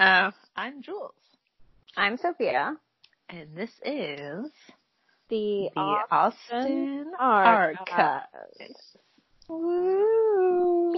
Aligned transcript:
Uh, 0.00 0.30
I'm 0.56 0.80
Jules, 0.80 1.12
I'm 1.94 2.16
Sophia. 2.16 2.74
and 3.28 3.54
this 3.54 3.68
is 3.84 4.50
The, 5.28 5.68
the 5.74 5.80
Austen 6.10 7.12
Archives. 7.18 7.78
Archives. 7.90 8.96
Woo. 9.46 10.94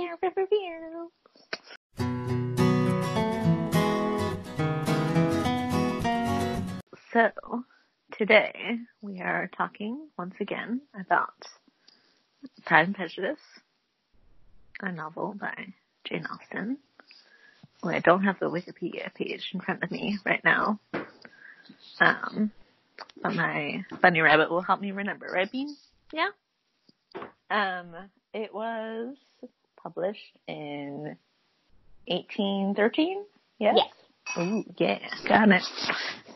So, 7.13 7.31
today 8.17 8.79
we 9.03 9.21
are 9.21 9.51
talking 9.57 10.09
once 10.17 10.35
again 10.41 10.81
about 10.99 11.35
Pride 12.65 12.87
and 12.87 12.95
Prejudice, 12.95 13.39
a 14.81 14.91
novel 14.91 15.35
by 15.39 15.55
Jane 16.05 16.25
Austen. 16.33 16.79
Well, 17.83 17.95
I 17.95 18.01
don't 18.01 18.25
have 18.25 18.39
the 18.39 18.51
Wikipedia 18.51 19.13
page 19.15 19.51
in 19.53 19.61
front 19.61 19.83
of 19.83 19.91
me 19.91 20.19
right 20.25 20.43
now. 20.45 20.79
Um, 22.01 22.53
but 23.23 23.35
my 23.35 23.85
bunny 24.01 24.21
rabbit 24.21 24.51
will 24.51 24.63
help 24.63 24.81
me 24.81 24.93
remember, 24.93 25.27
right, 25.33 25.51
Bean? 25.51 25.77
Yeah. 26.13 26.29
Um, 27.51 27.95
it 28.33 28.55
was 28.55 29.17
published 29.83 30.39
in 30.47 31.17
1813. 32.07 33.25
Yes. 33.59 33.75
Yes. 33.77 34.39
Ooh, 34.39 34.65
yeah, 34.79 34.99
got 35.29 35.49
it. 35.51 35.63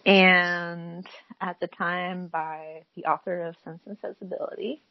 And 0.05 1.07
at 1.41 1.59
the 1.61 1.69
time 1.69 2.27
by 2.27 2.83
the 2.97 3.05
author 3.05 3.43
of 3.43 3.55
Sense 3.65 3.81
and 3.87 3.97
Sensibility. 4.03 4.83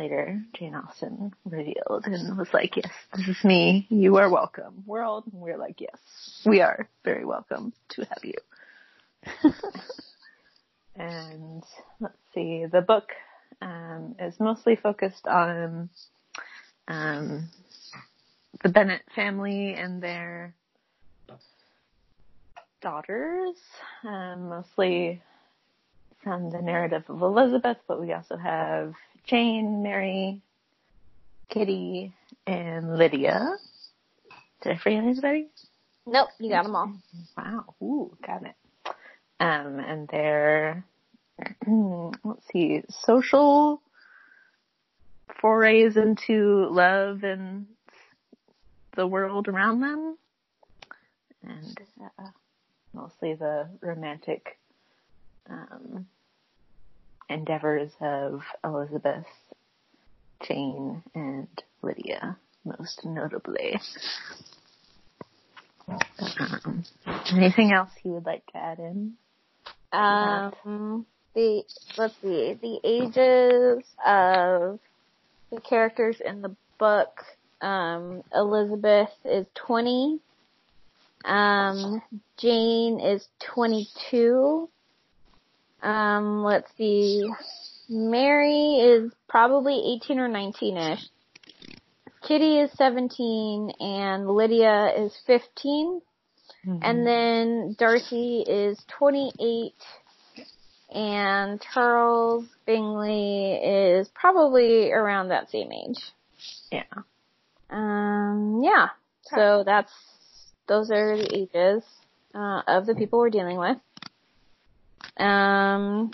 Later, 0.00 0.42
Jane 0.54 0.74
Austen 0.74 1.30
revealed 1.44 2.06
and 2.06 2.38
was 2.38 2.48
like, 2.54 2.74
yes, 2.74 2.90
this 3.14 3.28
is 3.28 3.44
me. 3.44 3.86
You 3.90 4.16
are 4.16 4.30
welcome. 4.30 4.82
World. 4.86 5.24
And 5.30 5.42
we're 5.42 5.58
like, 5.58 5.78
yes, 5.78 6.40
we 6.46 6.62
are 6.62 6.88
very 7.04 7.26
welcome 7.26 7.74
to 7.90 8.06
have 8.06 8.24
you. 8.24 8.32
and 10.96 11.62
let's 12.00 12.16
see, 12.32 12.64
the 12.64 12.80
book 12.80 13.10
um, 13.60 14.14
is 14.18 14.40
mostly 14.40 14.74
focused 14.74 15.26
on 15.26 15.90
um, 16.88 17.50
the 18.62 18.70
Bennet 18.70 19.02
family 19.14 19.74
and 19.74 20.02
their 20.02 20.54
daughters, 22.80 23.54
um, 24.02 24.48
mostly 24.48 25.20
from 26.22 26.50
the 26.50 26.60
narrative 26.60 27.04
of 27.08 27.22
Elizabeth, 27.22 27.78
but 27.88 28.00
we 28.00 28.12
also 28.12 28.36
have 28.36 28.94
Jane, 29.24 29.82
Mary, 29.82 30.40
Kitty, 31.48 32.12
and 32.46 32.96
Lydia. 32.96 33.56
Did 34.62 34.72
I 34.72 34.76
forget 34.76 35.04
anybody? 35.04 35.48
Nope, 36.06 36.28
you 36.38 36.50
got 36.50 36.64
them 36.64 36.76
all. 36.76 36.92
Wow. 37.36 37.74
Ooh, 37.82 38.16
got 38.26 38.44
it. 38.44 38.54
Um, 39.38 39.78
and 39.78 40.08
they're, 40.08 40.84
let's 41.66 42.46
see, 42.52 42.82
social 42.90 43.80
forays 45.40 45.96
into 45.96 46.68
love 46.70 47.24
and 47.24 47.66
the 48.96 49.06
world 49.06 49.48
around 49.48 49.80
them. 49.80 50.18
And, 51.42 51.80
uh, 52.18 52.26
mostly 52.92 53.34
the 53.34 53.68
romantic, 53.80 54.58
um, 55.48 56.06
endeavors 57.28 57.90
of 58.00 58.42
Elizabeth, 58.64 59.26
Jane, 60.46 61.02
and 61.14 61.48
Lydia, 61.82 62.36
most 62.64 63.04
notably. 63.04 63.80
Um, 65.88 66.84
anything 67.32 67.72
else 67.72 67.90
you 68.04 68.12
would 68.12 68.26
like 68.26 68.44
to 68.52 68.56
add 68.56 68.78
in? 68.78 69.14
Um, 69.92 71.06
the, 71.34 71.62
let's 71.96 72.14
see, 72.22 72.58
the 72.60 72.80
ages 72.84 73.84
of 74.04 74.78
the 75.50 75.60
characters 75.60 76.20
in 76.24 76.42
the 76.42 76.54
book, 76.78 77.22
um, 77.60 78.22
Elizabeth 78.34 79.10
is 79.24 79.46
20, 79.66 80.20
um, 81.24 82.02
Jane 82.38 83.00
is 83.00 83.26
22, 83.54 84.68
um, 85.82 86.44
let's 86.44 86.70
see, 86.76 87.28
Mary 87.88 88.76
is 88.76 89.12
probably 89.28 89.98
18 90.02 90.18
or 90.18 90.28
19ish, 90.28 91.02
Kitty 92.22 92.58
is 92.60 92.70
17, 92.74 93.72
and 93.80 94.28
Lydia 94.28 94.92
is 94.96 95.16
15, 95.26 96.00
and 96.82 97.06
then 97.06 97.74
Darcy 97.78 98.44
is 98.46 98.78
28, 98.98 99.72
and 100.90 101.60
Charles 101.72 102.44
Bingley 102.66 103.54
is 103.54 104.08
probably 104.14 104.92
around 104.92 105.28
that 105.28 105.50
same 105.50 105.72
age. 105.72 105.98
yeah. 106.70 106.82
Um, 107.70 108.60
yeah. 108.62 108.88
So 109.22 109.62
that's, 109.64 109.92
those 110.66 110.90
are 110.90 111.16
the 111.16 111.34
ages, 111.34 111.84
uh, 112.34 112.62
of 112.66 112.84
the 112.84 112.94
people 112.94 113.20
we're 113.20 113.30
dealing 113.30 113.58
with. 113.58 113.78
Um, 115.20 116.10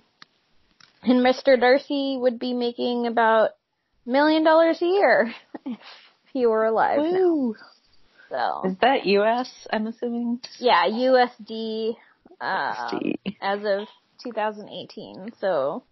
and 1.03 1.25
Mr. 1.25 1.59
Darcy 1.59 2.17
would 2.21 2.39
be 2.39 2.53
making 2.53 3.07
about 3.07 3.51
a 4.07 4.11
million 4.11 4.43
dollars 4.45 4.81
a 4.83 4.87
year 4.87 5.33
if 5.67 5.79
he 6.33 6.47
were 6.47 6.65
alive 6.65 6.99
now. 7.03 7.55
So, 8.29 8.69
Is 8.71 8.77
that 8.81 9.07
U.S. 9.07 9.49
I'm 9.73 9.87
assuming? 9.87 10.41
yeah, 10.59 10.85
USD, 10.89 11.95
uh, 12.41 12.91
see. 12.91 13.15
as 13.41 13.61
of 13.65 13.87
2018. 14.25 15.31
So 15.41 15.85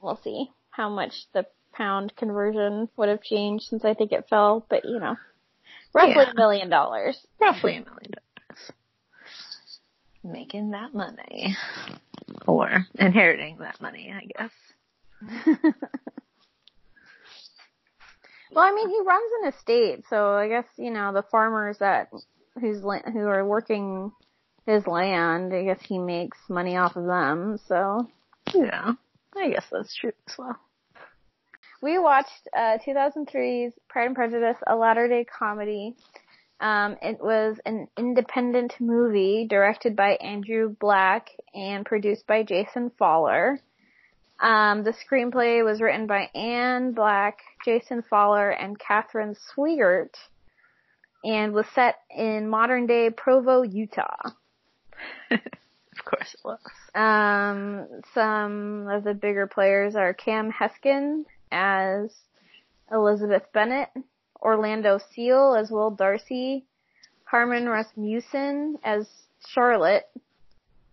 we'll 0.00 0.20
see 0.22 0.46
how 0.70 0.88
much 0.88 1.12
the 1.34 1.44
pound 1.72 2.14
conversion 2.16 2.88
would 2.96 3.08
have 3.08 3.22
changed 3.22 3.64
since 3.64 3.84
I 3.84 3.94
think 3.94 4.12
it 4.12 4.26
fell, 4.30 4.64
but 4.70 4.84
you 4.84 5.00
know, 5.00 5.16
roughly 5.92 6.12
Yeah. 6.24 6.30
a 6.30 6.34
million 6.36 6.70
dollars. 6.70 7.18
Roughly 7.40 7.72
a 7.78 7.80
million 7.84 8.12
dollars. 8.12 8.21
Making 10.24 10.70
that 10.70 10.94
money. 10.94 11.56
Or 12.46 12.86
inheriting 12.94 13.58
that 13.58 13.80
money, 13.80 14.12
I 14.14 14.26
guess. 14.26 15.72
Well, 18.54 18.64
I 18.64 18.72
mean, 18.72 18.88
he 18.90 19.00
runs 19.00 19.30
an 19.42 19.48
estate, 19.48 20.04
so 20.10 20.34
I 20.34 20.48
guess 20.48 20.66
you 20.76 20.90
know 20.90 21.12
the 21.12 21.22
farmers 21.22 21.78
that 21.78 22.08
who's 22.60 22.82
who 22.82 23.20
are 23.26 23.44
working 23.46 24.12
his 24.66 24.86
land. 24.86 25.54
I 25.54 25.64
guess 25.64 25.80
he 25.82 25.98
makes 25.98 26.38
money 26.48 26.76
off 26.76 26.96
of 26.96 27.06
them. 27.06 27.58
So 27.66 28.06
Yeah. 28.52 28.92
I 29.34 29.48
guess 29.50 29.64
that's 29.72 29.94
true 29.96 30.12
as 30.28 30.34
well. 30.36 30.56
we 31.80 31.98
watched 31.98 32.46
uh, 32.54 32.76
2003's 32.86 33.72
Pride 33.88 34.06
and 34.06 34.14
Prejudice, 34.14 34.58
a 34.66 34.76
latter 34.76 35.08
day 35.08 35.24
comedy. 35.24 35.96
Um, 36.62 36.96
it 37.02 37.20
was 37.20 37.58
an 37.66 37.88
independent 37.98 38.76
movie 38.78 39.48
directed 39.50 39.96
by 39.96 40.10
Andrew 40.12 40.74
Black 40.78 41.30
and 41.52 41.84
produced 41.84 42.24
by 42.28 42.44
Jason 42.44 42.92
Fowler. 42.96 43.58
Um, 44.38 44.84
the 44.84 44.92
screenplay 44.92 45.64
was 45.64 45.80
written 45.80 46.06
by 46.06 46.30
Anne 46.36 46.92
Black, 46.92 47.38
Jason 47.64 48.02
Fowler, 48.08 48.50
and 48.50 48.78
Katherine 48.78 49.34
Swigert, 49.34 50.14
and 51.24 51.52
was 51.52 51.66
set 51.74 51.96
in 52.16 52.48
modern 52.48 52.86
day 52.86 53.10
Provo, 53.10 53.62
Utah. 53.62 54.30
of 55.32 56.04
course 56.04 56.34
it 56.34 56.44
was. 56.44 56.60
Um, 56.94 57.88
some 58.14 58.86
of 58.88 59.02
the 59.02 59.14
bigger 59.14 59.48
players 59.48 59.96
are 59.96 60.14
Kam 60.14 60.52
Heskin 60.52 61.24
as 61.50 62.14
Elizabeth 62.92 63.44
Bennet, 63.52 63.88
Orlando 64.42 64.98
Seale 65.14 65.54
as 65.54 65.70
Will 65.70 65.90
Darcy, 65.90 66.64
Harmon 67.24 67.68
Rasmussen 67.68 68.78
as 68.84 69.08
Charlotte, 69.48 70.08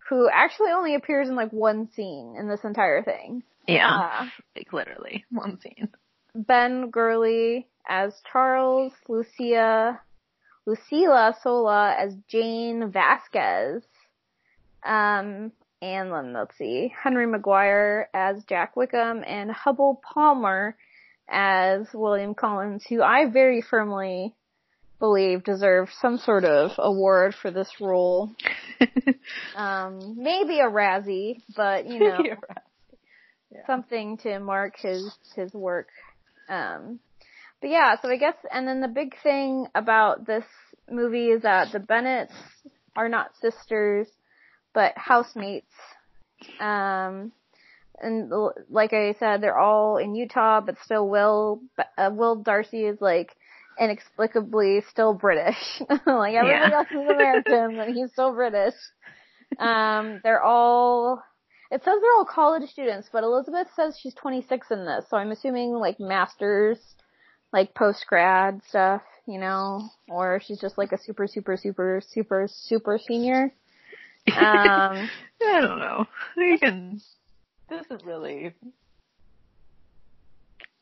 who 0.10 0.30
actually 0.31 0.72
only 0.72 0.96
appears 0.96 1.30
in 1.30 1.36
like 1.36 1.51
one 1.51 1.90
scene 1.94 2.36
in 2.38 2.48
this 2.48 2.63
entire 2.63 3.04
thing. 3.04 3.44
Yeah. 3.68 3.90
Uh, 3.90 4.25
like 4.56 4.72
literally 4.72 5.25
one 5.31 5.60
scene. 5.60 5.90
Ben 6.36 6.92
Gourley 6.92 7.66
as 7.88 8.13
Charles, 8.31 8.94
Lucia, 9.07 10.00
Lucila 10.68 11.36
Sola 11.42 11.96
as 11.98 12.16
Jane 12.28 12.92
Vasquez, 12.92 13.84
um, 14.84 15.51
and 15.81 16.12
then 16.12 16.34
let's 16.34 16.57
see, 16.57 16.94
Henry 17.01 17.25
Maguire 17.25 18.10
as 18.13 18.44
Jack 18.46 18.75
Wickham 18.75 19.24
and 19.25 19.50
Hubbel 19.50 20.01
Palmer 20.01 20.75
as 21.31 21.88
William 21.94 22.34
Collins, 22.36 22.86
who 22.88 23.02
I 23.02 23.30
very 23.30 23.62
firmly 23.62 24.36
believe 25.00 25.44
deserves 25.44 25.92
some 26.02 26.18
sort 26.18 26.44
of 26.44 26.72
award 26.78 27.34
for 27.36 27.52
this 27.52 27.70
role. 27.80 28.31
Um, 29.56 30.16
maybe 30.18 30.60
a 30.60 30.70
Razzie, 30.70 31.42
but 31.56 31.86
you 31.88 32.00
know, 32.00 32.24
Yeah. 33.52 33.66
something 33.66 34.18
to 34.20 34.40
mark 34.40 34.76
his 34.78 35.12
his 35.36 35.54
work. 35.54 35.88
Um, 36.48 37.00
but 37.62 37.70
yeah, 37.70 37.96
so 38.02 38.10
I 38.10 38.18
guess, 38.18 38.36
and 38.52 38.68
then 38.68 38.80
the 38.80 38.88
big 38.88 39.16
thing 39.22 39.68
about 39.75 40.25
this 40.25 40.46
movie 40.90 41.28
is 41.28 41.42
that 41.42 41.72
the 41.72 41.80
Bennets 41.80 42.34
are 42.96 43.10
not 43.10 43.36
sisters, 43.42 44.08
but 44.74 44.94
housemates. 44.96 45.74
Um, 46.60 47.32
and 48.01 48.31
like 48.69 48.94
I 48.94 49.16
said, 49.19 49.42
they're 49.42 49.57
all 49.57 49.98
in 49.98 50.16
Utah, 50.16 50.62
but 50.62 50.75
still 50.84 51.07
Will, 51.07 51.62
uh, 51.98 52.10
Will 52.13 52.36
Darcy 52.36 52.86
is 52.86 53.00
like 53.01 53.36
inexplicably 53.80 54.84
still 54.90 55.13
British. 55.13 55.81
like 55.90 56.36
everybody 56.36 56.72
yeah. 56.72 56.72
else 56.74 56.88
is 56.92 57.10
American, 57.10 57.78
but 57.78 57.90
he's 57.90 58.12
still 58.12 58.34
British. 58.34 58.75
Um, 59.57 60.19
they're 60.24 60.44
all, 60.44 61.24
it 61.72 61.84
says 61.84 61.96
they're 62.01 62.13
all 62.18 62.25
college 62.25 62.69
students, 62.69 63.10
but 63.12 63.24
Elizabeth 63.24 63.68
says 63.75 63.98
she's 64.00 64.13
26 64.16 64.68
in 64.72 64.86
this, 64.86 65.06
so 65.10 65.18
I'm 65.18 65.31
assuming 65.31 65.74
like 65.74 66.00
masters, 66.00 66.78
like 67.51 67.74
post 67.74 68.06
grad 68.07 68.62
stuff, 68.68 69.01
you 69.25 69.40
know, 69.40 69.90
or 70.07 70.42
she's 70.46 70.60
just 70.60 70.78
like 70.78 70.92
a 70.92 70.98
super, 70.98 71.28
super, 71.28 71.57
super, 71.57 72.01
super, 72.07 72.48
super 72.50 73.00
senior. 73.00 73.54
Um, 74.28 75.10
I 75.42 75.62
don't 75.62 75.80
know. 75.80 76.06
You 76.38 76.60
can, 76.60 77.01
this 77.69 77.86
is 77.92 78.06
really, 78.06 78.54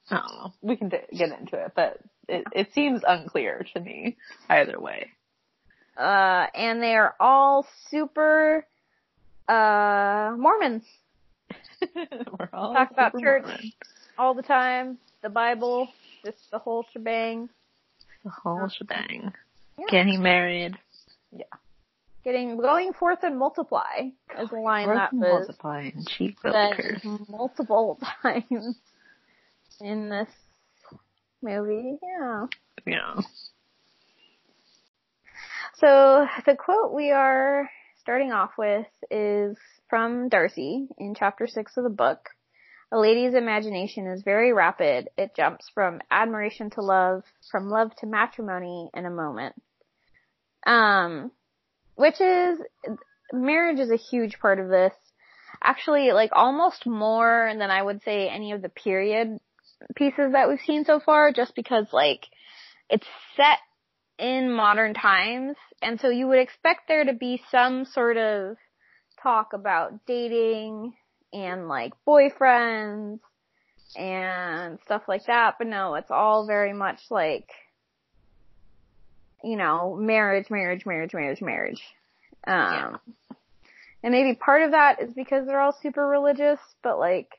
I 0.10 0.16
don't 0.16 0.26
know. 0.36 0.54
We 0.62 0.76
can 0.78 0.90
d- 0.90 0.98
get 1.16 1.38
into 1.38 1.58
it, 1.58 1.72
but 1.76 2.00
it, 2.28 2.44
it 2.54 2.74
seems 2.74 3.02
unclear 3.08 3.66
to 3.74 3.80
me 3.80 4.18
either 4.50 4.80
way. 4.80 5.08
Uh, 5.98 6.48
and 6.54 6.82
they 6.82 6.96
are 6.96 7.16
all 7.20 7.66
super, 7.90 8.66
uh, 9.48 10.36
Mormons. 10.38 10.84
We're 11.96 12.50
all 12.54 12.74
Talk 12.74 12.92
about 12.92 13.20
church 13.20 13.44
Mormon. 13.44 13.72
all 14.18 14.34
the 14.34 14.44
time, 14.44 14.98
the 15.24 15.30
Bible, 15.30 15.88
just 16.24 16.52
the 16.52 16.60
whole 16.60 16.86
shebang. 16.94 17.50
The 18.24 18.32
whole 18.32 18.68
shebang. 18.70 19.34
Yeah. 19.80 19.86
Getting 19.90 20.22
married. 20.22 20.78
Yeah. 21.32 21.46
Getting, 22.24 22.58
going 22.58 22.94
forth 22.94 23.20
and 23.24 23.38
multiply 23.38 24.10
is 24.38 24.52
a 24.52 24.56
line 24.56 24.86
forth 24.86 24.98
that 24.98 25.12
and 25.14 25.22
was 25.22 25.48
multiply 25.48 25.92
and 25.96 26.08
cheap 26.08 26.38
curse. 26.42 27.02
multiple 27.30 28.00
times 28.22 28.76
in 29.80 30.10
this 30.10 30.30
movie. 31.42 31.98
Yeah. 32.04 32.46
Yeah. 32.86 33.22
So 35.76 36.28
the 36.46 36.56
quote 36.56 36.94
we 36.94 37.12
are 37.12 37.70
starting 38.00 38.32
off 38.32 38.52
with 38.58 38.88
is 39.12 39.58
from 39.90 40.30
Darcy 40.30 40.88
in 40.98 41.16
chapter 41.16 41.48
six 41.48 41.78
of 41.78 41.84
the 41.84 41.90
book. 41.90 42.30
A 42.92 42.98
lady's 42.98 43.34
imagination 43.34 44.08
is 44.08 44.24
very 44.24 44.54
rapid. 44.54 45.10
It 45.18 45.36
jumps 45.36 45.70
from 45.74 46.00
admiration 46.10 46.70
to 46.72 46.82
love, 46.82 47.24
from 47.52 47.70
love 47.70 47.94
to 47.98 48.06
matrimony 48.08 48.90
in 48.94 49.06
a 49.06 49.10
moment. 49.10 49.56
Um, 50.66 51.32
which 51.98 52.22
is, 52.22 52.60
marriage 53.34 53.80
is 53.80 53.92
a 53.92 53.98
huge 53.98 54.40
part 54.40 54.60
of 54.60 54.70
this. 54.70 54.94
Actually, 55.62 56.12
like 56.12 56.30
almost 56.34 56.86
more 56.86 57.52
than 57.58 57.70
I 57.70 57.82
would 57.82 58.02
say 58.04 58.30
any 58.30 58.54
of 58.54 58.62
the 58.62 58.70
period 58.70 59.40
pieces 59.96 60.32
that 60.32 60.48
we've 60.48 60.60
seen 60.66 60.86
so 60.86 61.00
far, 61.00 61.34
just 61.34 61.56
because 61.56 61.88
like, 61.92 62.22
it's 62.90 63.08
set 63.36 63.58
in 64.18 64.52
modern 64.52 64.94
times, 64.94 65.58
and 65.82 66.00
so 66.00 66.10
you 66.10 66.28
would 66.28 66.40
expect 66.40 66.88
there 66.88 67.06
to 67.06 67.14
be 67.14 67.42
some 67.52 67.86
sort 67.86 68.18
of 68.18 68.56
talk 69.22 69.54
about 69.54 70.06
dating 70.06 70.94
and 71.34 71.68
like 71.68 71.94
boyfriends 72.08 73.20
and 73.96 74.80
stuff 74.86 75.04
like 75.08 75.26
that, 75.26 75.56
but 75.58 75.68
no, 75.68 75.96
it's 75.96 76.12
all 76.12 76.48
very 76.48 76.74
much 76.74 77.00
like, 77.10 77.50
you 79.48 79.56
know, 79.56 79.96
marriage, 79.96 80.50
marriage, 80.50 80.86
marriage, 80.86 81.14
marriage, 81.14 81.42
marriage. 81.42 81.82
Um, 82.46 82.54
yeah. 82.56 82.98
and 84.04 84.12
maybe 84.12 84.36
part 84.36 84.62
of 84.64 84.72
that 84.72 85.02
is 85.02 85.14
because 85.14 85.48
they're 85.48 85.62
all 85.62 85.78
super 85.82 86.06
religious, 86.06 86.60
but 86.84 87.00
like, 87.00 87.30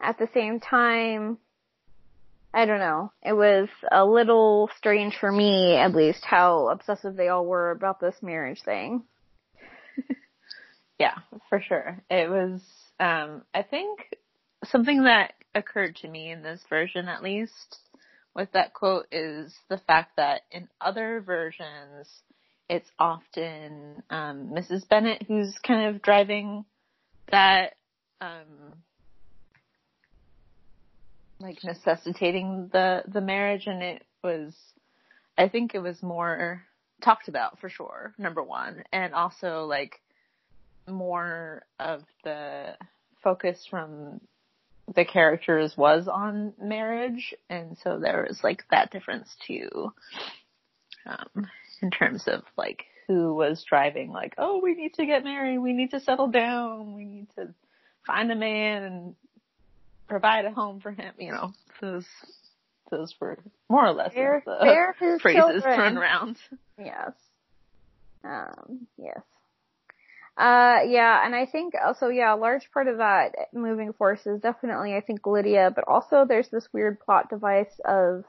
at 0.00 0.18
the 0.18 0.28
same 0.34 0.60
time, 0.60 1.38
I 2.52 2.66
don't 2.66 2.78
know. 2.78 3.10
It 3.22 3.32
was 3.32 3.68
a 3.90 4.04
little 4.04 4.68
strange 4.76 5.16
for 5.18 5.32
me, 5.32 5.76
at 5.76 5.94
least, 5.94 6.24
how 6.24 6.68
obsessive 6.68 7.16
they 7.16 7.28
all 7.28 7.46
were 7.46 7.70
about 7.70 8.00
this 8.00 8.16
marriage 8.20 8.60
thing. 8.62 9.02
yeah, 10.98 11.14
for 11.48 11.62
sure. 11.62 12.02
It 12.10 12.28
was, 12.28 12.60
um, 13.00 13.42
I 13.54 13.62
think 13.62 14.00
something 14.64 15.04
that 15.04 15.32
occurred 15.54 15.96
to 15.96 16.08
me 16.08 16.30
in 16.30 16.42
this 16.42 16.62
version, 16.68 17.08
at 17.08 17.22
least, 17.22 17.78
with 18.36 18.52
that 18.52 18.74
quote 18.74 19.06
is 19.10 19.54
the 19.68 19.78
fact 19.78 20.16
that 20.16 20.42
in 20.52 20.68
other 20.80 21.22
versions, 21.24 22.22
it's 22.68 22.90
often 22.98 24.02
um, 24.10 24.50
Mrs. 24.54 24.86
Bennet 24.88 25.24
who's 25.26 25.58
kind 25.66 25.94
of 25.94 26.02
driving 26.02 26.64
that 27.30 27.74
um, 28.20 28.74
like 31.40 31.64
necessitating 31.64 32.68
the 32.72 33.02
the 33.08 33.20
marriage 33.20 33.66
and 33.66 33.82
it 33.82 34.02
was 34.22 34.54
I 35.38 35.48
think 35.48 35.74
it 35.74 35.80
was 35.80 36.02
more 36.02 36.62
talked 37.02 37.28
about 37.28 37.58
for 37.60 37.68
sure 37.68 38.14
number 38.18 38.42
1 38.42 38.84
and 38.92 39.14
also 39.14 39.64
like 39.64 40.00
more 40.88 41.64
of 41.78 42.02
the 42.24 42.74
focus 43.22 43.66
from 43.68 44.20
the 44.94 45.04
characters 45.04 45.76
was 45.76 46.08
on 46.08 46.52
marriage 46.60 47.34
and 47.50 47.76
so 47.82 47.98
there 47.98 48.26
was 48.28 48.40
like 48.44 48.64
that 48.70 48.90
difference 48.90 49.34
too 49.46 49.92
um 51.06 51.46
in 51.82 51.90
terms 51.90 52.24
of 52.26 52.42
like 52.56 52.84
who 53.08 53.34
was 53.34 53.64
driving 53.68 54.10
like 54.10 54.34
oh 54.38 54.60
we 54.62 54.74
need 54.74 54.94
to 54.94 55.06
get 55.06 55.24
married 55.24 55.58
we 55.58 55.72
need 55.72 55.90
to 55.90 56.00
settle 56.00 56.28
down 56.28 56.94
we 56.94 57.04
need 57.04 57.26
to 57.34 57.48
find 58.06 58.30
a 58.30 58.36
man 58.36 58.84
and 58.84 59.14
provide 60.08 60.44
a 60.44 60.50
home 60.50 60.80
for 60.80 60.92
him, 60.92 61.12
you 61.18 61.32
know, 61.32 61.52
those, 61.80 62.06
those 62.90 63.14
were 63.20 63.38
more 63.68 63.86
or 63.86 63.92
less 63.92 64.12
fair, 64.12 64.42
the 64.44 64.56
fair 64.60 64.94
phrases 65.20 65.40
children. 65.40 65.62
thrown 65.62 65.98
around. 65.98 66.36
Yes. 66.78 67.12
Um, 68.24 68.86
yes. 68.96 69.20
Uh, 70.36 70.80
yeah, 70.86 71.24
and 71.24 71.34
I 71.34 71.46
think 71.46 71.74
also, 71.82 72.08
yeah, 72.08 72.34
a 72.34 72.36
large 72.36 72.70
part 72.72 72.88
of 72.88 72.98
that 72.98 73.34
moving 73.54 73.94
force 73.94 74.20
is 74.26 74.40
definitely, 74.40 74.94
I 74.94 75.00
think, 75.00 75.26
Lydia, 75.26 75.72
but 75.74 75.84
also 75.88 76.26
there's 76.28 76.50
this 76.50 76.68
weird 76.74 77.00
plot 77.00 77.30
device 77.30 77.80
of 77.86 78.24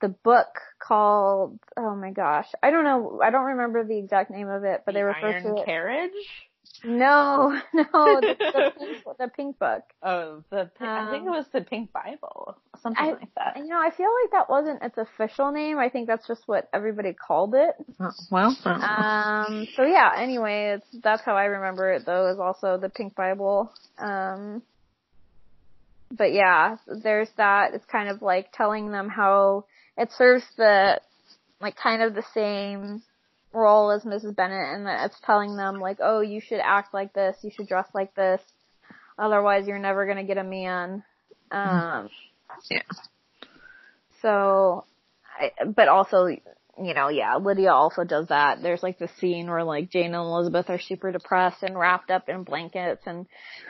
the 0.00 0.08
book 0.08 0.46
called, 0.78 1.58
oh 1.76 1.96
my 1.96 2.12
gosh, 2.12 2.46
I 2.62 2.70
don't 2.70 2.84
know, 2.84 3.20
I 3.24 3.30
don't 3.30 3.46
remember 3.46 3.84
the 3.84 3.98
exact 3.98 4.30
name 4.30 4.48
of 4.48 4.62
it, 4.62 4.82
but 4.86 4.92
the 4.92 5.00
they 5.00 5.02
refer 5.02 5.32
Iron 5.32 5.42
to 5.42 5.62
it. 5.62 5.64
Carriage? 5.64 6.45
No, 6.84 7.58
no, 7.74 7.84
the, 8.20 8.36
the, 8.38 8.72
pink, 8.78 9.18
the 9.18 9.28
pink 9.28 9.58
book. 9.58 9.82
Oh, 10.02 10.42
the 10.50 10.60
um, 10.60 10.68
I 10.80 11.10
think 11.10 11.24
it 11.24 11.28
um, 11.28 11.34
was 11.34 11.46
the 11.52 11.62
Pink 11.62 11.92
Bible, 11.92 12.56
something 12.82 13.02
I, 13.02 13.12
like 13.12 13.34
that. 13.36 13.56
You 13.56 13.66
know, 13.66 13.78
I 13.78 13.90
feel 13.90 14.08
like 14.22 14.32
that 14.32 14.48
wasn't 14.50 14.82
its 14.82 14.96
official 14.98 15.52
name. 15.52 15.78
I 15.78 15.88
think 15.88 16.06
that's 16.06 16.26
just 16.26 16.42
what 16.46 16.68
everybody 16.72 17.12
called 17.12 17.54
it. 17.54 17.74
Oh, 18.00 18.10
well, 18.30 18.56
um. 18.64 19.66
So 19.74 19.84
yeah. 19.84 20.12
Anyway, 20.16 20.76
it's 20.76 21.02
that's 21.02 21.22
how 21.22 21.36
I 21.36 21.44
remember 21.44 21.92
it 21.92 22.06
though. 22.06 22.28
Is 22.28 22.38
also 22.38 22.78
the 22.78 22.88
Pink 22.88 23.14
Bible. 23.14 23.72
Um. 23.98 24.62
But 26.10 26.32
yeah, 26.32 26.76
there's 26.86 27.30
that. 27.36 27.74
It's 27.74 27.86
kind 27.86 28.08
of 28.08 28.22
like 28.22 28.52
telling 28.52 28.90
them 28.90 29.08
how 29.08 29.64
it 29.96 30.10
serves 30.12 30.44
the 30.56 31.00
like 31.60 31.76
kind 31.76 32.02
of 32.02 32.14
the 32.14 32.24
same 32.34 33.02
role 33.56 33.90
as 33.90 34.04
Mrs. 34.04 34.36
Bennet 34.36 34.74
and 34.74 34.86
that 34.86 35.06
it's 35.06 35.20
telling 35.24 35.56
them 35.56 35.80
like, 35.80 35.98
oh, 36.00 36.20
you 36.20 36.40
should 36.40 36.60
act 36.62 36.94
like 36.94 37.12
this, 37.12 37.36
you 37.42 37.50
should 37.50 37.66
dress 37.66 37.88
like 37.94 38.14
this, 38.14 38.40
otherwise 39.18 39.66
you're 39.66 39.78
never 39.78 40.06
gonna 40.06 40.24
get 40.24 40.38
a 40.38 40.44
man. 40.44 41.02
Um, 41.50 42.08
yeah. 42.70 42.82
So, 44.22 44.84
I, 45.38 45.64
but 45.64 45.88
also, 45.88 46.26
you 46.26 46.94
know, 46.94 47.08
yeah, 47.08 47.36
Lydia 47.36 47.72
also 47.72 48.04
does 48.04 48.28
that. 48.28 48.60
There's 48.62 48.82
like 48.82 48.98
the 48.98 49.08
scene 49.18 49.48
where 49.48 49.64
like 49.64 49.90
Jane 49.90 50.06
and 50.06 50.16
Elizabeth 50.16 50.68
are 50.68 50.80
super 50.80 51.10
depressed 51.10 51.62
and 51.62 51.78
wrapped 51.78 52.10
up 52.10 52.28
in 52.28 52.42
blankets 52.42 53.02
and 53.06 53.26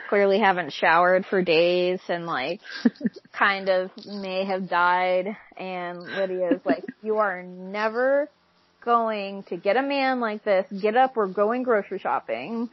clearly 0.09 0.39
haven't 0.39 0.73
showered 0.73 1.25
for 1.25 1.41
days 1.41 1.99
and 2.09 2.25
like 2.25 2.59
kind 3.37 3.69
of 3.69 3.91
may 4.05 4.45
have 4.45 4.69
died 4.69 5.37
and 5.57 5.99
Lydia's 5.99 6.61
like, 6.65 6.83
you 7.01 7.17
are 7.17 7.43
never 7.43 8.29
going 8.87 9.43
to 9.43 9.57
get 9.57 9.75
a 9.75 9.81
man 9.81 10.21
like 10.21 10.45
this, 10.45 10.65
get 10.81 10.95
up, 10.95 11.17
we're 11.17 11.27
going 11.27 11.61
grocery 11.61 11.99
shopping. 11.99 12.69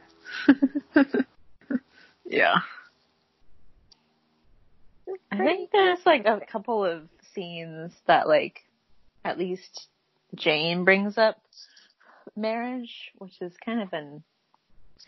yeah. 2.25 2.55
I 5.29 5.37
think 5.37 5.71
there's 5.73 5.99
like 6.05 6.25
a 6.25 6.39
couple 6.49 6.85
of 6.85 7.09
scenes 7.33 7.91
that 8.07 8.29
like 8.29 8.61
at 9.25 9.37
least 9.37 9.87
Jane 10.33 10.85
brings 10.85 11.17
up 11.17 11.35
marriage, 12.33 13.11
which 13.17 13.41
is 13.41 13.51
kind 13.63 13.81
of 13.81 13.91
an 13.91 14.23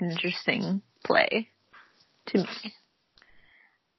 interesting 0.02 0.82
play 1.06 1.48
to 2.26 2.40
me. 2.40 2.74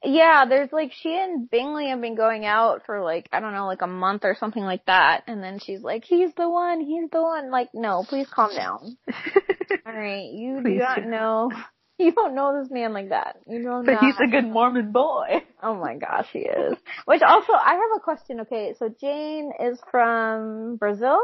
Yeah, 0.03 0.45
there's 0.47 0.71
like 0.71 0.91
she 0.93 1.13
and 1.13 1.49
Bingley 1.49 1.89
have 1.89 1.99
been 1.99 2.15
going 2.15 2.45
out 2.45 2.85
for 2.85 3.01
like 3.03 3.27
I 3.33 3.39
don't 3.41 3.53
know, 3.53 3.65
like 3.67 3.81
a 3.81 3.87
month 3.87 4.23
or 4.23 4.35
something 4.39 4.63
like 4.63 4.85
that, 4.85 5.23
and 5.27 5.43
then 5.43 5.59
she's 5.59 5.81
like, 5.81 6.05
"He's 6.05 6.33
the 6.35 6.49
one, 6.49 6.79
he's 6.79 7.09
the 7.11 7.21
one." 7.21 7.51
Like, 7.51 7.69
no, 7.73 8.05
please 8.07 8.27
calm 8.33 8.55
down. 8.55 8.97
All 9.85 9.93
right, 9.93 10.29
you 10.31 10.61
do 10.63 10.75
not 10.75 11.03
do. 11.03 11.09
know, 11.09 11.51
you 11.97 12.13
don't 12.13 12.33
know 12.33 12.61
this 12.61 12.71
man 12.71 12.93
like 12.93 13.09
that. 13.09 13.37
You 13.45 13.61
don't 13.61 13.85
But 13.85 13.95
know. 13.95 13.99
he's 13.99 14.15
a 14.23 14.27
good 14.31 14.45
Mormon 14.45 14.91
boy. 14.91 15.43
Oh 15.61 15.75
my 15.75 15.95
gosh, 15.97 16.27
he 16.31 16.39
is. 16.39 16.77
Which 17.03 17.21
also, 17.21 17.51
I 17.51 17.71
have 17.73 17.97
a 17.97 17.99
question. 17.99 18.39
Okay, 18.39 18.73
so 18.79 18.87
Jane 19.01 19.51
is 19.59 19.77
from 19.91 20.77
Brazil, 20.77 21.19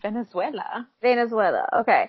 Venezuela. 0.00 0.88
Venezuela. 1.02 1.68
Okay. 1.80 2.08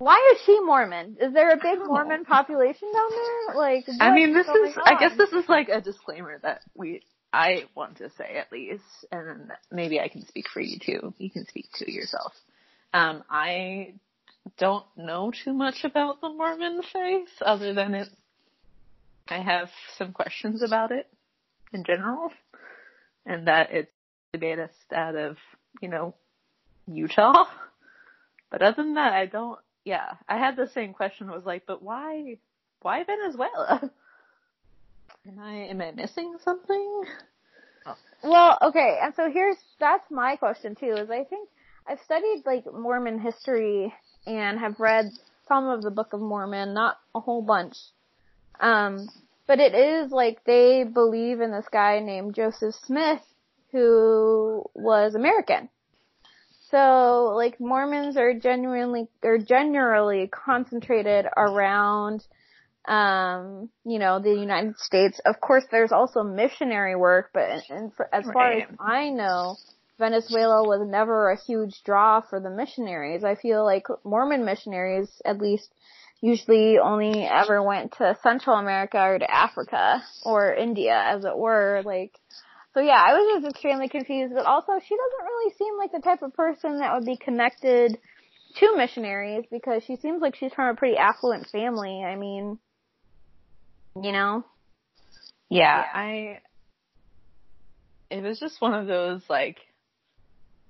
Why 0.00 0.32
is 0.34 0.40
she 0.46 0.58
Mormon? 0.60 1.18
Is 1.20 1.34
there 1.34 1.50
a 1.50 1.56
big. 1.56 1.78
Mormon 1.78 2.24
population 2.24 2.88
down 2.90 3.10
there? 3.10 3.54
Like, 3.54 3.84
I 4.00 4.14
mean, 4.14 4.32
this 4.32 4.48
is, 4.48 4.74
I 4.82 4.98
guess 4.98 5.14
this 5.18 5.30
is 5.32 5.46
like 5.46 5.68
a 5.68 5.82
disclaimer 5.82 6.38
that 6.42 6.62
we, 6.74 7.02
I 7.34 7.64
want 7.74 7.98
to 7.98 8.08
say 8.16 8.38
at 8.38 8.50
least, 8.50 8.82
and 9.12 9.52
maybe 9.70 10.00
I 10.00 10.08
can 10.08 10.26
speak 10.26 10.46
for 10.48 10.62
you 10.62 10.78
too. 10.78 11.12
You 11.18 11.30
can 11.30 11.46
speak 11.46 11.66
to 11.74 11.92
yourself. 11.92 12.32
Um, 12.94 13.24
I 13.28 13.92
don't 14.56 14.86
know 14.96 15.32
too 15.44 15.52
much 15.52 15.84
about 15.84 16.22
the 16.22 16.30
Mormon 16.30 16.80
faith 16.90 17.28
other 17.44 17.74
than 17.74 17.92
it, 17.92 18.08
I 19.28 19.42
have 19.42 19.68
some 19.98 20.12
questions 20.12 20.62
about 20.62 20.92
it 20.92 21.08
in 21.74 21.84
general, 21.84 22.32
and 23.26 23.48
that 23.48 23.68
it's 23.70 23.92
based 24.32 24.94
out 24.94 25.14
of, 25.14 25.36
you 25.82 25.88
know, 25.90 26.14
Utah. 26.86 27.44
But 28.50 28.62
other 28.62 28.82
than 28.82 28.94
that, 28.94 29.12
I 29.12 29.26
don't, 29.26 29.58
yeah, 29.84 30.14
I 30.28 30.38
had 30.38 30.56
the 30.56 30.68
same 30.68 30.92
question, 30.92 31.30
was 31.30 31.44
like, 31.44 31.64
but 31.66 31.82
why, 31.82 32.36
why 32.82 33.04
Venezuela? 33.04 33.90
Am 35.26 35.38
I 35.38 35.52
am 35.68 35.82
I 35.82 35.90
missing 35.90 36.36
something? 36.42 37.02
Well, 38.22 38.56
okay, 38.62 38.98
and 39.02 39.14
so 39.14 39.30
here's 39.30 39.56
that's 39.78 40.10
my 40.10 40.36
question 40.36 40.74
too. 40.74 40.92
Is 40.92 41.10
I 41.10 41.24
think 41.24 41.48
I've 41.86 42.00
studied 42.00 42.44
like 42.46 42.64
Mormon 42.72 43.18
history 43.18 43.92
and 44.26 44.58
have 44.58 44.80
read 44.80 45.10
some 45.46 45.68
of 45.68 45.82
the 45.82 45.90
Book 45.90 46.14
of 46.14 46.20
Mormon, 46.20 46.72
not 46.72 46.98
a 47.14 47.20
whole 47.20 47.42
bunch. 47.42 47.76
Um, 48.60 49.08
but 49.46 49.60
it 49.60 49.74
is 49.74 50.10
like 50.10 50.44
they 50.44 50.84
believe 50.84 51.40
in 51.40 51.50
this 51.50 51.66
guy 51.70 52.00
named 52.00 52.34
Joseph 52.34 52.74
Smith 52.86 53.20
who 53.72 54.64
was 54.74 55.14
American. 55.14 55.68
So 56.70 57.32
like 57.36 57.60
Mormons 57.60 58.16
are 58.16 58.34
genuinely 58.34 59.08
or 59.22 59.38
generally 59.38 60.28
concentrated 60.28 61.26
around 61.36 62.24
um, 62.86 63.68
you 63.84 63.98
know, 63.98 64.20
the 64.20 64.30
United 64.30 64.78
States. 64.78 65.20
Of 65.24 65.40
course, 65.40 65.64
there's 65.70 65.92
also 65.92 66.22
missionary 66.22 66.96
work, 66.96 67.30
but 67.32 67.62
and 67.68 67.92
for, 67.94 68.08
as 68.12 68.24
far 68.32 68.52
as 68.52 68.64
I 68.78 69.10
know, 69.10 69.56
Venezuela 69.98 70.66
was 70.66 70.86
never 70.88 71.30
a 71.30 71.40
huge 71.40 71.82
draw 71.84 72.20
for 72.20 72.40
the 72.40 72.50
missionaries. 72.50 73.22
I 73.22 73.34
feel 73.34 73.64
like 73.64 73.86
Mormon 74.04 74.44
missionaries, 74.44 75.08
at 75.24 75.38
least, 75.38 75.68
usually 76.22 76.78
only 76.78 77.22
ever 77.24 77.62
went 77.62 77.92
to 77.98 78.16
Central 78.22 78.56
America 78.56 78.98
or 78.98 79.18
to 79.18 79.30
Africa 79.30 80.02
or 80.24 80.54
India, 80.54 80.94
as 80.94 81.24
it 81.24 81.36
were. 81.36 81.82
Like, 81.84 82.18
so 82.74 82.80
yeah, 82.80 83.02
I 83.04 83.12
was 83.12 83.42
just 83.42 83.54
extremely 83.54 83.88
confused. 83.88 84.34
But 84.34 84.46
also, 84.46 84.72
she 84.80 84.96
doesn't 84.96 85.24
really 85.24 85.54
seem 85.54 85.76
like 85.78 85.92
the 85.92 86.00
type 86.00 86.22
of 86.22 86.34
person 86.34 86.78
that 86.78 86.94
would 86.94 87.04
be 87.04 87.16
connected 87.16 87.98
to 88.56 88.76
missionaries 88.76 89.44
because 89.50 89.82
she 89.84 89.96
seems 89.96 90.20
like 90.20 90.36
she's 90.36 90.52
from 90.52 90.68
a 90.68 90.74
pretty 90.74 90.96
affluent 90.96 91.48
family. 91.48 92.02
I 92.04 92.16
mean, 92.16 92.58
you 94.00 94.12
know. 94.12 94.44
Yeah, 95.48 95.78
Yeah. 95.78 95.86
I. 95.94 96.40
It 98.10 98.24
was 98.24 98.40
just 98.40 98.60
one 98.60 98.74
of 98.74 98.86
those 98.88 99.22
like 99.28 99.58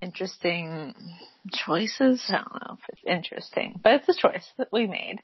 interesting 0.02 0.95
choices. 1.52 2.23
I 2.28 2.33
don't 2.33 2.54
know 2.54 2.76
if 2.78 2.80
it's 2.90 3.02
interesting, 3.07 3.80
but 3.83 3.95
it's 3.95 4.09
a 4.09 4.21
choice 4.21 4.47
that 4.59 4.69
we 4.73 4.87
made. 4.87 5.21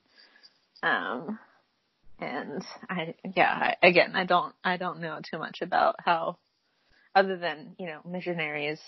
Um, 0.83 1.39
and 2.19 2.63
I, 2.89 3.15
yeah, 3.35 3.75
I, 3.83 3.87
again, 3.87 4.13
I 4.15 4.25
don't, 4.25 4.55
I 4.65 4.77
don't 4.77 5.01
know 5.01 5.19
too 5.23 5.39
much 5.39 5.61
about 5.63 5.97
how, 6.05 6.39
other 7.17 7.37
than 7.37 7.75
you 7.79 7.87
know, 7.87 8.01
missionaries 8.09 8.79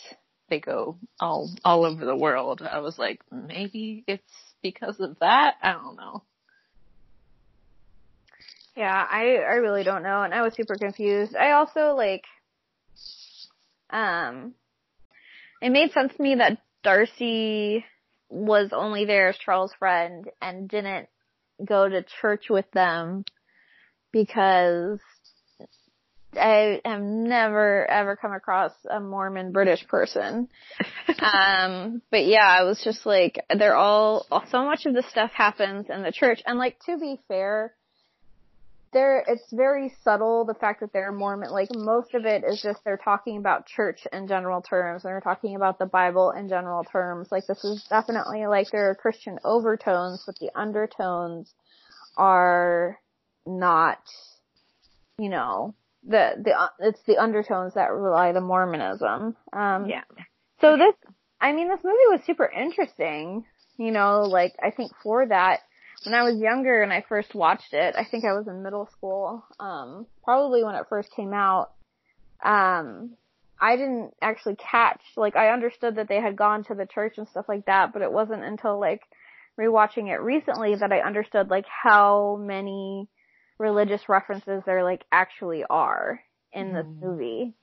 they 0.49 0.61
go 0.61 0.97
all 1.20 1.50
all 1.64 1.85
over 1.85 2.04
the 2.04 2.16
world. 2.16 2.62
I 2.62 2.80
was 2.80 2.99
like, 2.99 3.20
maybe 3.32 4.04
it's 4.06 4.23
because 4.62 5.00
of 5.00 5.18
that. 5.20 5.54
I 5.62 5.73
don't 5.73 5.97
know. 5.97 6.23
Yeah, 8.76 9.06
I 9.11 9.37
I 9.37 9.56
really 9.56 9.82
don't 9.82 10.02
know, 10.02 10.23
and 10.23 10.32
I 10.32 10.42
was 10.42 10.54
super 10.54 10.76
confused. 10.76 11.35
I 11.35 11.52
also 11.52 11.94
like, 11.94 12.25
um, 13.90 14.54
it 15.61 15.70
made 15.70 15.92
sense 15.92 16.12
to 16.16 16.23
me 16.23 16.37
that 16.37 16.58
Darcy 16.85 17.85
was 18.30 18.70
only 18.73 19.04
there 19.04 19.28
as 19.28 19.38
Charles' 19.38 19.73
friend 19.78 20.26
and 20.40 20.68
didn't 20.68 21.08
go 21.64 21.88
to 21.88 22.04
church 22.20 22.44
with 22.50 22.70
them 22.73 23.25
because 24.12 25.00
I 26.35 26.80
have 26.85 27.00
never 27.00 27.87
ever 27.90 28.16
come 28.16 28.32
across 28.32 28.73
a 28.88 29.00
Mormon 29.00 29.52
British 29.52 29.87
person. 29.88 30.49
um, 31.20 32.02
but 32.11 32.26
yeah, 32.26 32.47
I 32.47 32.64
was 32.64 32.80
just 32.82 33.06
like, 33.06 33.44
they're 33.56 33.76
all, 33.76 34.26
so 34.50 34.64
much 34.64 34.87
of 34.87 34.94
this 34.94 35.08
stuff 35.08 35.30
happens 35.32 35.87
in 35.88 36.02
the 36.02 36.12
church. 36.12 36.42
And 36.47 36.58
like, 36.58 36.78
to 36.87 36.99
be 36.99 37.18
fair, 37.28 37.73
there, 38.92 39.25
it's 39.26 39.44
very 39.52 39.92
subtle, 40.02 40.44
the 40.44 40.54
fact 40.54 40.80
that 40.80 40.92
they're 40.92 41.12
Mormon, 41.12 41.50
like 41.50 41.68
most 41.75 42.14
of 42.14 42.25
it 42.25 42.42
is 42.44 42.61
just 42.62 42.80
they're 42.85 42.97
talking 42.97 43.37
about 43.37 43.66
church 43.66 44.06
in 44.12 44.28
general 44.28 44.62
terms, 44.62 45.04
and 45.04 45.12
they're 45.12 45.20
talking 45.20 45.56
about 45.56 45.78
the 45.78 45.87
Bible 45.87 46.30
in 46.30 46.49
general 46.49 46.85
terms. 46.85 47.28
Like 47.30 47.47
this 47.47 47.62
is 47.64 47.85
definitely 47.90 48.47
like 48.47 48.70
there 48.70 48.90
are 48.90 48.94
Christian 48.94 49.38
overtones, 49.44 50.23
but 50.25 50.38
the 50.38 50.50
undertones 50.54 51.52
are 52.16 52.99
not, 53.47 54.00
you 55.18 55.28
know, 55.28 55.75
the, 56.07 56.31
the, 56.43 56.71
it's 56.81 57.02
the 57.07 57.19
undertones 57.19 57.75
that 57.75 57.90
rely 57.93 58.33
the 58.33 58.40
Mormonism. 58.40 59.37
Um, 59.52 59.87
Yeah. 59.87 60.02
so 60.61 60.76
this, 60.76 60.95
I 61.40 61.52
mean, 61.52 61.69
this 61.69 61.81
movie 61.85 61.97
was 62.11 62.21
super 62.26 62.47
interesting. 62.47 63.45
You 63.76 63.93
know, 63.93 64.23
like 64.23 64.55
I 64.62 64.71
think 64.71 64.93
for 65.02 65.26
that, 65.26 65.61
when 66.05 66.14
I 66.14 66.23
was 66.23 66.40
younger 66.40 66.83
and 66.83 66.93
I 66.93 67.05
first 67.09 67.35
watched 67.35 67.73
it, 67.73 67.95
I 67.97 68.05
think 68.05 68.25
I 68.25 68.33
was 68.33 68.47
in 68.49 68.62
middle 68.62 68.88
school. 68.93 69.45
Um, 69.61 70.07
probably 70.25 70.64
when 70.64 70.75
it 70.75 70.87
first 70.88 71.11
came 71.14 71.33
out. 71.33 71.71
Um, 72.45 73.17
I 73.61 73.76
didn't 73.76 74.12
actually 74.23 74.57
catch, 74.57 75.00
like 75.17 75.35
I 75.37 75.50
understood 75.50 75.97
that 75.97 76.09
they 76.09 76.21
had 76.21 76.37
gone 76.37 76.64
to 76.64 76.75
the 76.75 76.87
church 76.87 77.14
and 77.19 77.28
stuff 77.28 77.47
like 77.49 77.67
that, 77.67 77.93
but 77.93 78.02
it 78.02 78.12
wasn't 78.12 78.45
until 78.45 78.81
like 78.81 79.02
rewatching 79.59 80.09
it 80.09 80.21
recently 80.21 80.76
that 80.76 80.93
I 80.93 81.00
understood 81.00 81.50
like 81.50 81.67
how 81.67 82.37
many 82.40 83.09
religious 83.58 84.08
references 84.08 84.62
there 84.64 84.84
like 84.84 85.04
actually 85.12 85.64
are 85.68 86.20
in 86.52 86.72
this 86.72 86.86
Mm. 86.86 87.02
movie. 87.02 87.54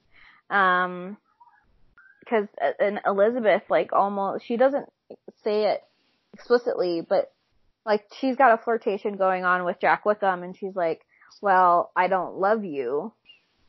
Um, 0.49 1.17
because 2.19 2.47
and 2.79 2.99
Elizabeth 3.05 3.63
like 3.69 3.93
almost 3.93 4.45
she 4.45 4.57
doesn't 4.57 4.87
say 5.43 5.65
it 5.65 5.83
explicitly, 6.33 7.01
but 7.07 7.31
like 7.85 8.03
she's 8.19 8.35
got 8.35 8.53
a 8.59 8.63
flirtation 8.63 9.15
going 9.15 9.45
on 9.45 9.63
with 9.63 9.79
Jack 9.79 10.05
Wickham, 10.05 10.43
and 10.43 10.57
she's 10.57 10.75
like, 10.75 11.05
"Well, 11.41 11.91
I 11.95 12.07
don't 12.07 12.37
love 12.37 12.65
you," 12.65 13.13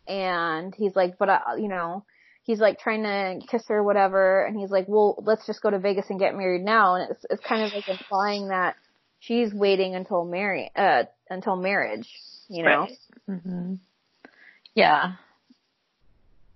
and 0.09 0.75
he's 0.75 0.97
like, 0.97 1.19
"But 1.19 1.29
I, 1.31 1.41
you 1.59 1.69
know." 1.69 2.05
He's 2.45 2.61
like 2.61 2.79
trying 2.79 3.03
to 3.03 3.45
kiss 3.49 3.65
her, 3.67 3.83
whatever, 3.83 4.45
and 4.45 4.57
he's 4.57 4.71
like, 4.71 4.87
"Well, 4.87 5.17
let's 5.27 5.45
just 5.47 5.61
go 5.61 5.69
to 5.69 5.81
Vegas 5.81 6.07
and 6.11 6.21
get 6.21 6.37
married 6.37 6.63
now." 6.63 6.95
And 6.95 7.11
it's 7.11 7.27
it's 7.29 7.43
kind 7.45 7.63
of 7.65 7.73
like 7.73 7.89
implying 7.89 8.49
that 8.51 8.77
she's 9.19 9.53
waiting 9.53 9.97
until 9.97 10.25
marry 10.25 10.71
uh 10.77 11.05
until 11.31 11.57
marriage, 11.57 12.09
you 12.49 12.63
know. 12.63 12.89
Right. 13.29 13.41
hmm 13.43 13.75
Yeah. 14.75 15.13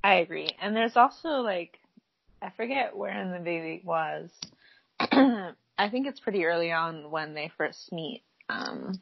I 0.03 0.15
agree. 0.17 0.57
And 0.61 0.75
there's 0.75 0.97
also 0.97 1.29
like, 1.41 1.79
I 2.41 2.51
forget 2.57 2.97
where 2.97 3.21
in 3.21 3.31
the 3.31 3.39
movie 3.39 3.83
it 3.83 3.85
was. 3.85 4.31
I 5.01 5.89
think 5.91 6.07
it's 6.07 6.21
pretty 6.21 6.45
early 6.45 6.73
on 6.73 7.11
when 7.11 7.35
they 7.35 7.51
first 7.57 7.91
meet, 7.93 8.23
um, 8.49 9.01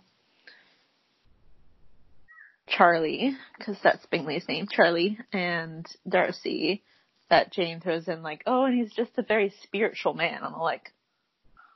Charlie, 2.69 3.37
cause 3.65 3.77
that's 3.83 4.05
Bingley's 4.07 4.47
name, 4.49 4.67
Charlie, 4.71 5.19
and 5.33 5.87
Darcy, 6.09 6.83
that 7.31 7.53
Jane 7.53 7.81
throws 7.81 8.09
in 8.09 8.23
like, 8.23 8.43
oh, 8.47 8.65
and 8.65 8.79
he's 8.79 8.93
just 8.93 9.11
a 9.19 9.23
very 9.23 9.53
spiritual 9.63 10.15
man. 10.15 10.41
I'm 10.43 10.59
like, 10.59 10.93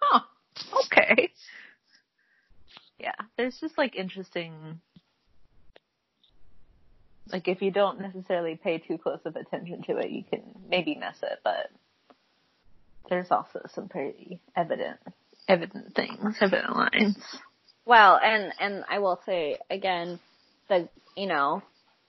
huh, 0.00 0.20
okay. 0.86 1.32
Yeah, 3.02 3.14
there's 3.36 3.58
just 3.60 3.76
like 3.76 3.96
interesting 3.96 4.80
like 7.32 7.48
if 7.48 7.62
you 7.62 7.70
don't 7.70 8.00
necessarily 8.00 8.56
pay 8.56 8.78
too 8.78 8.98
close 8.98 9.20
of 9.24 9.36
attention 9.36 9.82
to 9.84 9.96
it, 9.96 10.10
you 10.10 10.24
can 10.24 10.42
maybe 10.68 10.94
miss 10.94 11.16
it, 11.22 11.40
but 11.42 11.70
there's 13.08 13.30
also 13.30 13.62
some 13.74 13.88
pretty 13.88 14.40
evident, 14.56 14.98
evident 15.48 15.94
things, 15.94 16.36
evident 16.40 16.76
lines. 16.76 17.16
Well, 17.84 18.20
and 18.22 18.52
and 18.60 18.84
I 18.88 19.00
will 19.00 19.20
say 19.26 19.58
again 19.70 20.20
that 20.68 20.88
you 21.16 21.26
know 21.26 21.62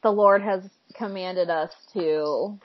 the 0.04 0.12
Lord 0.12 0.42
has 0.42 0.64
commanded 0.96 1.50
us 1.50 1.72
to, 1.94 2.60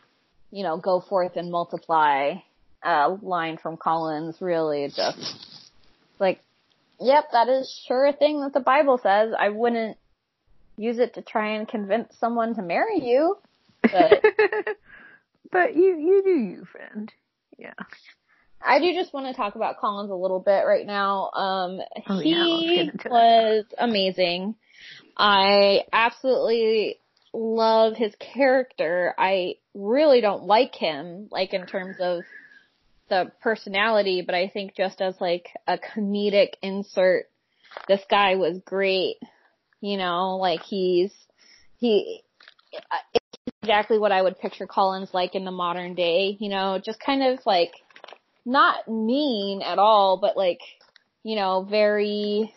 you 0.50 0.62
know, 0.62 0.76
go 0.76 1.00
forth 1.00 1.36
and 1.36 1.50
multiply, 1.50 2.34
uh, 2.82 3.16
line 3.22 3.58
from 3.58 3.76
Collins 3.76 4.36
really 4.40 4.88
just 4.94 5.57
yep, 7.00 7.24
that 7.32 7.48
is 7.48 7.82
sure 7.86 8.06
a 8.06 8.12
thing 8.12 8.40
that 8.40 8.52
the 8.52 8.60
Bible 8.60 8.98
says. 9.02 9.32
I 9.38 9.50
wouldn't 9.50 9.96
use 10.76 10.98
it 10.98 11.14
to 11.14 11.22
try 11.22 11.56
and 11.56 11.68
convince 11.68 12.16
someone 12.18 12.54
to 12.54 12.62
marry 12.62 13.00
you, 13.00 13.38
but. 13.82 14.22
but 15.52 15.74
you, 15.76 15.96
you 15.98 16.22
do 16.24 16.30
you, 16.30 16.64
friend. 16.70 17.12
Yeah. 17.58 17.72
I 18.60 18.80
do 18.80 18.92
just 18.92 19.12
want 19.12 19.26
to 19.26 19.34
talk 19.34 19.54
about 19.54 19.78
Collins 19.78 20.10
a 20.10 20.14
little 20.14 20.40
bit 20.40 20.64
right 20.66 20.86
now. 20.86 21.30
Um, 21.30 21.80
Oh, 22.08 22.18
he 22.18 22.30
yeah, 22.30 22.44
let's 22.44 22.66
get 22.66 22.92
into 22.94 23.06
it. 23.06 23.10
was 23.10 23.64
amazing. 23.78 24.56
I 25.16 25.84
absolutely 25.92 26.98
love 27.32 27.94
his 27.96 28.14
character. 28.16 29.14
I 29.18 29.56
really 29.74 30.20
don't 30.20 30.44
like 30.44 30.74
him, 30.74 31.28
like 31.30 31.54
in 31.54 31.66
terms 31.66 31.96
of 32.00 32.22
the 33.08 33.32
personality, 33.40 34.22
but 34.24 34.34
I 34.34 34.48
think 34.48 34.76
just 34.76 35.00
as 35.00 35.14
like 35.20 35.48
a 35.66 35.78
comedic 35.78 36.54
insert, 36.62 37.26
this 37.86 38.02
guy 38.10 38.36
was 38.36 38.58
great. 38.64 39.16
You 39.80 39.96
know, 39.96 40.36
like 40.36 40.62
he's, 40.62 41.12
he, 41.76 42.22
exactly 43.62 43.98
what 43.98 44.12
I 44.12 44.22
would 44.22 44.38
picture 44.38 44.66
Collins 44.66 45.10
like 45.12 45.34
in 45.34 45.44
the 45.44 45.50
modern 45.50 45.94
day, 45.94 46.36
you 46.40 46.48
know, 46.48 46.80
just 46.84 47.00
kind 47.00 47.22
of 47.22 47.38
like, 47.46 47.72
not 48.44 48.88
mean 48.88 49.62
at 49.62 49.78
all, 49.78 50.18
but 50.20 50.36
like, 50.36 50.60
you 51.22 51.36
know, 51.36 51.66
very 51.68 52.52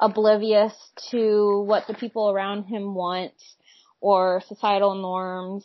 oblivious 0.00 0.74
to 1.10 1.64
what 1.66 1.86
the 1.86 1.94
people 1.94 2.30
around 2.30 2.64
him 2.64 2.94
want 2.94 3.32
or 4.00 4.42
societal 4.46 4.94
norms 4.94 5.64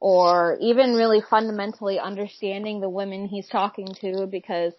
or 0.00 0.56
even 0.60 0.94
really 0.94 1.20
fundamentally 1.20 1.98
understanding 1.98 2.80
the 2.80 2.88
women 2.88 3.26
he's 3.26 3.48
talking 3.48 3.86
to 4.00 4.26
because 4.26 4.72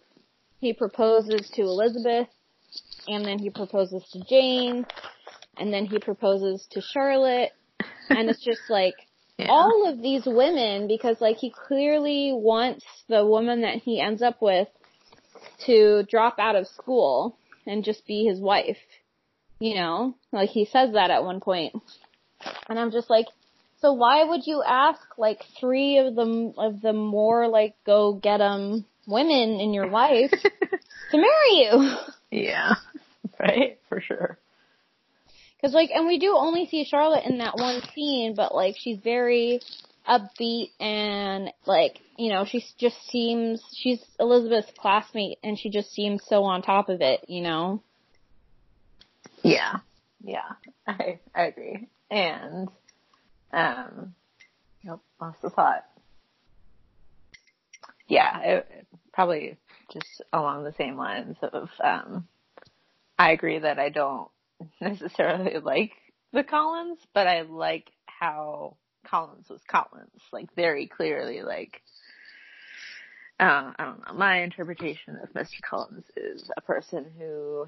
he 0.60 0.72
proposes 0.72 1.48
to 1.54 1.62
Elizabeth 1.62 2.28
and 3.08 3.24
then 3.24 3.38
he 3.38 3.48
proposes 3.50 4.04
to 4.12 4.22
Jane 4.28 4.84
and 5.56 5.72
then 5.72 5.86
he 5.86 5.98
proposes 5.98 6.66
to 6.72 6.80
Charlotte 6.80 7.52
and 8.10 8.28
it's 8.28 8.44
just 8.44 8.62
like 8.68 8.94
Yeah. 9.38 9.46
all 9.48 9.88
of 9.88 10.02
these 10.02 10.24
women 10.26 10.88
because 10.88 11.18
like 11.20 11.38
he 11.38 11.50
clearly 11.50 12.32
wants 12.34 12.84
the 13.08 13.24
woman 13.24 13.62
that 13.62 13.76
he 13.76 13.98
ends 13.98 14.20
up 14.20 14.42
with 14.42 14.68
to 15.66 16.02
drop 16.08 16.38
out 16.38 16.54
of 16.54 16.66
school 16.66 17.38
and 17.66 17.82
just 17.82 18.06
be 18.06 18.24
his 18.24 18.40
wife. 18.40 18.76
You 19.58 19.76
know, 19.76 20.14
like 20.32 20.50
he 20.50 20.66
says 20.66 20.92
that 20.92 21.10
at 21.10 21.24
one 21.24 21.40
point. 21.40 21.74
And 22.68 22.78
I'm 22.78 22.90
just 22.90 23.08
like, 23.08 23.26
so 23.82 23.92
why 23.92 24.24
would 24.24 24.46
you 24.46 24.62
ask 24.66 25.00
like 25.18 25.42
three 25.60 25.98
of 25.98 26.14
the 26.14 26.54
of 26.56 26.80
the 26.80 26.92
more 26.92 27.48
like 27.48 27.74
go 27.84 28.14
get 28.14 28.40
'em 28.40 28.86
women 29.06 29.60
in 29.60 29.74
your 29.74 29.88
life 29.88 30.30
to 31.10 31.16
marry 31.16 31.50
you? 31.50 31.96
yeah. 32.30 32.74
Right? 33.40 33.80
For 33.88 34.00
sure. 34.00 34.38
Cause 35.60 35.72
like, 35.72 35.90
and 35.92 36.06
we 36.06 36.18
do 36.18 36.34
only 36.36 36.66
see 36.66 36.84
Charlotte 36.84 37.24
in 37.24 37.38
that 37.38 37.56
one 37.56 37.82
scene, 37.92 38.34
but 38.36 38.54
like 38.54 38.76
she's 38.78 38.98
very 38.98 39.60
upbeat 40.08 40.70
and 40.78 41.50
like, 41.66 41.98
you 42.16 42.28
know, 42.28 42.44
she 42.44 42.64
just 42.78 42.96
seems, 43.08 43.60
she's 43.76 44.00
Elizabeth's 44.20 44.70
classmate 44.78 45.38
and 45.42 45.58
she 45.58 45.70
just 45.70 45.92
seems 45.92 46.22
so 46.26 46.44
on 46.44 46.62
top 46.62 46.88
of 46.88 47.00
it, 47.00 47.24
you 47.26 47.42
know? 47.42 47.82
Yeah. 49.42 49.78
Yeah. 50.22 50.52
I 50.86 51.18
I 51.34 51.42
agree. 51.44 51.88
And 52.10 52.68
um 53.52 54.14
nope, 54.84 55.02
lost 55.20 55.42
the 55.42 55.50
thought. 55.50 55.84
Yeah, 58.08 58.40
it, 58.40 58.86
probably 59.12 59.56
just 59.92 60.22
along 60.32 60.64
the 60.64 60.72
same 60.72 60.96
lines 60.96 61.36
of 61.42 61.70
um 61.82 62.26
I 63.18 63.32
agree 63.32 63.58
that 63.58 63.78
I 63.78 63.88
don't 63.88 64.28
necessarily 64.80 65.58
like 65.58 65.92
the 66.32 66.42
Collins, 66.44 66.98
but 67.14 67.26
I 67.26 67.42
like 67.42 67.90
how 68.06 68.76
Collins 69.06 69.48
was 69.48 69.62
Collins, 69.66 70.22
like 70.32 70.54
very 70.54 70.86
clearly 70.86 71.42
like 71.42 71.82
uh, 73.40 73.72
I 73.76 73.84
don't 73.84 74.06
know. 74.06 74.14
My 74.14 74.42
interpretation 74.42 75.18
of 75.20 75.32
Mr. 75.32 75.60
Collins 75.62 76.04
is 76.16 76.48
a 76.56 76.60
person 76.60 77.06
who 77.18 77.66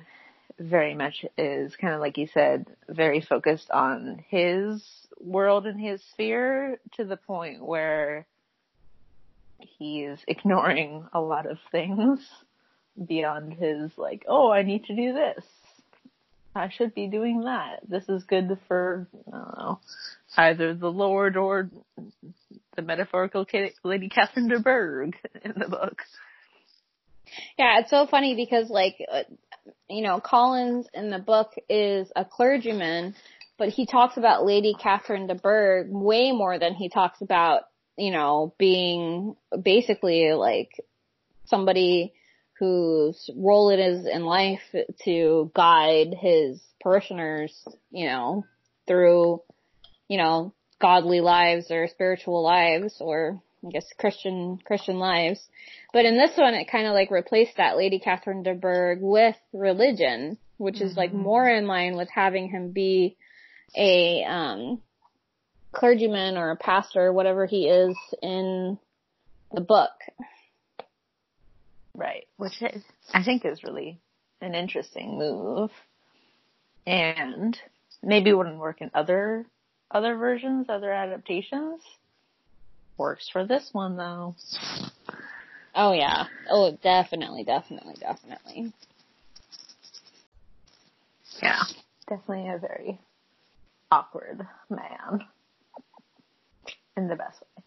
very 0.58 0.94
much 0.94 1.24
is 1.36 1.74
kind 1.76 1.94
of 1.94 2.00
like 2.00 2.18
you 2.18 2.28
said, 2.32 2.66
very 2.88 3.20
focused 3.20 3.70
on 3.70 4.24
his 4.28 4.82
world 5.20 5.66
and 5.66 5.80
his 5.80 6.02
sphere 6.12 6.78
to 6.96 7.04
the 7.04 7.16
point 7.16 7.64
where 7.64 8.26
he's 9.58 10.18
ignoring 10.28 11.06
a 11.12 11.20
lot 11.20 11.50
of 11.50 11.58
things 11.72 12.20
beyond 13.06 13.54
his 13.54 13.90
like, 13.96 14.24
oh, 14.28 14.50
I 14.50 14.62
need 14.62 14.84
to 14.84 14.96
do 14.96 15.12
this. 15.12 15.44
I 16.56 16.70
should 16.70 16.94
be 16.94 17.08
doing 17.08 17.42
that. 17.42 17.80
This 17.88 18.08
is 18.08 18.22
good 18.22 18.56
for, 18.68 19.08
I 19.26 19.30
don't 19.32 19.58
know, 19.58 19.80
either 20.36 20.74
the 20.74 20.90
Lord 20.90 21.36
or 21.36 21.68
the 22.76 22.82
metaphorical 22.82 23.44
Lady 23.82 24.08
Catherine 24.08 24.48
de 24.48 24.60
Bourgh 24.60 25.16
in 25.42 25.54
the 25.56 25.68
book. 25.68 26.00
Yeah, 27.58 27.80
it's 27.80 27.90
so 27.90 28.06
funny 28.06 28.34
because 28.34 28.70
like, 28.70 28.96
uh, 29.10 29.22
you 29.88 30.02
know, 30.02 30.20
Collins 30.20 30.86
in 30.94 31.10
the 31.10 31.18
book 31.18 31.52
is 31.68 32.10
a 32.16 32.24
clergyman, 32.24 33.14
but 33.58 33.68
he 33.68 33.86
talks 33.86 34.16
about 34.16 34.44
Lady 34.44 34.74
Catherine 34.80 35.26
de 35.26 35.34
Bourgh 35.34 35.88
way 35.90 36.32
more 36.32 36.58
than 36.58 36.74
he 36.74 36.88
talks 36.88 37.20
about, 37.20 37.62
you 37.96 38.10
know, 38.10 38.54
being 38.58 39.36
basically 39.62 40.32
like 40.32 40.70
somebody 41.46 42.12
whose 42.58 43.30
role 43.36 43.70
it 43.70 43.78
is 43.78 44.06
in 44.06 44.24
life 44.24 44.62
to 45.04 45.50
guide 45.54 46.14
his 46.18 46.60
parishioners, 46.80 47.66
you 47.90 48.06
know, 48.06 48.44
through, 48.86 49.42
you 50.08 50.18
know, 50.18 50.52
godly 50.80 51.20
lives 51.20 51.70
or 51.70 51.88
spiritual 51.88 52.42
lives 52.42 52.96
or 53.00 53.40
I 53.66 53.70
guess 53.70 53.86
Christian, 53.98 54.58
Christian 54.64 54.98
lives. 54.98 55.40
But 55.92 56.04
in 56.04 56.18
this 56.18 56.36
one, 56.36 56.54
it 56.54 56.70
kind 56.70 56.86
of 56.86 56.92
like 56.92 57.10
replaced 57.10 57.56
that 57.56 57.76
Lady 57.76 57.98
Catherine 57.98 58.42
de 58.42 58.54
Bourgh 58.54 58.98
with 59.00 59.36
religion, 59.52 60.38
which 60.58 60.80
is 60.80 60.96
like 60.96 61.12
Mhm. 61.12 61.22
more 61.22 61.48
in 61.48 61.66
line 61.66 61.96
with 61.96 62.10
having 62.10 62.48
him 62.48 62.72
be 62.72 63.16
a, 63.76 64.24
um, 64.24 64.82
clergyman 65.72 66.36
or 66.36 66.50
a 66.50 66.56
pastor, 66.56 67.12
whatever 67.12 67.46
he 67.46 67.68
is 67.68 67.96
in 68.22 68.78
the 69.52 69.60
book. 69.60 69.92
Right. 71.94 72.26
Which 72.36 72.60
is, 72.62 72.82
I 73.12 73.22
think 73.24 73.44
is 73.44 73.64
really 73.64 74.00
an 74.40 74.54
interesting 74.54 75.18
move. 75.18 75.70
And 76.86 77.58
maybe 78.02 78.32
wouldn't 78.32 78.58
work 78.58 78.80
in 78.82 78.90
other, 78.94 79.46
other 79.90 80.16
versions, 80.16 80.68
other 80.68 80.92
adaptations. 80.92 81.80
Works 82.96 83.28
for 83.32 83.46
this 83.46 83.70
one 83.72 83.96
though. 83.96 84.36
Oh 85.74 85.92
yeah. 85.92 86.26
Oh, 86.48 86.76
definitely, 86.82 87.44
definitely, 87.44 87.94
definitely. 87.98 88.72
Yeah. 91.42 91.62
Definitely 92.08 92.48
a 92.54 92.58
very 92.58 93.00
awkward 93.90 94.46
man. 94.70 95.24
In 96.96 97.08
the 97.08 97.16
best 97.16 97.40
way. 97.40 97.64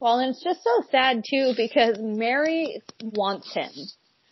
Well, 0.00 0.18
and 0.18 0.30
it's 0.30 0.42
just 0.42 0.62
so 0.62 0.82
sad 0.90 1.22
too 1.28 1.54
because 1.56 1.98
Mary 2.00 2.82
wants 3.00 3.52
him. 3.54 3.70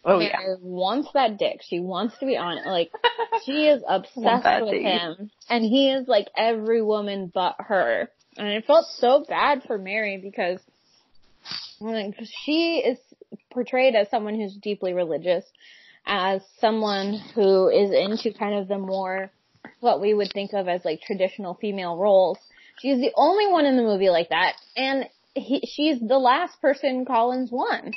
Oh 0.04 0.18
Mary 0.18 0.30
yeah. 0.32 0.54
wants 0.60 1.08
that 1.14 1.38
dick. 1.38 1.60
She 1.62 1.78
wants 1.80 2.18
to 2.18 2.26
be 2.26 2.36
on 2.36 2.58
it. 2.58 2.66
Like, 2.66 2.90
she 3.46 3.66
is 3.66 3.82
obsessed 3.88 4.62
with 4.62 4.72
dick. 4.72 4.82
him. 4.82 5.30
And 5.48 5.64
he 5.64 5.90
is 5.90 6.08
like 6.08 6.26
every 6.36 6.82
woman 6.82 7.30
but 7.32 7.54
her. 7.58 8.10
And 8.36 8.48
it 8.48 8.64
felt 8.66 8.86
so 8.98 9.24
bad 9.28 9.62
for 9.66 9.78
Mary 9.78 10.18
because 10.18 10.60
she 12.44 12.82
is 12.84 12.98
portrayed 13.50 13.94
as 13.94 14.08
someone 14.10 14.34
who's 14.34 14.56
deeply 14.56 14.92
religious, 14.92 15.44
as 16.06 16.42
someone 16.60 17.20
who 17.34 17.68
is 17.68 17.90
into 17.90 18.36
kind 18.36 18.54
of 18.58 18.68
the 18.68 18.78
more, 18.78 19.30
what 19.80 20.00
we 20.00 20.14
would 20.14 20.30
think 20.32 20.52
of 20.52 20.68
as 20.68 20.84
like 20.84 21.00
traditional 21.00 21.54
female 21.54 21.96
roles. 21.96 22.38
She's 22.80 22.98
the 22.98 23.12
only 23.16 23.46
one 23.46 23.66
in 23.66 23.76
the 23.76 23.82
movie 23.82 24.10
like 24.10 24.30
that. 24.30 24.54
And 24.76 25.08
he, 25.34 25.60
she's 25.66 26.00
the 26.00 26.18
last 26.18 26.60
person 26.60 27.04
Collins 27.04 27.50
wants. 27.50 27.96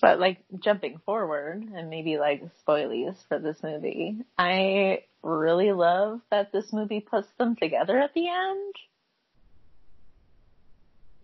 But 0.00 0.18
like 0.18 0.38
jumping 0.58 0.98
forward 1.04 1.62
and 1.74 1.88
maybe 1.90 2.18
like 2.18 2.42
spoilies 2.66 3.16
for 3.28 3.38
this 3.38 3.62
movie, 3.62 4.18
I 4.36 5.04
really 5.22 5.72
love 5.72 6.20
that 6.30 6.52
this 6.52 6.72
movie 6.72 7.00
puts 7.00 7.28
them 7.38 7.56
together 7.56 7.98
at 7.98 8.14
the 8.14 8.28
end. 8.28 8.74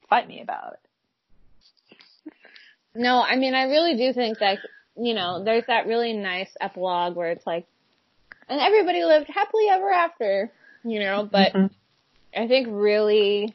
Fight 0.09 0.29
me 0.29 0.41
about 0.41 0.75
it. 0.75 0.81
No, 2.95 3.21
I 3.21 3.37
mean, 3.37 3.55
I 3.55 3.65
really 3.65 3.97
do 3.97 4.13
think 4.13 4.39
that, 4.39 4.59
you 4.97 5.15
know, 5.15 5.43
there's 5.43 5.67
that 5.67 5.87
really 5.87 6.13
nice 6.13 6.51
epilogue 6.61 7.17
where 7.17 7.31
it's 7.31 7.47
like, 7.47 7.67
and 8.49 8.61
everybody 8.61 9.03
lived 9.03 9.27
happily 9.29 9.69
ever 9.69 9.91
after, 9.91 10.53
you 10.85 11.01
know, 11.01 11.29
but 11.31 11.53
Mhm. 11.53 11.71
I 12.37 12.47
think 12.47 12.69
really 12.71 13.55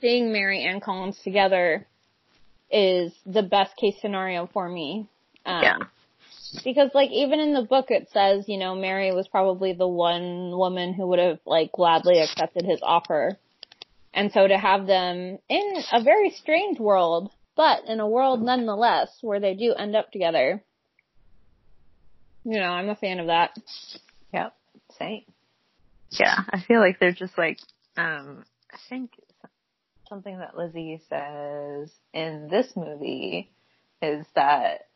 seeing 0.00 0.32
Mary 0.32 0.64
and 0.64 0.80
Collins 0.80 1.18
together 1.22 1.86
is 2.70 3.12
the 3.26 3.42
best 3.42 3.76
case 3.76 3.96
scenario 4.00 4.48
for 4.52 4.68
me. 4.68 5.08
Um, 5.44 5.62
Yeah. 5.62 5.78
Because 6.64 6.90
like 6.94 7.10
even 7.10 7.38
in 7.38 7.54
the 7.54 7.62
book 7.62 7.86
it 7.90 8.08
says, 8.12 8.48
you 8.48 8.58
know, 8.58 8.74
Mary 8.74 9.12
was 9.12 9.28
probably 9.28 9.72
the 9.72 9.86
one 9.86 10.50
woman 10.50 10.94
who 10.94 11.06
would 11.08 11.18
have 11.20 11.38
like 11.46 11.72
gladly 11.72 12.18
accepted 12.20 12.64
his 12.64 12.80
offer. 12.82 13.38
And 14.12 14.32
so 14.32 14.48
to 14.48 14.58
have 14.58 14.86
them 14.86 15.38
in 15.48 15.74
a 15.92 16.02
very 16.02 16.30
strange 16.30 16.80
world, 16.80 17.30
but 17.56 17.84
in 17.86 18.00
a 18.00 18.08
world 18.08 18.42
nonetheless 18.42 19.10
where 19.20 19.38
they 19.38 19.54
do 19.54 19.74
end 19.74 19.94
up 19.94 20.10
together. 20.10 20.62
You 22.44 22.58
know, 22.58 22.70
I'm 22.70 22.88
a 22.88 22.96
fan 22.96 23.20
of 23.20 23.26
that. 23.28 23.56
Yep. 24.32 24.54
Same. 24.98 25.22
Yeah, 26.10 26.36
I 26.50 26.60
feel 26.60 26.80
like 26.80 26.98
they're 26.98 27.12
just 27.12 27.38
like, 27.38 27.58
um, 27.96 28.44
I 28.72 28.76
think 28.88 29.12
something 30.10 30.38
that 30.38 30.58
Lizzie 30.58 31.00
says 31.08 31.90
in 32.12 32.48
this 32.50 32.70
movie 32.76 33.50
is 34.02 34.26
that, 34.34 34.88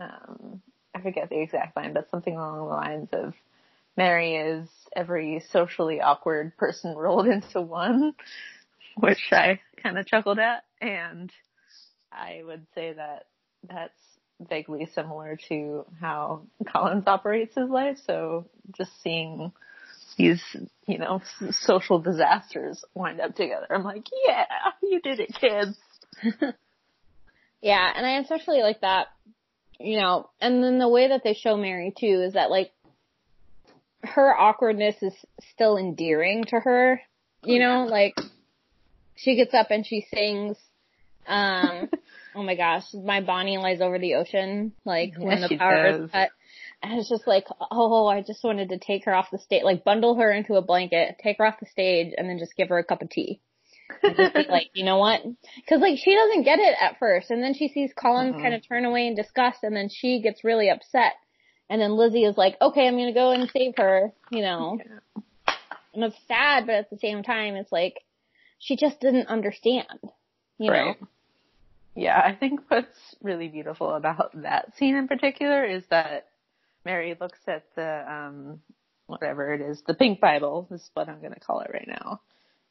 um, 0.00 0.62
I 0.94 1.02
forget 1.02 1.28
the 1.28 1.42
exact 1.42 1.76
line, 1.76 1.92
but 1.92 2.08
something 2.10 2.34
along 2.34 2.56
the 2.56 2.64
lines 2.64 3.08
of 3.12 3.34
Mary 3.96 4.36
is 4.36 4.68
every 4.96 5.44
socially 5.50 6.00
awkward 6.00 6.56
person 6.56 6.94
rolled 6.96 7.26
into 7.26 7.60
one, 7.60 8.14
which 8.96 9.28
I 9.32 9.60
kind 9.82 9.98
of 9.98 10.06
chuckled 10.06 10.38
at, 10.38 10.64
and 10.80 11.30
I 12.10 12.40
would 12.44 12.66
say 12.74 12.94
that 12.94 13.26
that's 13.68 13.92
vaguely 14.48 14.88
similar 14.94 15.36
to 15.48 15.84
how 16.00 16.42
Collins 16.72 17.08
operates 17.08 17.56
his 17.56 17.68
life. 17.68 17.98
So 18.06 18.46
just 18.76 18.92
seeing 19.02 19.52
these, 20.18 20.42
you 20.86 20.98
know, 20.98 21.22
social 21.50 22.00
disasters 22.00 22.84
wind 22.94 23.20
up 23.20 23.34
together, 23.34 23.66
I'm 23.70 23.84
like, 23.84 24.06
yeah, 24.26 24.44
you 24.82 25.00
did 25.00 25.20
it, 25.20 25.34
kids. 25.40 25.78
Yeah, 27.60 27.92
and 27.94 28.06
I 28.06 28.18
especially 28.20 28.60
like 28.60 28.80
that, 28.82 29.08
you 29.80 29.98
know, 29.98 30.30
and 30.40 30.62
then 30.62 30.78
the 30.78 30.88
way 30.88 31.08
that 31.08 31.22
they 31.24 31.34
show 31.34 31.56
Mary 31.56 31.92
too 31.98 32.22
is 32.24 32.34
that 32.34 32.50
like 32.50 32.72
her 34.04 34.36
awkwardness 34.36 34.96
is 35.02 35.14
still 35.52 35.76
endearing 35.76 36.44
to 36.44 36.60
her, 36.60 37.00
you 37.42 37.58
know, 37.58 37.84
like 37.84 38.16
she 39.16 39.34
gets 39.34 39.54
up 39.54 39.70
and 39.70 39.84
she 39.84 40.06
sings, 40.14 40.56
um, 41.26 41.88
oh 42.34 42.42
my 42.44 42.54
gosh, 42.54 42.84
my 42.94 43.20
Bonnie 43.20 43.58
lies 43.58 43.80
over 43.80 43.98
the 43.98 44.14
ocean, 44.14 44.72
like 44.84 45.14
when 45.18 45.40
the 45.40 45.56
power 45.58 45.92
does. 45.92 46.04
is 46.04 46.10
cut. 46.12 46.30
And 46.82 46.98
it's 46.98 47.08
just 47.08 47.26
like, 47.26 47.46
oh, 47.70 48.06
I 48.06 48.22
just 48.22 48.44
wanted 48.44 48.68
to 48.68 48.78
take 48.78 49.04
her 49.06 49.14
off 49.14 49.30
the 49.32 49.38
stage, 49.38 49.64
like 49.64 49.84
bundle 49.84 50.14
her 50.14 50.30
into 50.30 50.54
a 50.54 50.62
blanket, 50.62 51.16
take 51.22 51.38
her 51.38 51.46
off 51.46 51.60
the 51.60 51.66
stage, 51.66 52.14
and 52.16 52.28
then 52.28 52.38
just 52.38 52.56
give 52.56 52.68
her 52.68 52.78
a 52.78 52.84
cup 52.84 53.02
of 53.02 53.10
tea. 53.10 53.40
And 54.04 54.16
just 54.16 54.34
be 54.34 54.46
like, 54.48 54.70
you 54.74 54.84
know 54.84 54.98
what? 54.98 55.22
Cause 55.68 55.80
like 55.80 55.98
she 55.98 56.14
doesn't 56.14 56.44
get 56.44 56.60
it 56.60 56.76
at 56.80 56.98
first, 56.98 57.30
and 57.30 57.42
then 57.42 57.54
she 57.54 57.68
sees 57.68 57.92
Collins 57.98 58.36
Mhm. 58.36 58.42
kind 58.42 58.54
of 58.54 58.66
turn 58.66 58.84
away 58.84 59.06
in 59.06 59.14
disgust, 59.16 59.64
and 59.64 59.74
then 59.74 59.88
she 59.88 60.20
gets 60.22 60.44
really 60.44 60.70
upset. 60.70 61.14
And 61.68 61.80
then 61.80 61.96
Lizzie 61.96 62.24
is 62.24 62.38
like, 62.38 62.56
okay, 62.60 62.86
I'm 62.86 62.96
gonna 62.96 63.12
go 63.12 63.32
and 63.32 63.50
save 63.50 63.74
her, 63.76 64.12
you 64.30 64.42
know. 64.42 64.78
And 65.94 66.04
it's 66.04 66.16
sad, 66.28 66.66
but 66.66 66.76
at 66.76 66.90
the 66.90 66.98
same 66.98 67.22
time, 67.22 67.56
it's 67.56 67.72
like, 67.72 67.94
she 68.60 68.76
just 68.76 69.00
didn't 69.00 69.26
understand, 69.26 69.98
you 70.58 70.70
know. 70.70 70.72
Right. 70.72 70.96
Yeah, 71.96 72.20
I 72.20 72.34
think 72.34 72.60
what's 72.68 73.16
really 73.22 73.48
beautiful 73.48 73.90
about 73.90 74.30
that 74.42 74.76
scene 74.76 74.94
in 74.94 75.08
particular 75.08 75.64
is 75.64 75.82
that 75.90 76.27
Mary 76.88 77.14
looks 77.20 77.38
at 77.46 77.64
the 77.76 78.10
um 78.10 78.60
whatever 79.06 79.52
it 79.52 79.60
is, 79.60 79.82
the 79.86 79.92
pink 79.92 80.20
Bible 80.20 80.66
is 80.70 80.90
what 80.94 81.06
I'm 81.06 81.20
gonna 81.20 81.38
call 81.38 81.60
it 81.60 81.70
right 81.70 81.86
now, 81.86 82.22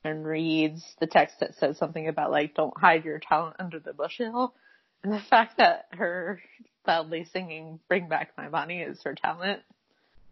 and 0.03 0.25
reads 0.25 0.84
the 0.99 1.06
text 1.06 1.39
that 1.39 1.53
says 1.56 1.77
something 1.77 2.08
about 2.08 2.32
like 2.32 2.56
don't 2.56 2.75
hide 2.75 3.06
your 3.06 3.19
talent 3.19 3.58
under 3.60 3.80
the 3.80 3.93
bushel. 3.93 4.56
And 5.03 5.13
the 5.13 5.21
fact 5.30 5.60
that 5.60 5.86
her 5.91 6.41
loudly 6.88 7.27
singing 7.32 7.80
Bring 7.88 8.08
Back 8.08 8.32
My 8.36 8.49
Bonnie 8.49 8.82
is 8.82 8.99
her 9.03 9.13
talent 9.13 9.62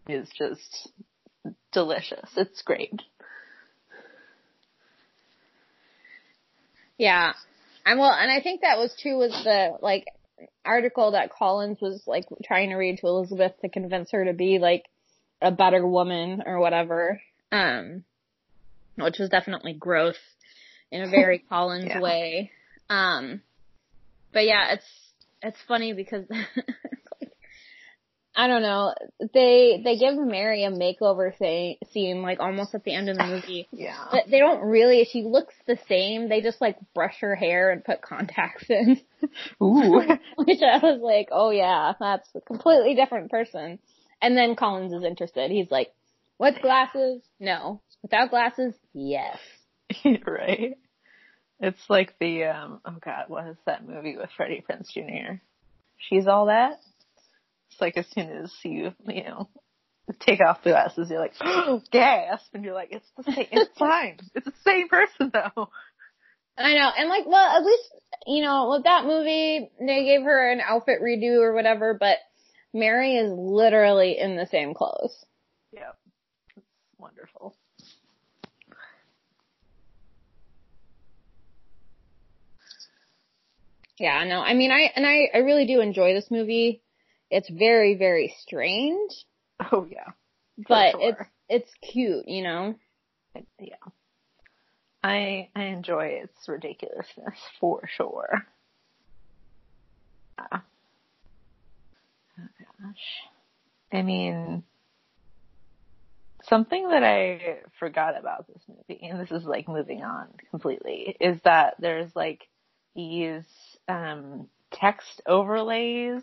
is 0.08 0.28
just 0.36 0.90
delicious. 1.70 2.28
It's 2.36 2.62
great. 2.62 3.00
Yeah. 6.98 7.34
And 7.84 8.00
well, 8.00 8.10
and 8.10 8.32
I 8.32 8.40
think 8.42 8.62
that 8.62 8.78
was 8.78 8.92
true 9.00 9.18
with 9.18 9.30
the, 9.44 9.76
like, 9.80 10.06
article 10.64 11.12
that 11.12 11.32
Collins 11.32 11.78
was, 11.80 12.02
like, 12.06 12.24
trying 12.44 12.70
to 12.70 12.76
read 12.76 12.98
to 12.98 13.06
Elizabeth 13.06 13.52
to 13.62 13.68
convince 13.68 14.10
her 14.12 14.24
to 14.24 14.32
be, 14.32 14.58
like, 14.58 14.84
a 15.40 15.50
better 15.50 15.86
woman 15.86 16.42
or 16.44 16.58
whatever. 16.58 17.20
Um, 17.52 18.04
which 18.96 19.18
was 19.18 19.28
definitely 19.28 19.74
growth 19.74 20.16
in 20.90 21.02
a 21.02 21.10
very 21.10 21.38
Collins 21.48 21.86
Yeah. 21.88 22.00
way. 22.00 22.50
Um, 22.88 23.42
but 24.32 24.44
yeah, 24.44 24.72
it's, 24.72 24.86
it's 25.42 25.58
funny 25.66 25.92
because, 25.92 26.24
I 28.38 28.48
don't 28.48 28.60
know, 28.60 28.94
they, 29.32 29.80
they 29.82 29.96
give 29.96 30.14
Mary 30.14 30.64
a 30.64 30.70
makeover 30.70 31.34
thing, 31.34 31.76
scene, 31.90 32.20
like, 32.20 32.38
almost 32.38 32.74
at 32.74 32.84
the 32.84 32.94
end 32.94 33.08
of 33.08 33.16
the 33.16 33.24
movie. 33.24 33.66
Yeah. 33.72 33.96
But 34.12 34.24
they 34.30 34.38
don't 34.38 34.62
really, 34.62 35.08
she 35.10 35.22
looks 35.22 35.54
the 35.66 35.78
same. 35.88 36.28
They 36.28 36.42
just 36.42 36.60
like 36.60 36.76
brush 36.94 37.16
her 37.20 37.34
hair 37.34 37.70
and 37.70 37.84
put 37.84 38.02
contacts 38.02 38.64
in. 38.68 39.00
Ooh. 39.62 40.02
Which 40.36 40.60
I 40.62 40.78
was 40.78 41.00
like, 41.02 41.28
oh 41.32 41.50
yeah, 41.50 41.94
that's 41.98 42.28
a 42.34 42.40
completely 42.42 42.94
different 42.94 43.30
person. 43.30 43.78
And 44.20 44.36
then 44.36 44.56
Collins 44.56 44.92
is 44.92 45.04
interested. 45.04 45.50
He's 45.50 45.70
like, 45.70 45.92
with 46.38 46.60
glasses? 46.60 47.22
No. 47.40 47.80
Without 48.02 48.30
glasses? 48.30 48.74
Yes. 48.92 49.38
right? 50.26 50.76
It's 51.60 51.82
like 51.88 52.14
the 52.18 52.44
um 52.44 52.80
oh 52.84 52.96
god, 53.02 53.24
what 53.28 53.46
is 53.46 53.56
that 53.64 53.86
movie 53.86 54.16
with 54.16 54.30
Freddie 54.36 54.62
Prinze 54.68 54.92
Jr.? 54.92 55.36
She's 55.96 56.26
all 56.26 56.46
that. 56.46 56.78
Like 57.80 57.96
as 57.96 58.06
soon 58.12 58.30
as 58.30 58.52
you 58.64 58.92
you 59.06 59.24
know 59.24 59.48
take 60.20 60.40
off 60.40 60.62
the 60.62 60.70
glasses, 60.70 61.10
you're 61.10 61.20
like 61.20 61.34
oh, 61.40 61.80
gasp, 61.92 62.54
and 62.54 62.64
you're 62.64 62.74
like 62.74 62.92
it's 62.92 63.10
the 63.16 63.32
same. 63.32 63.48
It's 63.52 63.70
fine. 63.78 64.18
It's 64.34 64.46
the 64.46 64.52
same 64.64 64.88
person 64.88 65.30
though. 65.32 65.68
I 66.58 66.74
know. 66.74 66.90
And 66.96 67.08
like, 67.08 67.26
well, 67.26 67.56
at 67.56 67.64
least, 67.64 67.82
you 68.26 68.42
know, 68.42 68.70
with 68.70 68.84
that 68.84 69.04
movie, 69.04 69.70
they 69.78 70.04
gave 70.04 70.22
her 70.22 70.50
an 70.50 70.60
outfit 70.60 71.02
redo 71.02 71.40
or 71.40 71.52
whatever, 71.52 71.94
but 71.98 72.18
Mary 72.72 73.16
is 73.16 73.30
literally 73.30 74.18
in 74.18 74.36
the 74.36 74.46
same 74.46 74.72
clothes. 74.74 75.24
Yep, 75.72 75.98
it's 76.56 76.66
wonderful. 76.98 77.54
Yeah, 83.98 84.24
no, 84.24 84.40
I 84.40 84.52
mean, 84.54 84.70
I, 84.72 84.92
and 84.94 85.06
I, 85.06 85.30
I 85.32 85.38
really 85.38 85.66
do 85.66 85.80
enjoy 85.80 86.12
this 86.12 86.30
movie. 86.30 86.82
It's 87.30 87.48
very, 87.48 87.94
very 87.96 88.34
strange, 88.40 89.12
Oh 89.72 89.86
yeah, 89.90 90.12
but 90.68 90.92
sure. 90.92 91.00
it's, 91.02 91.22
it's 91.48 91.92
cute, 91.92 92.28
you 92.28 92.42
know? 92.42 92.74
yeah. 93.58 93.76
I 95.02 95.48
I 95.54 95.64
enjoy 95.64 96.06
its 96.22 96.48
ridiculousness 96.48 97.38
for 97.60 97.82
sure. 97.96 98.46
Yeah. 100.38 100.60
Oh 102.38 102.42
gosh. 102.82 103.28
I 103.92 104.02
mean, 104.02 104.64
something 106.44 106.88
that 106.88 107.02
I 107.02 107.58
forgot 107.78 108.18
about 108.18 108.46
this 108.46 108.62
movie, 108.68 109.06
and 109.06 109.20
this 109.20 109.30
is 109.30 109.44
like 109.44 109.68
moving 109.68 110.02
on 110.02 110.28
completely, 110.50 111.16
is 111.20 111.38
that 111.44 111.76
there's 111.78 112.14
like 112.14 112.46
these 112.94 113.44
um 113.88 114.48
text 114.72 115.22
overlays. 115.26 116.22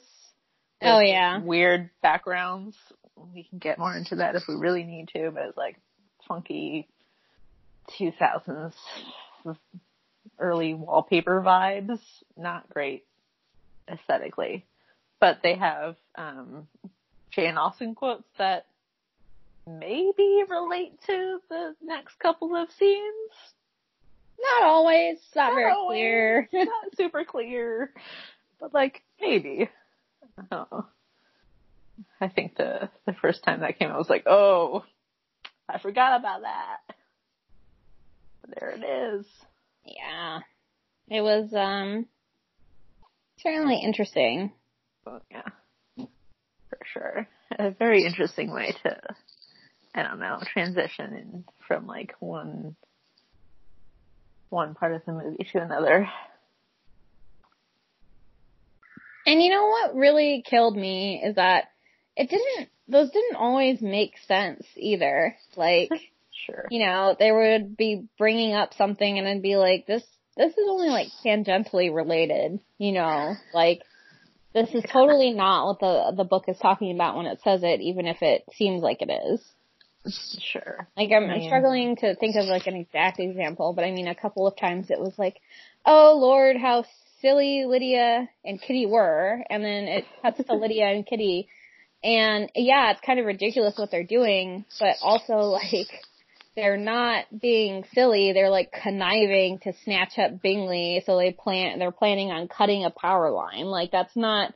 Oh, 0.84 1.00
yeah. 1.00 1.40
Weird 1.40 1.90
backgrounds. 2.02 2.76
We 3.34 3.44
can 3.44 3.60
get 3.60 3.80
more 3.80 3.96
into 3.96 4.18
that 4.18 4.36
if 4.36 4.44
we 4.48 4.56
really 4.56 4.84
need 4.84 5.10
to, 5.10 5.32
but 5.32 5.44
it's 5.44 5.58
like 5.58 5.78
funky 6.28 6.88
2000s 8.00 8.74
early 10.40 10.74
wallpaper 10.74 11.42
vibes. 11.42 12.00
Not 12.38 12.70
great 12.70 13.06
aesthetically, 13.92 14.66
but 15.20 15.40
they 15.44 15.56
have 15.56 15.96
um, 16.16 16.68
Jane 17.32 17.58
Austen 17.58 17.96
quotes 17.96 18.28
that 18.38 18.66
maybe 19.68 20.44
relate 20.50 21.00
to 21.08 21.40
the 21.50 21.76
next 21.82 22.20
couple 22.20 22.56
of 22.56 22.70
scenes. 22.78 23.32
Not 24.40 24.64
always. 24.64 25.18
Not, 25.36 25.50
Not 25.50 25.56
very 25.56 25.72
always. 25.72 25.98
clear. 25.98 26.50
Not 26.54 26.98
super 26.98 27.24
clear, 27.24 27.94
but 28.60 28.74
like 28.74 29.02
maybe. 29.22 29.70
Oh. 30.52 30.86
I 32.20 32.28
think 32.28 32.56
the 32.58 32.90
the 33.06 33.14
first 33.14 33.44
time 33.44 33.62
that 33.62 33.78
came, 33.78 33.92
I 33.92 33.98
was 33.98 34.10
like, 34.10 34.24
oh, 34.26 34.84
I 35.70 35.80
forgot 35.80 36.20
about 36.20 36.42
that. 36.42 36.96
But 38.42 38.60
there 38.60 38.70
it 38.72 38.84
is. 38.84 39.26
yeah. 39.86 40.40
It 41.10 41.22
was, 41.22 41.54
um, 41.54 42.08
certainly 43.38 43.80
interesting. 43.84 44.52
Well, 45.06 45.22
yeah, 45.30 46.06
for 46.70 46.80
sure. 46.86 47.28
a 47.52 47.72
very 47.72 48.06
interesting 48.06 48.52
way 48.54 48.74
to, 48.84 49.00
I 49.94 50.04
don't 50.04 50.20
know, 50.20 50.40
transition 50.46 51.14
in 51.14 51.44
from 51.68 51.88
like 51.88 52.16
one, 52.20 52.76
one 54.50 54.76
part 54.76 54.94
of 54.94 55.04
the 55.06 55.12
movie 55.14 55.44
to 55.52 55.62
another. 55.62 56.10
And 59.26 59.42
you 59.42 59.50
know 59.50 59.68
what 59.68 59.96
really 59.96 60.44
killed 60.48 60.76
me 60.76 61.22
is 61.24 61.36
that 61.36 61.66
it 62.16 62.30
didn't, 62.30 62.70
those 62.88 63.12
didn't 63.12 63.36
always 63.36 63.82
make 63.82 64.14
sense 64.28 64.66
either. 64.76 65.36
Like, 65.56 65.90
Sure. 66.46 66.68
you 66.70 66.86
know, 66.86 67.16
they 67.18 67.32
would 67.32 67.78
be 67.78 68.08
bringing 68.18 68.54
up 68.54 68.74
something 68.74 69.18
and 69.18 69.28
I'd 69.28 69.42
be 69.42 69.56
like, 69.56 69.86
this, 69.86 70.04
this 70.36 70.52
is 70.52 70.68
only 70.68 70.90
like 70.90 71.08
tangentially 71.26 71.94
related, 71.94 72.60
you 72.78 72.92
know, 72.92 73.36
like, 73.54 73.84
this 74.54 74.70
is 74.74 74.84
totally 74.92 75.32
not 75.32 75.66
what 75.66 75.80
the, 75.80 76.14
the 76.18 76.24
book 76.24 76.46
is 76.48 76.58
talking 76.60 76.94
about 76.94 77.16
when 77.16 77.26
it 77.26 77.40
says 77.44 77.62
it, 77.64 77.82
even 77.82 78.06
if 78.06 78.22
it 78.22 78.44
seems 78.54 78.84
like 78.84 79.02
it 79.02 79.10
is. 79.10 79.42
Sure. 80.40 80.88
Like 80.98 81.12
I'm, 81.12 81.30
I'm 81.30 81.44
struggling 81.44 81.96
to 81.98 82.16
think 82.16 82.36
of 82.36 82.46
like 82.46 82.68
an 82.68 82.76
exact 82.76 83.20
example, 83.20 83.74
but 83.74 83.86
I 83.86 83.92
mean 83.92 84.08
a 84.08 84.16
couple 84.16 84.46
of 84.46 84.58
times 84.58 84.90
it 84.90 85.00
was 85.00 85.14
like, 85.18 85.38
oh 85.86 86.18
Lord, 86.20 86.58
how 86.58 86.84
silly 87.24 87.66
Lydia 87.66 88.30
and 88.46 88.62
Kitty 88.62 88.86
were, 88.86 89.44
and 89.50 89.64
then 89.64 89.86
it 89.86 90.06
cuts 90.22 90.44
to 90.46 90.56
Lydia 90.56 90.90
and 90.90 91.06
Kitty, 91.06 91.48
and 92.04 92.52
yeah, 92.54 92.92
it's 92.92 93.02
kind 93.02 93.20
of 93.20 93.26
ridiculous 93.26 93.78
what 93.78 93.90
they're 93.90 94.04
doing, 94.04 94.66
but 94.80 94.98
also 95.02 95.34
like 95.38 95.88
they're 96.56 96.78
not 96.78 97.26
being 97.42 97.86
silly, 97.94 98.34
they're 98.34 98.50
like 98.50 98.72
conniving 98.72 99.60
to 99.64 99.74
snatch 99.84 100.20
up 100.20 100.42
Bingley, 100.42 101.02
so 101.06 101.18
they 101.18 101.32
plan, 101.32 101.80
they're 101.80 101.92
planning 101.92 102.30
on 102.30 102.48
cutting 102.48 102.86
a 102.86 102.92
power 102.92 103.32
line. 103.32 103.66
Like 103.66 103.92
that's 103.92 104.16
not 104.16 104.54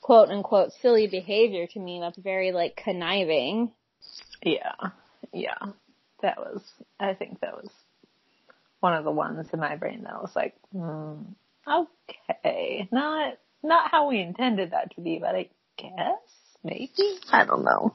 quote 0.00 0.28
unquote 0.28 0.72
silly 0.80 1.08
behavior 1.08 1.66
to 1.66 1.80
me, 1.80 2.00
that's 2.00 2.18
very 2.18 2.52
like 2.52 2.76
conniving. 2.76 3.72
Yeah. 4.42 4.90
Yeah. 5.32 5.58
That 6.22 6.38
was, 6.38 6.62
I 6.98 7.14
think 7.14 7.40
that 7.40 7.54
was 7.54 7.70
one 8.80 8.94
of 8.94 9.04
the 9.04 9.10
ones 9.10 9.46
in 9.52 9.60
my 9.60 9.76
brain 9.76 10.02
that 10.04 10.20
was 10.20 10.30
like, 10.36 10.54
hmm, 10.72 11.14
okay. 11.66 12.88
Not, 12.90 13.34
not 13.62 13.90
how 13.90 14.08
we 14.08 14.20
intended 14.20 14.72
that 14.72 14.94
to 14.94 15.00
be, 15.00 15.18
but 15.20 15.34
I 15.34 15.48
guess, 15.76 16.18
maybe? 16.64 16.90
I 17.30 17.44
don't 17.44 17.64
know. 17.64 17.94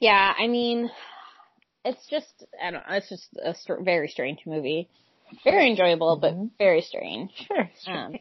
Yeah, 0.00 0.32
I 0.38 0.48
mean, 0.48 0.90
it's 1.84 2.06
just, 2.08 2.44
I 2.62 2.70
don't 2.70 2.88
know, 2.88 2.96
it's 2.96 3.08
just 3.08 3.28
a 3.42 3.54
str- 3.54 3.82
very 3.82 4.08
strange 4.08 4.40
movie. 4.46 4.88
Very 5.44 5.70
enjoyable, 5.70 6.16
Mhm. 6.16 6.20
but 6.20 6.34
very 6.58 6.82
strange. 6.82 7.30
Sure. 7.46 7.70
Um, 7.86 8.18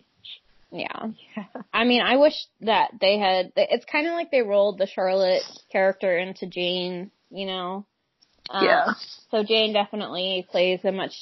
yeah. 0.71 1.07
yeah. 1.35 1.45
I 1.73 1.83
mean, 1.83 2.01
I 2.01 2.17
wish 2.17 2.35
that 2.61 2.91
they 2.99 3.17
had, 3.19 3.51
it's 3.55 3.85
kind 3.85 4.07
of 4.07 4.13
like 4.13 4.31
they 4.31 4.41
rolled 4.41 4.77
the 4.77 4.87
Charlotte 4.87 5.43
character 5.71 6.17
into 6.17 6.47
Jane, 6.47 7.11
you 7.29 7.45
know? 7.45 7.85
Um, 8.49 8.65
Yeah. 8.65 8.93
So 9.31 9.43
Jane 9.43 9.73
definitely 9.73 10.45
plays 10.51 10.79
a 10.83 10.91
much 10.91 11.15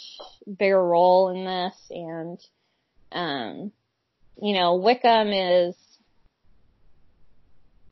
bigger 0.59 0.83
role 0.83 1.29
in 1.29 1.45
this 1.45 1.75
and, 1.89 2.39
um, 3.11 3.71
you 4.41 4.53
know, 4.53 4.75
Wickham 4.75 5.29
is, 5.29 5.75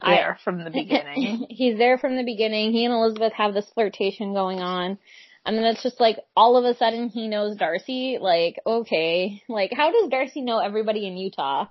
I- 0.02 0.16
There 0.16 0.40
from 0.44 0.64
the 0.64 0.70
beginning. 0.70 1.48
He's 1.50 1.78
there 1.78 1.98
from 1.98 2.16
the 2.16 2.24
beginning. 2.24 2.72
He 2.72 2.86
and 2.86 2.94
Elizabeth 2.94 3.34
have 3.34 3.54
this 3.54 3.70
flirtation 3.74 4.34
going 4.34 4.60
on. 4.60 4.98
And 5.46 5.58
then 5.58 5.66
it's 5.66 5.84
just 5.84 6.00
like 6.00 6.18
all 6.36 6.58
of 6.58 6.66
a 6.66 6.78
sudden 6.78 7.10
he 7.10 7.28
knows 7.28 7.56
Darcy. 7.58 8.18
Like, 8.20 8.60
okay. 8.66 9.42
Like, 9.48 9.72
how 9.76 9.92
does 9.92 10.10
Darcy 10.10 10.42
know 10.42 10.60
everybody 10.60 11.08
in 11.08 11.18
Utah? 11.18 11.68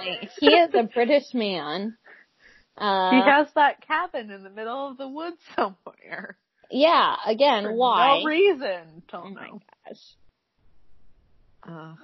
Like, 0.00 0.30
he 0.38 0.48
is 0.54 0.74
a 0.74 0.82
British 0.82 1.32
man. 1.32 1.96
Uh, 2.76 3.10
he 3.10 3.30
has 3.30 3.46
that 3.54 3.86
cabin 3.86 4.30
in 4.30 4.42
the 4.42 4.50
middle 4.50 4.90
of 4.90 4.96
the 4.96 5.08
woods 5.08 5.38
somewhere. 5.56 6.36
Yeah, 6.70 7.16
again, 7.26 7.64
For 7.64 7.72
why? 7.72 8.18
No 8.20 8.24
reason. 8.24 9.02
Don't 9.10 9.26
Oh 9.26 9.30
my 9.30 9.46
know. 9.46 9.60
gosh. 9.86 10.00
Uh, 11.66 11.94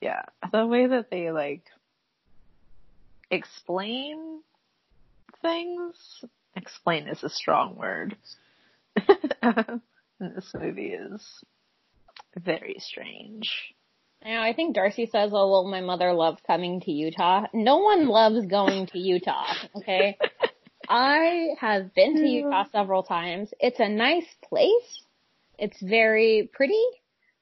yeah, 0.00 0.22
the 0.52 0.66
way 0.66 0.86
that 0.86 1.10
they 1.10 1.30
like 1.30 1.64
explain 3.30 4.40
things. 5.42 5.94
Explain 6.56 7.08
is 7.08 7.22
a 7.24 7.28
strong 7.28 7.74
word. 7.76 8.16
in 8.96 9.82
this 10.34 10.52
movie 10.54 10.92
is 10.94 11.22
very 12.36 12.76
strange. 12.78 13.74
You 14.24 14.34
know, 14.34 14.40
I 14.40 14.54
think 14.54 14.74
Darcy 14.74 15.06
says, 15.06 15.30
oh, 15.34 15.50
well, 15.50 15.64
my 15.68 15.80
mother 15.80 16.12
loved 16.14 16.42
coming 16.46 16.80
to 16.82 16.90
Utah. 16.92 17.46
No 17.52 17.78
one 17.78 18.06
loves 18.08 18.46
going 18.46 18.86
to 18.86 18.98
Utah, 18.98 19.52
okay? 19.76 20.16
I 20.88 21.48
have 21.60 21.94
been 21.94 22.16
to 22.16 22.26
Utah 22.26 22.64
several 22.72 23.02
times. 23.02 23.52
It's 23.60 23.80
a 23.80 23.88
nice 23.88 24.26
place. 24.48 25.02
It's 25.58 25.80
very 25.82 26.50
pretty, 26.52 26.84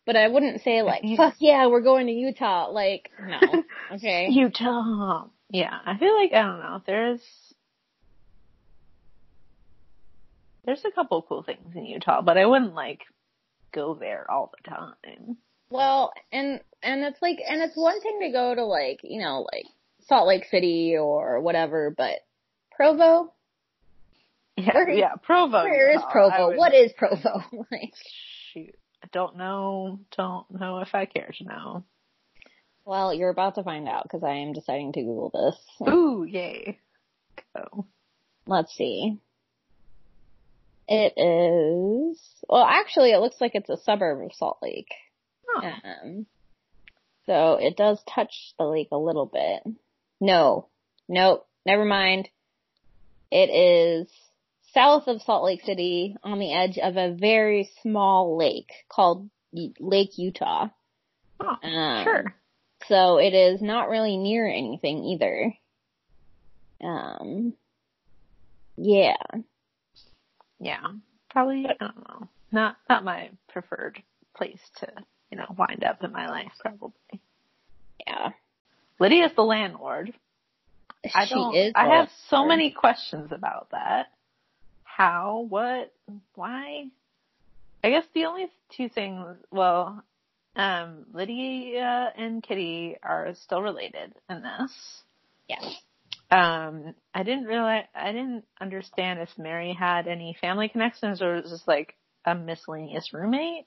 but 0.06 0.16
I 0.16 0.28
wouldn't 0.28 0.62
say 0.62 0.82
like, 0.82 1.02
fuck 1.16 1.34
yeah, 1.38 1.66
we're 1.66 1.80
going 1.82 2.06
to 2.06 2.12
Utah. 2.12 2.68
Like, 2.70 3.10
no. 3.20 3.38
Okay. 3.94 4.28
Utah. 4.30 5.26
Yeah, 5.50 5.76
I 5.84 5.98
feel 5.98 6.14
like 6.14 6.32
I 6.32 6.42
don't 6.42 6.60
know. 6.60 6.82
There's 6.86 7.20
there's 10.64 10.84
a 10.84 10.90
couple 10.90 11.22
cool 11.22 11.42
things 11.42 11.74
in 11.74 11.84
Utah, 11.84 12.22
but 12.22 12.38
I 12.38 12.46
wouldn't 12.46 12.74
like 12.74 13.00
go 13.72 13.94
there 13.94 14.30
all 14.30 14.52
the 14.56 14.70
time. 14.70 15.36
Well, 15.70 16.12
and, 16.30 16.60
and 16.82 17.02
it's 17.02 17.20
like, 17.22 17.38
and 17.48 17.62
it's 17.62 17.76
one 17.76 18.00
thing 18.00 18.20
to 18.22 18.30
go 18.30 18.54
to 18.54 18.64
like, 18.64 19.00
you 19.02 19.20
know, 19.20 19.46
like 19.52 19.64
Salt 20.06 20.28
Lake 20.28 20.44
City 20.50 20.96
or 20.96 21.40
whatever, 21.40 21.92
but 21.96 22.20
Provo? 22.82 23.32
Yeah, 24.56 24.74
Where- 24.74 24.90
yeah, 24.90 25.14
Provo. 25.22 25.62
Where 25.62 25.90
is 25.94 26.02
Provo? 26.10 26.48
would- 26.48 26.56
What 26.58 26.74
is 26.74 26.92
Provo? 26.92 27.42
like, 27.70 27.92
Shoot, 28.52 28.74
I 29.02 29.08
don't 29.12 29.36
know. 29.36 30.00
Don't 30.16 30.50
know 30.50 30.78
if 30.78 30.94
I 30.94 31.06
care 31.06 31.32
to 31.38 31.44
know. 31.44 31.84
well, 32.84 33.14
you're 33.14 33.30
about 33.30 33.54
to 33.54 33.62
find 33.62 33.88
out 33.88 34.02
because 34.02 34.22
I 34.24 34.34
am 34.34 34.52
deciding 34.52 34.92
to 34.94 35.00
Google 35.02 35.30
this. 35.32 35.88
Ooh, 35.88 36.24
yay! 36.24 36.78
Go. 37.54 37.86
Let's 38.46 38.74
see. 38.74 39.18
It 40.88 41.14
is, 41.16 42.20
well 42.48 42.64
actually 42.64 43.12
it 43.12 43.18
looks 43.20 43.40
like 43.40 43.52
it's 43.54 43.70
a 43.70 43.76
suburb 43.78 44.24
of 44.26 44.32
Salt 44.34 44.58
Lake. 44.62 44.92
Oh, 45.48 45.60
Um, 45.62 46.26
so 47.24 47.54
it 47.54 47.76
does 47.76 48.02
touch 48.12 48.52
the 48.58 48.64
lake 48.66 48.88
a 48.92 48.98
little 48.98 49.26
bit. 49.26 49.62
No, 50.20 50.68
nope, 51.08 51.46
never 51.64 51.84
mind. 51.84 52.28
It 53.32 53.48
is 53.48 54.08
south 54.74 55.08
of 55.08 55.22
Salt 55.22 55.44
Lake 55.44 55.62
City 55.64 56.16
on 56.22 56.38
the 56.38 56.52
edge 56.52 56.76
of 56.76 56.98
a 56.98 57.14
very 57.14 57.70
small 57.80 58.36
lake 58.36 58.70
called 58.90 59.30
Lake 59.52 60.18
Utah. 60.18 60.68
oh, 61.40 61.56
Um, 61.62 62.04
sure. 62.04 62.34
So 62.88 63.16
it 63.16 63.32
is 63.32 63.62
not 63.62 63.88
really 63.88 64.18
near 64.18 64.46
anything 64.46 65.04
either. 65.04 65.54
Um, 66.82 67.54
yeah. 68.76 69.16
Yeah, 70.60 70.86
probably. 71.30 71.66
I 71.66 71.74
don't 71.80 71.96
know. 71.96 72.28
Not 72.52 72.76
not 72.90 73.02
my 73.02 73.30
preferred 73.48 74.02
place 74.36 74.60
to 74.80 74.88
you 75.30 75.38
know 75.38 75.46
wind 75.56 75.84
up 75.84 76.04
in 76.04 76.12
my 76.12 76.28
life. 76.28 76.52
Probably. 76.60 76.92
Yeah. 78.06 78.30
Lydia's 79.00 79.32
the 79.34 79.42
landlord. 79.42 80.12
I 81.14 81.26
she 81.26 81.34
is. 81.34 81.72
I 81.74 81.96
have 81.96 82.08
so 82.28 82.44
many 82.44 82.70
questions 82.70 83.32
about 83.32 83.68
that. 83.70 84.06
How? 84.84 85.46
What? 85.48 85.92
Why? 86.34 86.84
I 87.82 87.90
guess 87.90 88.04
the 88.14 88.26
only 88.26 88.50
two 88.76 88.88
things. 88.88 89.36
Well, 89.50 90.02
um, 90.54 91.06
Lydia 91.12 92.12
and 92.16 92.42
Kitty 92.42 92.96
are 93.02 93.34
still 93.34 93.62
related 93.62 94.14
in 94.28 94.42
this. 94.42 95.02
Yes. 95.48 95.64
Um, 96.30 96.94
I 97.14 97.24
didn't 97.24 97.44
realize. 97.44 97.84
I 97.94 98.12
didn't 98.12 98.44
understand 98.60 99.20
if 99.20 99.28
Mary 99.36 99.74
had 99.78 100.06
any 100.06 100.36
family 100.40 100.68
connections 100.68 101.20
or 101.20 101.34
was 101.34 101.50
just 101.50 101.66
like 101.66 101.94
a 102.24 102.34
miscellaneous 102.34 103.12
roommate. 103.12 103.66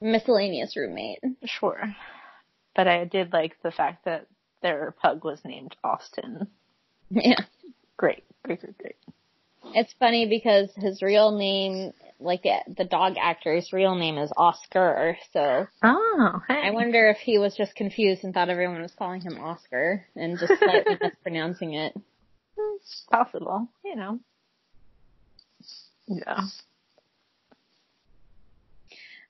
Miscellaneous 0.00 0.76
roommate. 0.76 1.20
Sure. 1.44 1.94
But 2.74 2.88
I 2.88 3.04
did 3.04 3.32
like 3.32 3.56
the 3.62 3.70
fact 3.70 4.06
that 4.06 4.26
their 4.62 4.94
pug 5.02 5.24
was 5.24 5.40
named 5.44 5.76
Austin. 5.84 6.48
Yeah. 7.22 7.40
Great, 7.98 8.24
great, 8.42 8.60
great, 8.60 8.78
great. 8.78 8.96
It's 9.74 9.94
funny 9.98 10.26
because 10.26 10.70
his 10.76 11.02
real 11.02 11.30
name, 11.36 11.92
like 12.18 12.42
the, 12.42 12.56
the 12.76 12.84
dog 12.84 13.14
actor's 13.20 13.72
real 13.72 13.94
name 13.94 14.18
is 14.18 14.32
Oscar, 14.36 15.16
so 15.32 15.66
Oh, 15.82 16.40
hey. 16.48 16.62
I 16.64 16.70
wonder 16.70 17.10
if 17.10 17.18
he 17.18 17.38
was 17.38 17.54
just 17.54 17.74
confused 17.74 18.24
and 18.24 18.32
thought 18.32 18.48
everyone 18.48 18.80
was 18.80 18.94
calling 18.98 19.20
him 19.20 19.38
Oscar 19.38 20.06
and 20.16 20.38
just 20.38 20.58
slightly 20.58 20.98
mispronouncing 21.02 21.74
it. 21.74 21.94
It's 22.56 23.04
possible, 23.10 23.68
you 23.84 23.96
know. 23.96 24.18
Yeah. 26.06 26.40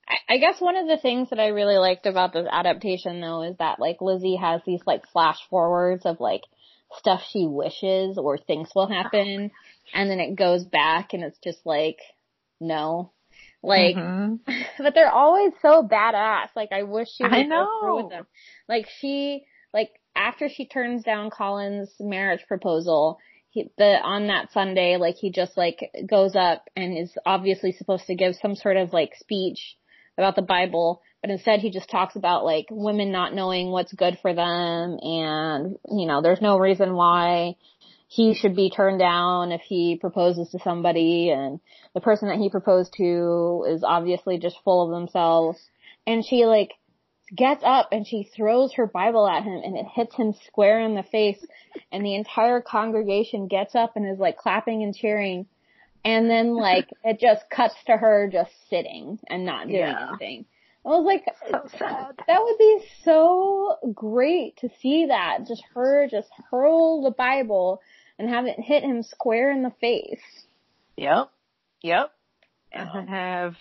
I, 0.08 0.34
I 0.34 0.38
guess 0.38 0.60
one 0.60 0.76
of 0.76 0.86
the 0.86 0.98
things 0.98 1.30
that 1.30 1.40
I 1.40 1.48
really 1.48 1.76
liked 1.78 2.06
about 2.06 2.32
this 2.32 2.46
adaptation 2.50 3.20
though 3.20 3.42
is 3.42 3.56
that 3.58 3.78
like 3.80 4.00
Lizzie 4.00 4.36
has 4.36 4.60
these 4.66 4.82
like 4.86 5.06
flash 5.12 5.38
forwards 5.50 6.06
of 6.06 6.20
like 6.20 6.42
stuff 6.98 7.22
she 7.30 7.46
wishes 7.46 8.18
or 8.18 8.38
thinks 8.38 8.74
will 8.74 8.88
happen, 8.88 9.50
and 9.94 10.10
then 10.10 10.20
it 10.20 10.36
goes 10.36 10.64
back 10.64 11.12
and 11.12 11.22
it's 11.22 11.38
just 11.42 11.64
like, 11.64 11.98
no. 12.60 13.12
Like, 13.62 13.96
Mhm. 13.96 14.40
but 14.78 14.94
they're 14.94 15.10
always 15.10 15.52
so 15.62 15.86
badass. 15.86 16.48
Like 16.56 16.72
I 16.72 16.82
wish 16.82 17.08
she 17.16 17.24
would 17.24 17.32
I 17.32 17.48
go 17.48 17.68
through 17.80 18.02
with 18.02 18.10
them. 18.10 18.26
Like 18.68 18.88
she, 19.00 19.44
like 19.72 19.90
after 20.16 20.48
she 20.48 20.66
turns 20.66 21.04
down 21.04 21.30
Collins' 21.30 21.94
marriage 22.00 22.44
proposal, 22.48 23.18
he, 23.50 23.70
the 23.78 24.00
on 24.02 24.28
that 24.28 24.52
Sunday, 24.52 24.96
like 24.96 25.16
he 25.16 25.30
just 25.30 25.56
like 25.56 25.90
goes 26.08 26.34
up 26.34 26.68
and 26.74 26.96
is 26.96 27.12
obviously 27.24 27.72
supposed 27.72 28.06
to 28.06 28.14
give 28.14 28.34
some 28.36 28.54
sort 28.54 28.76
of 28.76 28.92
like 28.92 29.14
speech 29.14 29.76
about 30.18 30.36
the 30.36 30.42
Bible, 30.42 31.02
but 31.22 31.30
instead 31.30 31.60
he 31.60 31.70
just 31.70 31.88
talks 31.88 32.16
about 32.16 32.44
like 32.44 32.66
women 32.70 33.10
not 33.10 33.34
knowing 33.34 33.70
what's 33.70 33.92
good 33.94 34.18
for 34.20 34.34
them 34.34 34.98
and 35.00 35.78
you 35.90 36.06
know 36.06 36.20
there's 36.20 36.42
no 36.42 36.58
reason 36.58 36.94
why 36.94 37.56
he 38.12 38.34
should 38.34 38.54
be 38.54 38.68
turned 38.68 38.98
down 38.98 39.52
if 39.52 39.62
he 39.62 39.96
proposes 39.98 40.50
to 40.50 40.58
somebody. 40.58 41.30
And 41.30 41.60
the 41.94 42.00
person 42.02 42.28
that 42.28 42.36
he 42.36 42.50
proposed 42.50 42.92
to 42.98 43.64
is 43.66 43.82
obviously 43.82 44.38
just 44.38 44.58
full 44.64 44.84
of 44.84 44.90
themselves. 44.90 45.58
And 46.06 46.22
she 46.22 46.44
like 46.44 46.72
gets 47.34 47.62
up 47.64 47.88
and 47.90 48.06
she 48.06 48.28
throws 48.36 48.74
her 48.74 48.86
bible 48.86 49.26
at 49.26 49.44
him 49.44 49.62
and 49.64 49.78
it 49.78 49.86
hits 49.94 50.14
him 50.14 50.34
square 50.46 50.80
in 50.80 50.94
the 50.94 51.02
face. 51.02 51.42
And 51.90 52.04
the 52.04 52.14
entire 52.14 52.60
congregation 52.60 53.48
gets 53.48 53.74
up 53.74 53.96
and 53.96 54.06
is 54.06 54.18
like 54.18 54.36
clapping 54.36 54.82
and 54.82 54.94
cheering. 54.94 55.46
And 56.04 56.28
then 56.28 56.54
like 56.54 56.90
it 57.04 57.18
just 57.18 57.48
cuts 57.48 57.76
to 57.86 57.96
her 57.96 58.28
just 58.30 58.52
sitting 58.68 59.20
and 59.26 59.46
not 59.46 59.68
doing 59.68 59.78
Yeah. 59.78 60.08
anything 60.10 60.44
i 60.84 60.88
was 60.88 61.04
like 61.04 61.24
So 61.78 62.12
that 62.26 62.42
would 62.42 62.58
be 62.58 62.84
so 63.04 63.76
great 63.94 64.56
to 64.58 64.68
see 64.80 65.06
that 65.06 65.46
just 65.46 65.62
her 65.74 66.08
just 66.10 66.28
hurl 66.50 67.02
the 67.02 67.10
bible 67.10 67.80
and 68.18 68.28
have 68.28 68.46
it 68.46 68.58
hit 68.58 68.82
him 68.82 69.02
square 69.02 69.50
in 69.50 69.62
the 69.62 69.72
face 69.80 70.46
Yep. 70.96 71.30
Yep. 71.82 72.12
And 72.72 72.88
I 72.88 73.04
have 73.06 73.56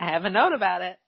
I 0.00 0.10
have 0.10 0.24
a 0.24 0.30
note 0.30 0.52
about 0.52 0.82
it. 0.82 0.98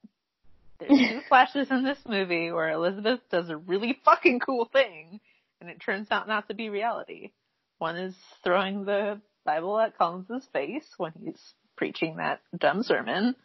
There's 0.79 1.09
two 1.09 1.21
flashes 1.29 1.69
in 1.71 1.83
this 1.83 1.99
movie 2.07 2.51
where 2.51 2.69
Elizabeth 2.71 3.19
does 3.29 3.49
a 3.49 3.57
really 3.57 3.97
fucking 4.03 4.39
cool 4.39 4.65
thing 4.71 5.19
and 5.59 5.69
it 5.69 5.79
turns 5.79 6.07
out 6.11 6.27
not 6.27 6.47
to 6.47 6.53
be 6.53 6.69
reality. 6.69 7.31
One 7.77 7.97
is 7.97 8.15
throwing 8.43 8.85
the 8.85 9.21
Bible 9.45 9.79
at 9.79 9.97
Collins's 9.97 10.47
face 10.53 10.87
when 10.97 11.13
he's 11.23 11.53
preaching 11.75 12.17
that 12.17 12.41
dumb 12.57 12.83
sermon. 12.83 13.35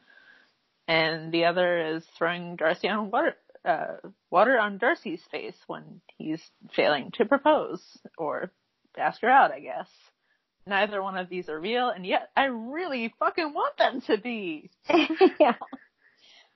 And 0.89 1.33
the 1.33 1.47
other 1.47 1.97
is 1.97 2.05
throwing 2.17 2.57
Darcy 2.57 2.89
on 2.89 3.11
water 3.11 3.37
uh 3.65 3.97
water 4.31 4.59
on 4.59 4.79
Darcy's 4.79 5.23
face 5.31 5.57
when 5.67 6.01
he's 6.19 6.41
failing 6.75 7.11
to 7.15 7.25
propose 7.25 7.83
or 8.17 8.53
ask 8.97 9.21
her 9.23 9.31
out, 9.31 9.51
I 9.53 9.61
guess. 9.61 9.89
Neither 10.67 11.03
one 11.03 11.17
of 11.17 11.29
these 11.29 11.49
are 11.49 11.61
real, 11.61 11.89
and 11.91 12.05
yet 12.05 12.31
I 12.37 12.45
really 12.45 13.15
fucking 13.19 13.53
want 13.53 13.77
them 13.77 14.01
to 14.03 14.19
be. 14.19 14.71
yeah. 15.41 15.55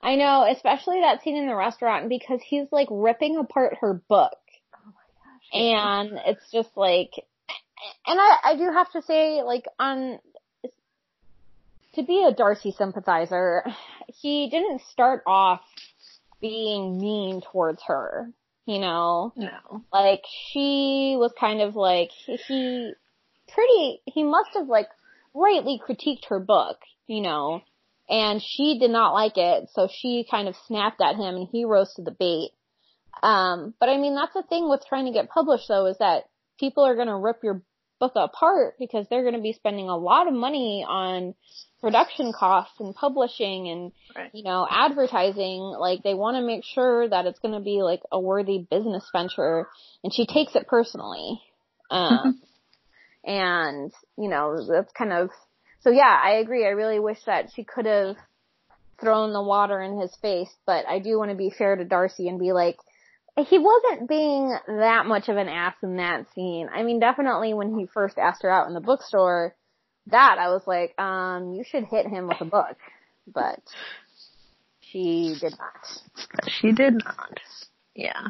I 0.03 0.17
know, 0.17 0.47
especially 0.51 1.01
that 1.01 1.23
scene 1.23 1.37
in 1.37 1.47
the 1.47 1.55
restaurant 1.55 2.09
because 2.09 2.41
he's 2.45 2.67
like 2.73 2.89
ripping 2.91 3.37
apart 3.37 3.79
her 3.81 3.95
book. 4.09 4.33
And 5.53 6.13
it's 6.27 6.51
just 6.53 6.71
like, 6.77 7.11
and 8.07 8.21
I, 8.21 8.37
I 8.45 8.57
do 8.57 8.71
have 8.73 8.91
to 8.93 9.03
say, 9.03 9.43
like, 9.43 9.65
on, 9.79 10.19
to 11.95 12.03
be 12.03 12.25
a 12.25 12.35
Darcy 12.35 12.73
sympathizer, 12.73 13.65
he 14.07 14.49
didn't 14.51 14.83
start 14.91 15.23
off 15.27 15.61
being 16.41 16.99
mean 16.99 17.41
towards 17.53 17.83
her, 17.87 18.31
you 18.67 18.79
know? 18.79 19.33
No. 19.37 19.85
Like, 19.93 20.23
she 20.53 21.17
was 21.19 21.33
kind 21.39 21.61
of 21.61 21.77
like, 21.77 22.11
he 22.13 22.93
pretty, 23.53 24.03
he 24.07 24.23
must 24.23 24.51
have 24.55 24.69
like 24.69 24.89
rightly 25.35 25.81
critiqued 25.87 26.27
her 26.29 26.41
book, 26.41 26.79
you 27.07 27.21
know? 27.21 27.63
And 28.09 28.43
she 28.43 28.79
did 28.79 28.91
not 28.91 29.13
like 29.13 29.37
it, 29.37 29.69
so 29.73 29.89
she 29.91 30.27
kind 30.29 30.49
of 30.49 30.57
snapped 30.67 31.01
at 31.01 31.17
him 31.17 31.37
and 31.37 31.49
he 31.51 31.65
rose 31.65 31.95
to 31.95 32.03
the 32.03 32.11
bait. 32.11 32.51
Um, 33.23 33.75
but 33.79 33.89
I 33.89 33.99
mean, 33.99 34.15
that's 34.15 34.35
the 34.35 34.43
thing 34.43 34.69
with 34.69 34.85
trying 34.89 35.07
to 35.07 35.13
get 35.13 35.31
published 35.31 35.69
though, 35.69 35.87
is 35.87 35.99
that 35.99 36.25
people 36.59 36.85
are 36.85 36.97
gonna 36.97 37.19
rip 37.19 37.43
your 37.43 37.63
book 38.01 38.13
apart 38.17 38.75
because 38.79 39.07
they're 39.09 39.23
gonna 39.23 39.41
be 39.41 39.53
spending 39.53 39.89
a 39.89 39.97
lot 39.97 40.27
of 40.27 40.35
money 40.35 40.85
on 40.89 41.35
production 41.81 42.33
costs 42.33 42.81
and 42.81 42.95
publishing 42.95 43.69
and, 43.69 43.93
Right. 44.17 44.31
you 44.35 44.43
know, 44.43 44.67
advertising. 44.69 45.61
Like, 45.61 46.03
they 46.03 46.15
wanna 46.15 46.43
make 46.43 46.65
sure 46.65 47.09
that 47.09 47.27
it's 47.27 47.39
gonna 47.39 47.61
be 47.61 47.83
like 47.83 48.03
a 48.11 48.19
worthy 48.19 48.67
business 48.71 49.09
venture, 49.13 49.69
and 50.03 50.13
she 50.13 50.27
takes 50.27 50.57
it 50.57 50.67
personally. 50.67 51.41
Um, 51.91 52.41
and, 53.25 53.93
you 54.17 54.29
know, 54.29 54.67
that's 54.67 54.93
kind 54.93 55.13
of, 55.13 55.31
so 55.81 55.91
yeah, 55.91 56.21
I 56.23 56.37
agree. 56.37 56.67
I 56.67 56.71
really 56.71 56.99
wish 56.99 57.23
that 57.27 57.53
she 57.55 57.65
could 57.65 57.87
have 57.87 58.17
thrown 59.01 59.33
the 59.33 59.43
water 59.43 59.81
in 59.81 59.99
his 59.99 60.15
face, 60.17 60.55
but 60.67 60.87
I 60.87 60.99
do 60.99 61.19
want 61.19 61.31
to 61.31 61.37
be 61.37 61.51
fair 61.51 61.77
to 61.77 61.85
Darcy 61.85 62.29
and 62.29 62.39
be 62.39 62.53
like, 62.53 62.77
he 63.45 63.59
wasn't 63.59 64.09
being 64.09 64.57
that 64.67 65.07
much 65.07 65.29
of 65.29 65.37
an 65.37 65.49
ass 65.49 65.75
in 65.83 65.97
that 65.97 66.27
scene. 66.35 66.69
I 66.73 66.83
mean, 66.83 67.01
definitely 67.01 67.55
when 67.55 67.79
he 67.79 67.87
first 67.87 68.19
asked 68.19 68.43
her 68.43 68.51
out 68.51 68.69
in 68.69 68.75
the 68.75 68.81
bookstore, 68.81 69.55
that 70.07 70.37
I 70.39 70.49
was 70.49 70.63
like, 70.67 70.99
um, 70.99 71.55
you 71.55 71.65
should 71.65 71.85
hit 71.85 72.07
him 72.07 72.29
with 72.29 72.41
a 72.41 72.45
book, 72.45 72.77
but 73.27 73.61
she 74.81 75.37
did 75.41 75.55
not. 75.59 76.49
She 76.49 76.73
did 76.73 76.95
not. 76.95 77.39
Yeah. 77.95 78.29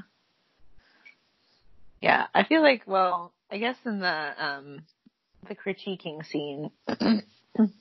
Yeah, 2.00 2.26
I 2.34 2.44
feel 2.44 2.62
like, 2.62 2.82
well, 2.86 3.32
I 3.50 3.58
guess 3.58 3.76
in 3.84 4.00
the, 4.00 4.44
um, 4.44 4.82
the 5.48 5.54
critiquing 5.54 6.24
scene 6.26 6.70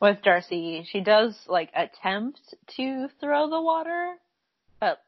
with 0.00 0.22
Darcy, 0.22 0.86
she 0.90 1.00
does, 1.00 1.36
like, 1.46 1.70
attempt 1.74 2.40
to 2.76 3.08
throw 3.20 3.48
the 3.48 3.60
water, 3.60 4.14
but 4.86 5.02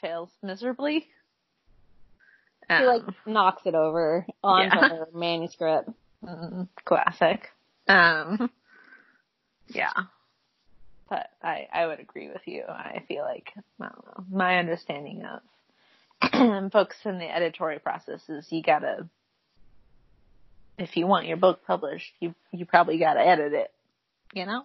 fails 0.00 0.30
miserably. 0.42 1.08
She 2.70 2.74
Um, 2.74 2.86
like 2.86 3.02
knocks 3.26 3.62
it 3.66 3.74
over 3.74 4.24
onto 4.44 4.76
Yeah. 4.76 4.88
her 4.88 5.08
manuscript. 5.12 5.90
Mm, 6.24 6.68
classic. 6.84 7.50
Um, 7.88 8.50
yeah. 9.66 9.92
But 11.10 11.30
I, 11.42 11.68
I 11.72 11.86
would 11.86 12.00
agree 12.00 12.28
with 12.28 12.46
you. 12.46 12.64
I 12.66 13.02
feel 13.08 13.24
like, 13.24 13.52
I 13.56 13.84
know, 13.84 14.24
my 14.30 14.58
understanding 14.58 15.24
of 15.24 16.70
books 16.72 16.96
in 17.04 17.18
the 17.18 17.28
editorial 17.28 17.80
process 17.80 18.26
is 18.28 18.46
you 18.50 18.62
gotta, 18.62 19.08
if 20.78 20.96
you 20.96 21.06
want 21.06 21.26
your 21.26 21.36
book 21.36 21.66
published, 21.66 22.12
you, 22.20 22.34
you 22.52 22.64
probably 22.66 22.98
gotta 22.98 23.20
edit 23.20 23.52
it. 23.52 23.72
You 24.32 24.46
know? 24.46 24.64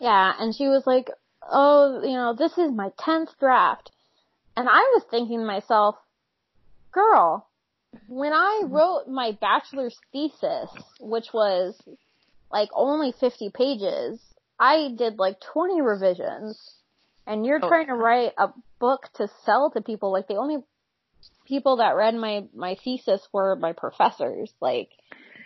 Yeah, 0.00 0.34
and 0.38 0.54
she 0.54 0.66
was 0.66 0.82
like, 0.84 1.08
oh, 1.50 2.02
you 2.02 2.14
know, 2.14 2.34
this 2.34 2.52
is 2.58 2.70
my 2.72 2.90
10th 2.98 3.38
draft. 3.38 3.90
And 4.56 4.68
I 4.68 4.80
was 4.94 5.04
thinking 5.10 5.40
to 5.40 5.46
myself, 5.46 5.96
girl, 6.92 7.48
when 8.06 8.32
I 8.32 8.62
mm-hmm. 8.64 8.74
wrote 8.74 9.08
my 9.08 9.36
bachelor's 9.40 9.96
thesis, 10.12 10.70
which 11.00 11.28
was 11.32 11.80
like 12.50 12.68
only 12.74 13.12
50 13.18 13.50
pages, 13.54 14.20
I 14.58 14.90
did 14.96 15.18
like 15.18 15.38
20 15.52 15.80
revisions. 15.80 16.76
And 17.26 17.46
you're 17.46 17.60
Oh, 17.62 17.68
trying 17.68 17.86
to 17.86 17.94
write 17.94 18.32
a 18.36 18.48
book 18.78 19.08
to 19.14 19.28
sell 19.44 19.70
to 19.70 19.80
people. 19.80 20.12
Like 20.12 20.28
the 20.28 20.36
only 20.36 20.58
people 21.46 21.76
that 21.76 21.96
read 21.96 22.14
my, 22.14 22.44
my 22.54 22.76
thesis 22.82 23.26
were 23.32 23.56
my 23.56 23.72
professors. 23.72 24.52
Like, 24.60 24.90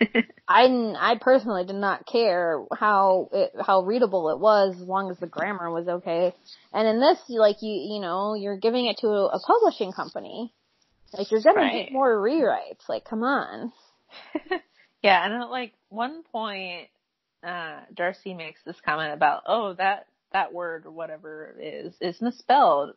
I 0.48 0.64
I 0.98 1.18
personally 1.20 1.64
did 1.64 1.76
not 1.76 2.06
care 2.06 2.62
how 2.78 3.28
it, 3.32 3.52
how 3.60 3.82
readable 3.82 4.30
it 4.30 4.38
was 4.38 4.74
as 4.76 4.86
long 4.86 5.10
as 5.10 5.18
the 5.18 5.26
grammar 5.26 5.70
was 5.70 5.88
okay. 5.88 6.34
And 6.72 6.86
in 6.88 7.00
this, 7.00 7.18
like 7.28 7.62
you 7.62 7.72
you 7.94 8.00
know, 8.00 8.34
you're 8.34 8.58
giving 8.58 8.86
it 8.86 8.98
to 8.98 9.08
a, 9.08 9.26
a 9.26 9.40
publishing 9.40 9.92
company. 9.92 10.52
Like 11.16 11.30
you're 11.30 11.42
gonna 11.42 11.56
Right. 11.60 11.84
get 11.86 11.92
more 11.92 12.16
rewrites. 12.16 12.88
Like 12.88 13.04
come 13.04 13.22
on. 13.22 13.72
Yeah, 15.02 15.24
and 15.24 15.34
at 15.34 15.50
like 15.50 15.72
one 15.88 16.24
point, 16.32 16.88
uh, 17.46 17.80
Darcy 17.94 18.34
makes 18.34 18.60
this 18.66 18.76
comment 18.84 19.12
about, 19.12 19.42
oh, 19.46 19.74
that, 19.74 20.06
that 20.32 20.52
word 20.52 20.84
or 20.86 20.90
whatever 20.90 21.54
it 21.60 21.62
is, 21.64 21.94
is 22.00 22.20
misspelled. 22.20 22.94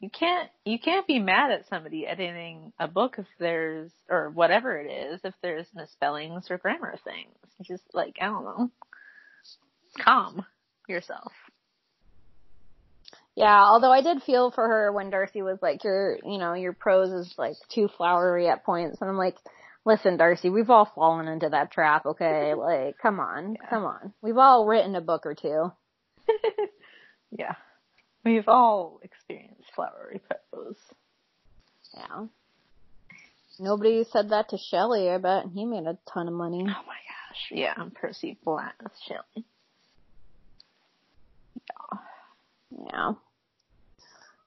You 0.00 0.10
can't, 0.10 0.48
you 0.64 0.78
can't 0.78 1.06
be 1.08 1.18
mad 1.18 1.50
at 1.50 1.68
somebody 1.68 2.06
editing 2.06 2.72
a 2.78 2.86
book 2.86 3.16
if 3.18 3.26
there's, 3.40 3.90
or 4.08 4.30
whatever 4.30 4.78
it 4.78 4.88
is, 4.90 5.20
if 5.24 5.34
there's 5.42 5.66
misspellings 5.74 6.46
or 6.50 6.58
grammar 6.58 6.94
things. 7.02 7.34
Just 7.62 7.82
like, 7.92 8.16
I 8.20 8.26
don't 8.26 8.44
know. 8.44 8.70
Calm 10.04 10.44
yourself. 10.88 11.32
Yeah, 13.34 13.60
although 13.64 13.92
I 13.92 14.02
did 14.02 14.22
feel 14.22 14.50
for 14.50 14.66
her 14.66 14.92
when 14.92 15.10
Darcy 15.10 15.42
was 15.42 15.58
like, 15.62 15.84
your, 15.84 16.18
you 16.24 16.38
know, 16.38 16.54
your 16.54 16.72
prose 16.72 17.10
is 17.10 17.34
like 17.38 17.54
too 17.72 17.88
flowery 17.96 18.48
at 18.48 18.64
points. 18.64 18.98
And 19.00 19.08
I'm 19.10 19.16
like, 19.16 19.36
listen, 19.84 20.16
Darcy, 20.16 20.50
we've 20.50 20.70
all 20.70 20.90
fallen 20.94 21.28
into 21.28 21.48
that 21.48 21.70
trap, 21.72 22.06
okay? 22.06 22.54
Like, 22.58 22.96
come 23.00 23.20
on, 23.20 23.54
Yeah. 23.54 23.68
come 23.70 23.84
on. 23.84 24.12
We've 24.22 24.36
all 24.38 24.66
written 24.66 24.94
a 24.94 25.00
book 25.00 25.26
or 25.26 25.34
two. 25.34 25.72
Yeah. 27.30 27.56
We've 28.24 28.48
all 28.48 29.00
experienced 29.02 29.70
flowery 29.74 30.20
prose. 30.50 30.76
Yeah. 31.94 32.26
Nobody 33.58 34.04
said 34.10 34.30
that 34.30 34.50
to 34.50 34.58
Shelley, 34.58 35.10
I 35.10 35.18
bet. 35.18 35.46
He 35.52 35.64
made 35.64 35.86
a 35.86 35.98
ton 36.12 36.28
of 36.28 36.34
money. 36.34 36.62
Oh 36.62 36.64
my 36.64 36.72
gosh. 36.72 37.50
Yeah, 37.50 37.74
Percy 37.94 38.38
Black 38.44 38.76
Shelley. 39.06 39.44
Yeah. 42.70 43.12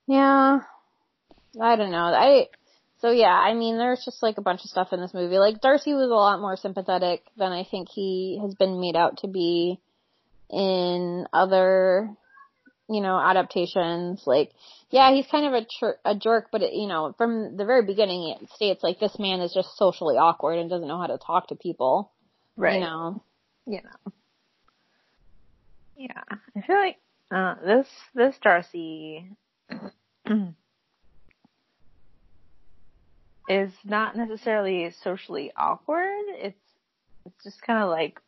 Yeah. 0.08 0.60
I 1.62 1.76
don't 1.76 1.92
know. 1.92 1.98
I, 1.98 2.48
so 3.00 3.12
yeah, 3.12 3.34
I 3.34 3.54
mean, 3.54 3.78
there's 3.78 4.04
just 4.06 4.24
like 4.24 4.38
a 4.38 4.42
bunch 4.42 4.64
of 4.64 4.70
stuff 4.70 4.94
in 4.94 5.02
this 5.02 5.14
movie. 5.14 5.38
Like 5.38 5.60
Darcy 5.60 5.94
was 5.94 6.10
a 6.10 6.14
lot 6.14 6.40
more 6.40 6.56
sympathetic 6.56 7.24
than 7.38 7.52
I 7.52 7.66
think 7.70 7.90
he 7.90 8.40
has 8.42 8.54
been 8.56 8.80
made 8.80 8.96
out 8.96 9.18
to 9.20 9.28
be 9.28 9.80
in 10.50 11.26
other, 11.34 12.16
you 12.92 13.02
know, 13.02 13.18
adaptations. 13.20 14.24
Like, 14.26 14.52
yeah, 14.90 15.12
he's 15.14 15.28
kind 15.28 15.46
of 15.46 15.54
a, 15.54 15.66
cher- 15.80 16.00
a 16.04 16.16
jerk, 16.16 16.50
but 16.52 16.62
it, 16.62 16.74
you 16.74 16.88
know, 16.88 17.14
from 17.18 17.56
the 17.56 17.66
very 17.66 17.86
beginning 17.86 18.30
it 18.30 18.50
states 18.52 18.84
like 18.84 19.00
this 19.00 19.18
man 19.18 19.40
is 19.40 19.54
just 19.54 19.78
socially 19.78 20.18
awkward 20.18 20.60
and 20.60 20.70
doesn't 20.70 20.88
know 20.88 21.00
how 21.00 21.08
to 21.08 21.18
talk 21.18 21.48
to 21.48 21.56
people. 21.56 22.12
Right. 22.58 22.76
You 22.76 22.82
know. 22.82 23.24
You 23.66 23.82
know. 23.84 24.12
Yeah. 25.98 26.22
I 26.56 26.62
feel 26.62 26.78
like 26.78 26.98
uh 27.32 27.56
this 27.64 27.88
this 28.14 28.36
Darcy 28.42 29.32
is 33.48 33.72
not 33.86 34.18
necessarily 34.18 34.94
socially 35.04 35.52
awkward. 35.56 36.26
It's 36.30 36.58
it's 37.26 37.44
just 37.44 37.62
kind 37.62 37.84
of 37.84 37.90
like 37.90 38.20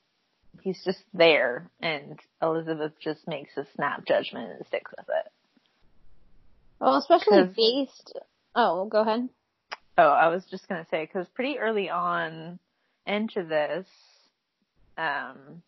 he's 0.63 0.81
just 0.83 1.03
there, 1.13 1.69
and 1.81 2.19
Elizabeth 2.41 2.93
just 2.99 3.27
makes 3.27 3.55
a 3.57 3.65
snap 3.75 4.05
judgment 4.05 4.51
and 4.51 4.65
sticks 4.67 4.91
with 4.97 5.07
it. 5.09 5.31
Well, 6.79 6.95
especially 6.95 7.43
based. 7.55 8.17
Oh, 8.55 8.85
go 8.85 9.01
ahead. 9.01 9.29
Oh, 9.97 10.07
I 10.07 10.29
was 10.29 10.43
just 10.49 10.67
gonna 10.67 10.87
say 10.89 11.05
because 11.05 11.27
pretty 11.29 11.59
early 11.59 11.89
on 11.89 12.59
into 13.05 13.43
this, 13.43 13.85
um, 14.97 15.61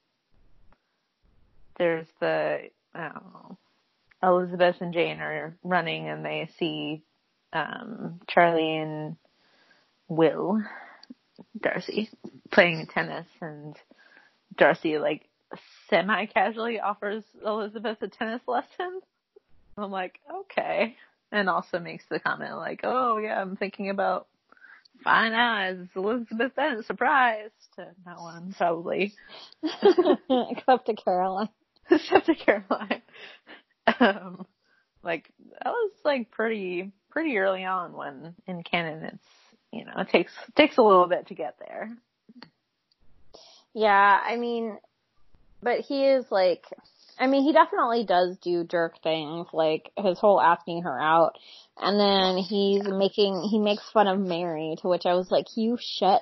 there's 1.78 2.08
the 2.20 2.70
know, 2.96 3.58
Elizabeth 4.24 4.78
and 4.80 4.94
Jane 4.94 5.20
are 5.20 5.56
running 5.64 6.10
and 6.10 6.26
they 6.26 6.50
see 6.58 7.04
um 7.54 8.20
Charlie 8.28 8.78
and 8.78 9.18
Will 10.08 10.62
Darcy 11.62 12.10
playing 12.52 12.88
tennis 12.88 13.28
and 13.42 13.76
Darcy 14.58 14.98
like 14.98 15.28
semi 15.90 16.26
casually 16.26 16.80
offers 16.80 17.24
Elizabeth 17.46 18.02
a 18.02 18.08
tennis 18.08 18.42
lesson. 18.48 19.02
I'm 19.78 19.92
like, 19.92 20.20
okay. 20.34 20.96
And 21.32 21.50
also 21.50 21.80
makes 21.80 22.06
the 22.10 22.20
comment 22.20 22.56
like, 22.58 22.82
oh 22.84 23.18
yeah, 23.18 23.42
I'm 23.42 23.58
thinking 23.58 23.90
about 23.90 24.28
fine 25.04 25.34
eyes, 25.34 25.78
Elizabeth 25.96 26.56
Bennet, 26.56 26.86
surprise 26.86 27.52
to 27.76 27.88
no 28.06 28.22
one 28.22 28.54
probably. 28.58 29.14
Except 29.64 30.86
to 30.88 30.96
Caroline. 30.96 31.50
Except 31.92 32.26
to 32.28 32.36
Caroline. 32.36 33.02
Um, 34.00 34.46
like 35.04 35.30
that 35.64 35.70
was 35.70 35.92
like 36.04 36.32
pretty 36.32 36.92
pretty 37.12 37.38
early 37.38 37.64
on 37.64 37.94
when 37.94 38.34
in 38.48 38.64
canon 38.64 39.04
it's 39.04 39.28
you 39.72 39.86
know 39.86 39.94
it 39.98 40.10
takes 40.10 40.32
takes 40.56 40.78
a 40.78 40.82
little 40.82 41.08
bit 41.08 41.28
to 41.28 41.36
get 41.36 41.56
there. 41.60 41.92
Yeah, 43.76 44.20
I 44.26 44.38
mean, 44.38 44.78
but 45.62 45.82
he 45.82 46.06
is 46.06 46.26
like, 46.32 46.64
I 47.20 47.28
mean, 47.28 47.44
he 47.44 47.52
definitely 47.52 48.06
does 48.06 48.38
do 48.42 48.64
jerk 48.64 49.04
things, 49.04 49.48
like 49.52 49.92
his 49.98 50.18
whole 50.18 50.40
asking 50.40 50.84
her 50.84 50.98
out, 50.98 51.34
and 51.78 52.00
then 52.00 52.42
he's 52.42 52.88
making, 52.88 53.46
he 53.52 53.60
makes 53.60 53.84
fun 53.92 54.08
of 54.08 54.18
Mary, 54.18 54.78
to 54.82 54.88
which 54.88 55.06
I 55.06 55.16
was 55.16 55.30
like, 55.30 55.48
you 55.58 55.78
shut 55.78 56.22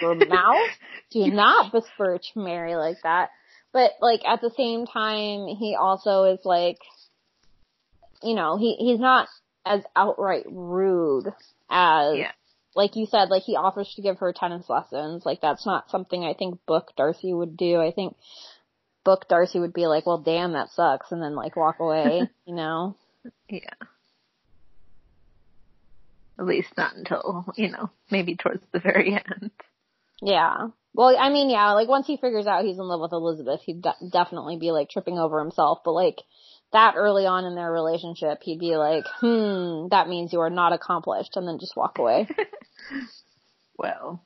your 0.00 0.14
mouth, 0.28 0.70
do 1.10 1.26
not 1.30 1.72
besmirch 1.72 2.32
Mary 2.34 2.74
like 2.74 3.02
that. 3.02 3.28
But 3.70 3.90
like 4.00 4.22
at 4.26 4.40
the 4.40 4.50
same 4.56 4.86
time, 4.86 5.46
he 5.46 5.76
also 5.78 6.24
is 6.24 6.40
like, 6.42 6.78
you 8.22 8.34
know, 8.34 8.56
he, 8.56 8.76
he's 8.78 8.98
not 8.98 9.28
as 9.66 9.82
outright 9.94 10.46
rude 10.48 11.26
as 11.68 12.16
Yeah. 12.16 12.32
Like 12.78 12.94
you 12.94 13.06
said, 13.06 13.28
like 13.28 13.42
he 13.42 13.56
offers 13.56 13.92
to 13.96 14.02
give 14.02 14.18
her 14.18 14.32
tennis 14.32 14.70
lessons. 14.70 15.26
Like 15.26 15.40
that's 15.40 15.66
not 15.66 15.90
something 15.90 16.24
I 16.24 16.32
think 16.32 16.60
Book 16.64 16.92
Darcy 16.96 17.34
would 17.34 17.56
do. 17.56 17.80
I 17.80 17.90
think 17.90 18.16
Book 19.04 19.26
Darcy 19.28 19.58
would 19.58 19.72
be 19.72 19.88
like, 19.88 20.06
well 20.06 20.18
damn, 20.18 20.52
that 20.52 20.70
sucks 20.70 21.10
and 21.10 21.20
then 21.20 21.34
like 21.34 21.56
walk 21.56 21.80
away, 21.80 22.30
you 22.46 22.54
know? 22.54 22.94
Yeah. 23.48 23.74
At 26.38 26.46
least 26.46 26.68
not 26.76 26.94
until, 26.94 27.46
you 27.56 27.68
know, 27.68 27.90
maybe 28.12 28.36
towards 28.36 28.62
the 28.72 28.78
very 28.78 29.12
end. 29.12 29.50
Yeah. 30.22 30.68
Well, 30.94 31.16
I 31.18 31.30
mean, 31.30 31.50
yeah, 31.50 31.72
like 31.72 31.88
once 31.88 32.06
he 32.06 32.16
figures 32.16 32.46
out 32.46 32.64
he's 32.64 32.78
in 32.78 32.84
love 32.84 33.00
with 33.00 33.12
Elizabeth, 33.12 33.60
he'd 33.64 33.82
de- 33.82 34.08
definitely 34.12 34.56
be 34.56 34.70
like 34.70 34.88
tripping 34.88 35.18
over 35.18 35.40
himself, 35.40 35.80
but 35.84 35.92
like 35.92 36.22
that 36.72 36.94
early 36.96 37.26
on 37.26 37.44
in 37.44 37.54
their 37.54 37.72
relationship, 37.72 38.42
he'd 38.42 38.58
be 38.60 38.76
like, 38.76 39.04
hmm, 39.20 39.88
that 39.90 40.08
means 40.08 40.32
you 40.32 40.40
are 40.40 40.50
not 40.50 40.72
accomplished 40.72 41.36
and 41.36 41.46
then 41.46 41.58
just 41.58 41.76
walk 41.76 41.98
away. 41.98 42.28
Well, 43.78 44.20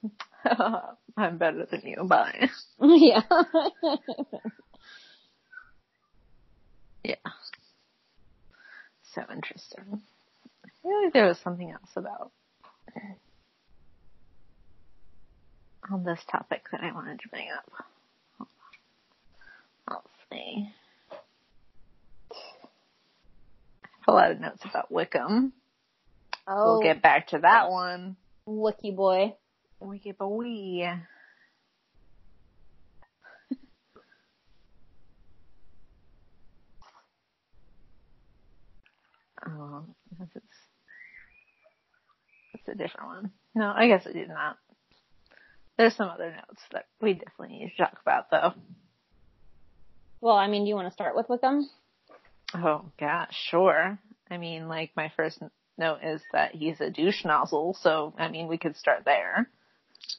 I'm 1.16 1.36
better 1.36 1.66
than 1.70 1.82
you. 1.84 2.04
Bye. 2.04 2.48
yeah. 2.80 3.20
Yeah. 7.04 7.16
So 9.14 9.22
interesting. 9.30 10.00
I 10.64 10.68
feel 10.82 11.04
like 11.04 11.12
there 11.12 11.26
was 11.26 11.38
something 11.38 11.70
else 11.70 11.90
about 11.96 12.32
on 15.90 16.04
this 16.04 16.20
topic 16.30 16.62
that 16.72 16.80
I 16.82 16.92
wanted 16.92 17.20
to 17.20 17.28
bring 17.28 17.48
up. 17.54 17.70
Let's 19.90 20.06
see. 20.30 20.70
I 23.84 23.88
have 23.88 23.91
a 24.06 24.12
lot 24.12 24.30
of 24.30 24.40
notes 24.40 24.62
about 24.64 24.90
Wickham. 24.90 25.52
oh, 26.46 26.64
We'll 26.74 26.82
get 26.82 27.02
back 27.02 27.28
to 27.28 27.38
that 27.40 27.70
one. 27.70 28.16
Wiki 28.46 28.90
boy. 28.90 29.34
Wiki 29.80 30.12
boy. 30.12 31.00
Oh, 39.44 39.84
it's 42.54 42.68
a 42.68 42.74
different 42.74 43.06
one. 43.08 43.30
No, 43.54 43.72
I 43.74 43.88
guess 43.88 44.06
I 44.06 44.12
did 44.12 44.28
not. 44.28 44.56
There's 45.76 45.96
some 45.96 46.08
other 46.08 46.30
notes 46.30 46.62
that 46.72 46.86
we 47.00 47.14
definitely 47.14 47.58
need 47.58 47.72
to 47.76 47.82
talk 47.82 47.98
about 48.02 48.30
though. 48.30 48.52
Well, 50.20 50.36
I 50.36 50.46
mean, 50.46 50.62
do 50.62 50.68
you 50.68 50.76
want 50.76 50.86
to 50.86 50.92
start 50.92 51.16
with 51.16 51.28
Wickham? 51.28 51.68
Oh 52.54 52.84
gosh, 52.98 53.34
sure. 53.50 53.98
I 54.30 54.36
mean, 54.38 54.68
like 54.68 54.90
my 54.96 55.12
first 55.16 55.42
note 55.78 55.98
is 56.02 56.22
that 56.32 56.54
he's 56.54 56.80
a 56.80 56.90
douche 56.90 57.24
nozzle, 57.24 57.76
so 57.80 58.14
I 58.18 58.28
mean 58.28 58.48
we 58.48 58.58
could 58.58 58.76
start 58.76 59.04
there. 59.04 59.48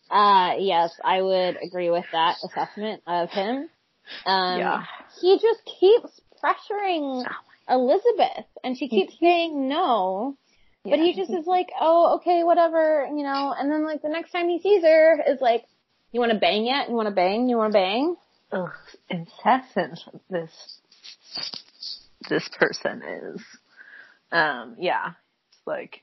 Uh, 0.09 0.55
yes, 0.59 0.91
I 1.03 1.21
would 1.21 1.57
agree 1.61 1.89
with 1.89 2.05
that 2.11 2.38
assessment 2.43 3.03
of 3.07 3.29
him. 3.29 3.69
Um, 4.25 4.59
Yeah. 4.59 4.84
he 5.21 5.39
just 5.39 5.61
keeps 5.79 6.21
pressuring 6.43 7.25
Elizabeth 7.69 8.45
and 8.63 8.77
she 8.77 8.88
keeps 8.89 9.17
saying 9.19 9.67
no. 9.67 10.38
But 10.86 10.99
he 10.99 11.13
just 11.13 11.31
is 11.31 11.45
like, 11.47 11.69
oh, 11.79 12.17
okay, 12.17 12.43
whatever, 12.43 13.07
you 13.15 13.23
know, 13.23 13.55
and 13.57 13.71
then 13.71 13.86
like 13.86 14.01
the 14.01 14.09
next 14.09 14.31
time 14.31 14.49
he 14.49 14.59
sees 14.59 14.84
her 14.84 15.21
is 15.25 15.39
like, 15.39 15.63
you 16.11 16.19
wanna 16.19 16.38
bang 16.38 16.65
yet? 16.65 16.89
You 16.89 16.95
wanna 16.95 17.11
bang? 17.11 17.47
You 17.47 17.57
wanna 17.57 17.73
bang? 17.73 18.17
ugh, 18.53 18.69
incessant 19.09 19.99
this 20.29 20.51
this 22.30 22.47
person 22.59 23.01
is. 23.03 23.41
Um, 24.32 24.76
yeah, 24.80 25.11
it's 25.49 25.61
like, 25.65 26.01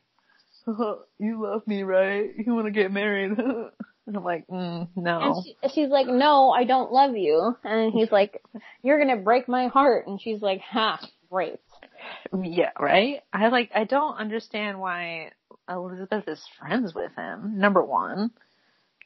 you 1.19 1.43
love 1.43 1.67
me, 1.67 1.83
right? 1.83 2.31
You 2.37 2.55
want 2.55 2.67
to 2.67 2.71
get 2.71 2.93
married? 2.93 3.39
and 4.07 4.17
I'm 4.17 4.25
like, 4.25 4.47
mm, 4.49 4.89
no. 4.97 5.21
And 5.21 5.45
she, 5.45 5.57
she's 5.75 5.91
like, 5.91 6.07
no, 6.07 6.51
I 6.51 6.65
don't 6.65 6.93
love 6.93 7.17
you. 7.17 7.57
And 7.65 7.93
he's 7.93 8.13
like, 8.13 8.43
you're 8.83 8.99
gonna 8.99 9.23
break 9.23 9.49
my 9.49 9.69
heart. 9.69 10.07
And 10.07 10.21
she's 10.21 10.41
like, 10.41 10.61
ha, 10.61 11.01
great. 11.31 11.61
Yeah, 12.43 12.71
right? 12.79 13.23
I 13.33 13.49
like, 13.49 13.71
I 13.75 13.85
don't 13.85 14.17
understand 14.17 14.81
why 14.81 15.33
Elizabeth 15.69 16.25
is 16.29 16.43
friends 16.59 16.95
with 16.95 17.13
him, 17.17 17.59
number 17.59 17.85
one. 17.85 18.31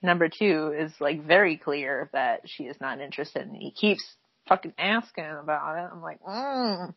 Number 0.02 0.28
two 0.28 0.74
is 0.78 0.92
like 1.00 1.24
very 1.24 1.56
clear 1.56 2.10
that 2.12 2.42
she 2.44 2.64
is 2.64 2.76
not 2.80 3.00
interested 3.00 3.42
and 3.42 3.56
he 3.56 3.70
keeps 3.70 4.04
fucking 4.48 4.74
asking 4.78 5.24
about 5.24 5.78
it. 5.78 5.88
I'm 5.90 6.02
like, 6.02 6.20
mm. 6.22 6.94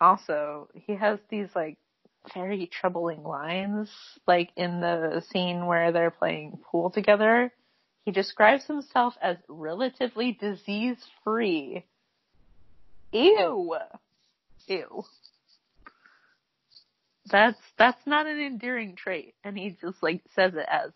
Also, 0.00 0.68
he 0.74 0.94
has 0.94 1.18
these 1.30 1.48
like 1.54 1.78
very 2.34 2.66
troubling 2.66 3.22
lines, 3.22 3.90
like 4.26 4.50
in 4.56 4.80
the 4.80 5.22
scene 5.30 5.66
where 5.66 5.92
they're 5.92 6.10
playing 6.10 6.58
pool 6.70 6.90
together. 6.90 7.52
He 8.04 8.12
describes 8.12 8.64
himself 8.66 9.14
as 9.20 9.36
relatively 9.48 10.32
disease 10.32 10.98
free. 11.24 11.84
Ew. 13.12 13.76
Ew. 14.68 15.04
That's 17.28 17.58
that's 17.76 18.06
not 18.06 18.26
an 18.26 18.38
endearing 18.38 18.94
trait, 18.94 19.34
and 19.42 19.58
he 19.58 19.76
just 19.80 20.02
like 20.02 20.22
says 20.34 20.54
it 20.54 20.66
as 20.68 20.92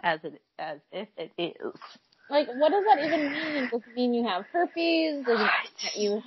as 0.00 0.20
it 0.22 0.40
as 0.58 0.78
if 0.92 1.08
it 1.16 1.32
is. 1.38 1.80
Like, 2.28 2.48
what 2.56 2.70
does 2.70 2.84
that 2.88 3.04
even 3.04 3.32
mean? 3.32 3.68
Does 3.70 3.82
it 3.88 3.94
mean 3.94 4.14
you 4.14 4.24
have 4.24 4.44
herpes? 4.52 5.24
Does 5.24 5.40
it 5.40 5.42
mean 5.42 5.48
that 5.82 5.96
you 5.96 6.22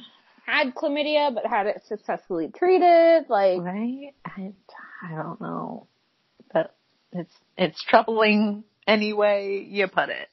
had 0.50 0.76
chlamydia 0.76 1.34
but 1.34 1.46
had 1.46 1.68
it 1.68 1.84
successfully 1.88 2.52
treated? 2.56 3.30
Like, 3.30 3.62
right? 3.62 4.14
I 4.26 4.54
I 5.04 5.16
don't 5.16 5.40
know, 5.42 5.88
but 6.54 6.76
it's 7.12 7.34
it's 7.58 7.84
troubling 7.84 8.64
any 8.88 9.14
way 9.14 9.66
you 9.68 9.88
put 9.88 10.10
it. 10.10 10.30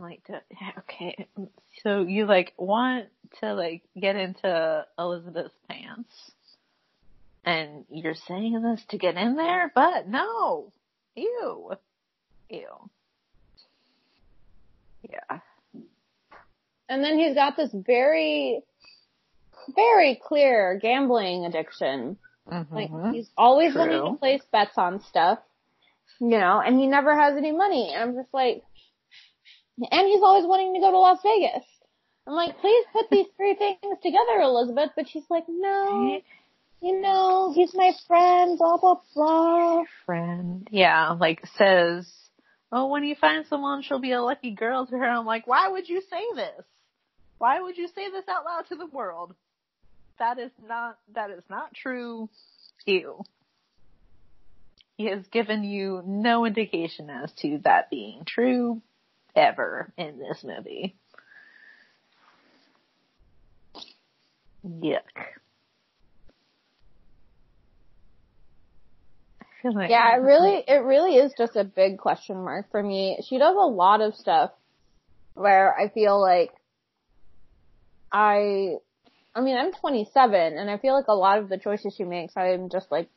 Like, 0.00 0.22
okay, 0.78 1.28
so 1.82 2.02
you 2.02 2.26
like 2.26 2.52
want 2.56 3.06
to 3.40 3.54
like 3.54 3.82
get 3.98 4.16
into 4.16 4.84
Elizabeth's 4.98 5.54
pants, 5.68 6.32
and 7.44 7.84
you're 7.90 8.14
saying 8.14 8.60
this 8.62 8.82
to 8.90 8.98
get 8.98 9.16
in 9.16 9.36
there, 9.36 9.70
but 9.74 10.08
no, 10.08 10.72
ew, 11.14 11.72
ew, 12.50 12.90
yeah. 15.10 15.38
And 16.88 17.02
then 17.02 17.18
he's 17.18 17.34
got 17.34 17.56
this 17.56 17.70
very, 17.72 18.60
very 19.74 20.20
clear 20.22 20.78
gambling 20.80 21.46
addiction. 21.46 22.18
Mm-hmm. 22.50 22.74
Like 22.74 23.14
he's 23.14 23.30
always 23.36 23.72
True. 23.72 23.80
wanting 23.80 24.12
to 24.12 24.18
place 24.18 24.42
bets 24.52 24.76
on 24.76 25.02
stuff, 25.08 25.38
you 26.20 26.38
know, 26.38 26.60
and 26.64 26.78
he 26.78 26.86
never 26.86 27.18
has 27.18 27.36
any 27.36 27.52
money. 27.52 27.92
And 27.94 28.02
I'm 28.02 28.14
just 28.14 28.32
like, 28.34 28.62
and 29.78 30.06
he's 30.06 30.22
always 30.22 30.46
wanting 30.46 30.74
to 30.74 30.80
go 30.80 30.90
to 30.90 30.98
Las 30.98 31.18
Vegas. 31.22 31.64
I'm 32.26 32.34
like, 32.34 32.58
please 32.58 32.84
put 32.92 33.10
these 33.10 33.26
three 33.36 33.54
things 33.54 33.98
together, 34.02 34.40
Elizabeth. 34.40 34.90
But 34.96 35.08
she's 35.08 35.24
like, 35.28 35.44
no, 35.48 36.20
you 36.80 37.00
know, 37.00 37.52
he's 37.54 37.74
my 37.74 37.92
friend, 38.06 38.58
blah, 38.58 38.76
blah, 38.76 38.96
blah. 39.14 39.84
friend. 40.04 40.68
Yeah, 40.70 41.12
like 41.12 41.42
says, 41.56 42.10
oh, 42.70 42.88
when 42.88 43.04
you 43.04 43.14
find 43.14 43.46
someone, 43.46 43.82
she'll 43.82 44.00
be 44.00 44.12
a 44.12 44.22
lucky 44.22 44.52
girl 44.52 44.86
to 44.86 44.96
her. 44.96 45.04
I'm 45.04 45.26
like, 45.26 45.46
why 45.46 45.68
would 45.68 45.88
you 45.88 46.02
say 46.10 46.22
this? 46.34 46.64
Why 47.44 47.60
would 47.60 47.76
you 47.76 47.88
say 47.88 48.10
this 48.10 48.24
out 48.26 48.46
loud 48.46 48.68
to 48.68 48.74
the 48.74 48.86
world? 48.86 49.34
That 50.18 50.38
is 50.38 50.50
not, 50.66 50.96
that 51.12 51.28
is 51.28 51.42
not 51.50 51.74
true. 51.74 52.30
Ew. 52.86 53.22
He 54.96 55.04
has 55.08 55.26
given 55.26 55.62
you 55.62 56.02
no 56.06 56.46
indication 56.46 57.10
as 57.10 57.30
to 57.42 57.60
that 57.64 57.90
being 57.90 58.24
true 58.24 58.80
ever 59.36 59.92
in 59.98 60.18
this 60.18 60.42
movie. 60.42 60.96
Yuck. 64.66 65.00
I 69.62 69.68
like 69.68 69.90
Yeah, 69.90 70.16
it 70.16 70.20
really, 70.20 70.64
it 70.66 70.82
really 70.82 71.16
is 71.16 71.34
just 71.36 71.56
a 71.56 71.64
big 71.64 71.98
question 71.98 72.42
mark 72.42 72.70
for 72.70 72.82
me. 72.82 73.18
She 73.28 73.36
does 73.36 73.54
a 73.54 73.66
lot 73.66 74.00
of 74.00 74.14
stuff 74.14 74.50
where 75.34 75.78
I 75.78 75.90
feel 75.90 76.18
like 76.18 76.50
I, 78.14 78.76
I 79.34 79.40
mean, 79.40 79.56
I'm 79.56 79.72
27 79.72 80.56
and 80.56 80.70
I 80.70 80.78
feel 80.78 80.94
like 80.94 81.08
a 81.08 81.14
lot 81.14 81.38
of 81.38 81.48
the 81.48 81.58
choices 81.58 81.94
she 81.96 82.04
makes, 82.04 82.36
I'm 82.36 82.70
just 82.70 82.90
like, 82.92 83.08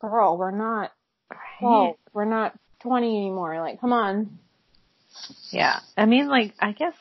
girl, 0.00 0.36
we're 0.36 0.50
not, 0.50 0.92
well, 1.62 1.96
we're 2.12 2.24
not 2.24 2.58
20 2.80 3.06
anymore. 3.06 3.60
Like, 3.60 3.80
come 3.80 3.92
on. 3.92 4.38
Yeah. 5.50 5.78
I 5.96 6.06
mean, 6.06 6.26
like, 6.26 6.54
I 6.58 6.72
guess 6.72 6.94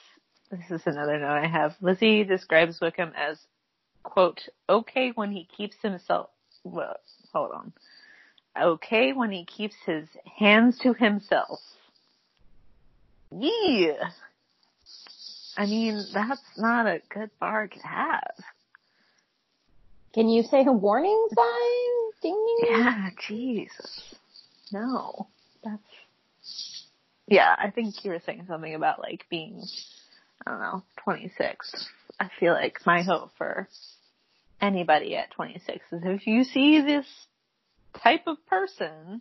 this 0.51 0.70
is 0.70 0.86
another 0.86 1.18
note 1.18 1.43
I 1.43 1.47
have. 1.47 1.74
Lizzie 1.82 2.24
describes 2.24 2.80
Wickham 2.80 3.12
as, 3.18 3.39
quote, 4.03 4.41
okay 4.70 5.12
when 5.16 5.32
he 5.32 5.47
keeps 5.57 5.78
himself, 5.82 6.30
well, 6.64 6.97
hold 7.34 7.51
on. 7.51 7.74
Okay 8.62 9.14
when 9.14 9.32
he 9.32 9.45
keeps 9.45 9.76
his 9.84 10.07
hands 10.38 10.78
to 10.84 10.93
himself. 10.93 11.60
Yeah. 13.32 14.12
I 15.60 15.66
mean, 15.66 16.05
that's 16.14 16.39
not 16.57 16.88
a 16.88 17.01
good 17.14 17.32
bar 17.38 17.68
to 17.68 17.80
have. 17.80 18.34
Can 20.14 20.30
you 20.30 20.43
say 20.43 20.64
a 20.66 20.72
warning 20.72 21.28
sign? 21.36 22.22
Ding 22.22 22.45
ding. 22.62 22.70
Yeah, 22.72 23.10
Jesus. 23.28 24.16
No. 24.72 25.28
That's, 25.62 25.84
yeah, 27.28 27.53
I 27.57 27.72
think 27.72 28.05
you 28.05 28.12
were 28.12 28.22
saying 28.26 28.45
something 28.47 28.74
about 28.74 29.01
like 29.01 29.26
being, 29.30 29.62
I 30.47 30.51
don't 30.51 30.62
know, 30.62 30.84
26. 31.03 31.89
I 32.22 32.30
feel 32.39 32.53
like 32.53 32.80
my 32.86 33.01
hope 33.01 33.32
for 33.38 33.68
anybody 34.62 35.18
at 35.18 35.32
26 35.32 35.86
is 35.91 36.01
if 36.05 36.26
you 36.26 36.45
see 36.45 36.80
this 36.80 37.05
type 38.01 38.28
of 38.28 38.38
person 38.47 39.20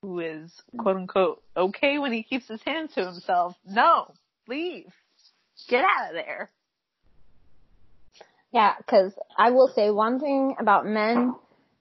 who 0.00 0.18
is 0.18 0.50
quote 0.76 0.96
unquote 0.96 1.42
okay 1.56 2.00
when 2.00 2.12
he 2.12 2.24
keeps 2.24 2.48
his 2.48 2.62
hands 2.62 2.94
to 2.94 3.06
himself, 3.06 3.54
no, 3.64 4.12
leave. 4.48 4.92
Get 5.68 5.84
out 5.84 6.10
of 6.10 6.14
there. 6.14 6.50
Yeah, 8.52 8.74
cause 8.88 9.12
I 9.36 9.50
will 9.50 9.68
say 9.68 9.90
one 9.90 10.20
thing 10.20 10.56
about 10.58 10.84
men 10.84 11.34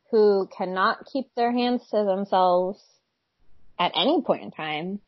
who 0.10 0.48
cannot 0.56 1.06
keep 1.12 1.34
their 1.36 1.52
hands 1.52 1.82
to 1.92 2.04
themselves 2.04 2.82
at 3.80 3.92
any 3.96 4.22
point 4.22 4.44
in 4.44 4.52
time, 4.52 5.00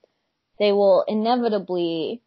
they 0.60 0.72
will 0.72 1.06
inevitably 1.08 2.22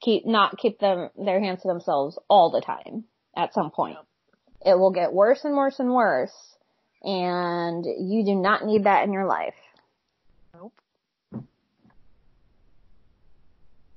keep, 0.00 0.26
not 0.26 0.58
keep 0.58 0.78
them, 0.78 1.10
their 1.16 1.40
hands 1.40 1.62
to 1.62 1.68
themselves 1.68 2.18
all 2.28 2.50
the 2.50 2.60
time 2.60 3.04
at 3.36 3.54
some 3.54 3.70
point. 3.70 3.98
It 4.64 4.78
will 4.78 4.90
get 4.90 5.12
worse 5.12 5.44
and 5.44 5.56
worse 5.56 5.78
and 5.78 5.92
worse 5.92 6.32
and 7.02 7.84
you 7.84 8.24
do 8.24 8.34
not 8.34 8.64
need 8.64 8.84
that 8.84 9.04
in 9.04 9.12
your 9.12 9.26
life. 9.26 9.54
Nope. 10.54 10.72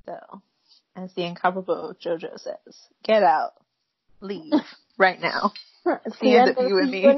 So, 0.06 0.42
as 0.96 1.14
the 1.14 1.26
incomparable 1.26 1.96
JoJo 2.04 2.40
says, 2.40 2.78
get 3.04 3.24
out, 3.24 3.54
leave 4.20 4.54
right 4.98 5.20
now. 5.20 5.54
It's 6.06 6.20
the 6.20 6.38
end 6.38 6.56
of 6.56 6.58
you 6.68 6.78
and 6.78 6.92
me. 6.92 7.06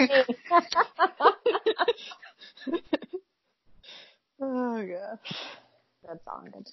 oh 4.41 4.87
gosh. 4.87 5.37
That's 6.07 6.25
all 6.25 6.43
good. 6.45 6.69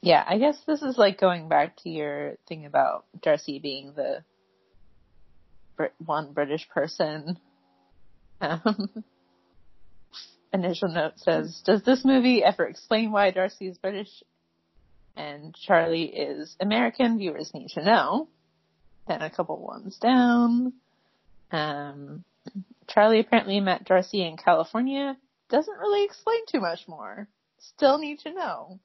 Yeah, 0.00 0.24
I 0.26 0.38
guess 0.38 0.56
this 0.66 0.80
is 0.80 0.96
like 0.96 1.20
going 1.20 1.50
back 1.50 1.76
to 1.82 1.90
your 1.90 2.36
thing 2.48 2.64
about 2.64 3.04
Darcy 3.20 3.58
being 3.58 3.92
the 3.94 4.24
Brit- 5.76 5.92
one 6.04 6.32
British 6.32 6.66
person. 6.70 7.38
Um, 8.40 9.04
initial 10.52 10.88
note 10.88 11.18
says, 11.18 11.62
does 11.64 11.82
this 11.82 12.04
movie 12.04 12.42
ever 12.42 12.66
explain 12.66 13.12
why 13.12 13.30
Darcy 13.30 13.68
is 13.68 13.78
British 13.78 14.08
and 15.16 15.54
Charlie 15.54 16.04
is 16.04 16.56
American? 16.60 17.18
Viewers 17.18 17.52
need 17.54 17.68
to 17.70 17.84
know. 17.84 18.28
Then 19.08 19.22
a 19.22 19.30
couple 19.30 19.58
ones 19.58 19.98
down. 19.98 20.72
Um, 21.50 22.24
Charlie 22.88 23.20
apparently 23.20 23.60
met 23.60 23.84
Darcy 23.84 24.26
in 24.26 24.36
California. 24.36 25.16
Doesn't 25.48 25.78
really 25.78 26.04
explain 26.04 26.40
too 26.50 26.60
much 26.60 26.88
more. 26.88 27.28
Still 27.58 27.98
need 27.98 28.20
to 28.20 28.32
know. 28.32 28.78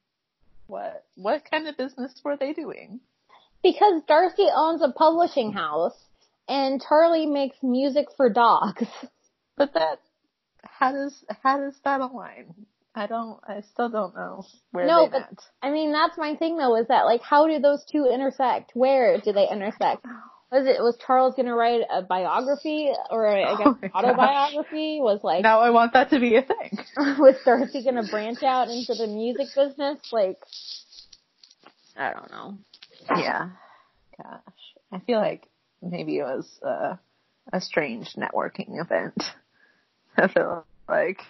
What 0.66 1.04
what 1.14 1.50
kind 1.50 1.66
of 1.66 1.76
business 1.76 2.12
were 2.22 2.36
they 2.36 2.52
doing? 2.52 3.00
Because 3.62 4.02
Darcy 4.06 4.46
owns 4.54 4.82
a 4.82 4.92
publishing 4.92 5.52
house 5.52 5.96
and 6.46 6.80
Charlie 6.80 7.26
makes 7.26 7.56
music 7.62 8.06
for 8.16 8.30
dogs. 8.30 8.86
But 9.56 9.74
that 9.74 9.98
how 10.62 10.92
does 10.92 11.24
how 11.42 11.58
does 11.58 11.74
that 11.84 12.00
align? 12.00 12.54
I 12.98 13.06
don't 13.06 13.38
I 13.46 13.60
still 13.72 13.88
don't 13.88 14.14
know 14.14 14.44
where 14.72 14.86
No, 14.86 15.06
but- 15.06 15.20
met. 15.20 15.38
I 15.62 15.70
mean, 15.70 15.92
that's 15.92 16.18
my 16.18 16.34
thing 16.36 16.56
though, 16.56 16.76
is 16.76 16.88
that 16.88 17.02
like, 17.04 17.22
how 17.22 17.46
do 17.46 17.58
those 17.60 17.84
two 17.90 18.06
intersect? 18.12 18.72
Where 18.74 19.20
do 19.20 19.32
they 19.32 19.48
intersect? 19.48 20.04
Was 20.50 20.66
it, 20.66 20.80
was 20.80 20.96
Charles 21.06 21.34
gonna 21.36 21.54
write 21.54 21.82
a 21.92 22.00
biography 22.02 22.90
or 23.10 23.26
I 23.28 23.54
guess 23.56 23.66
Oh 23.66 23.78
my 23.82 23.88
gosh. 23.88 24.04
autobiography? 24.04 24.98
Was 25.00 25.20
like, 25.22 25.42
Now 25.42 25.60
I 25.60 25.70
want 25.70 25.92
that 25.92 26.10
to 26.10 26.18
be 26.20 26.36
a 26.36 26.42
thing. 26.42 26.78
was 27.18 27.36
Darcy 27.44 27.84
gonna 27.84 28.08
branch 28.10 28.42
out 28.42 28.68
into 28.68 28.94
the 28.94 29.06
music 29.06 29.48
business? 29.54 29.98
Like, 30.10 30.38
I 31.96 32.12
don't 32.14 32.30
know. 32.30 32.58
Yeah. 33.10 33.50
Gosh. 34.16 34.40
I 34.90 35.00
feel 35.00 35.18
like 35.18 35.46
maybe 35.82 36.18
it 36.18 36.22
was 36.24 36.48
uh, 36.66 36.96
a 37.52 37.60
strange 37.60 38.14
networking 38.14 38.80
event. 38.80 39.22
I 40.16 40.28
feel 40.28 40.64
like 40.88 41.20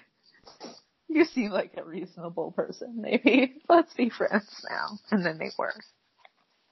you 1.08 1.24
seem 1.24 1.50
like 1.50 1.72
a 1.76 1.84
reasonable 1.84 2.52
person. 2.52 3.00
Maybe 3.00 3.62
let's 3.68 3.92
be 3.94 4.10
friends 4.10 4.64
now. 4.68 4.98
And 5.10 5.24
then 5.24 5.38
they 5.38 5.50
were. 5.58 5.74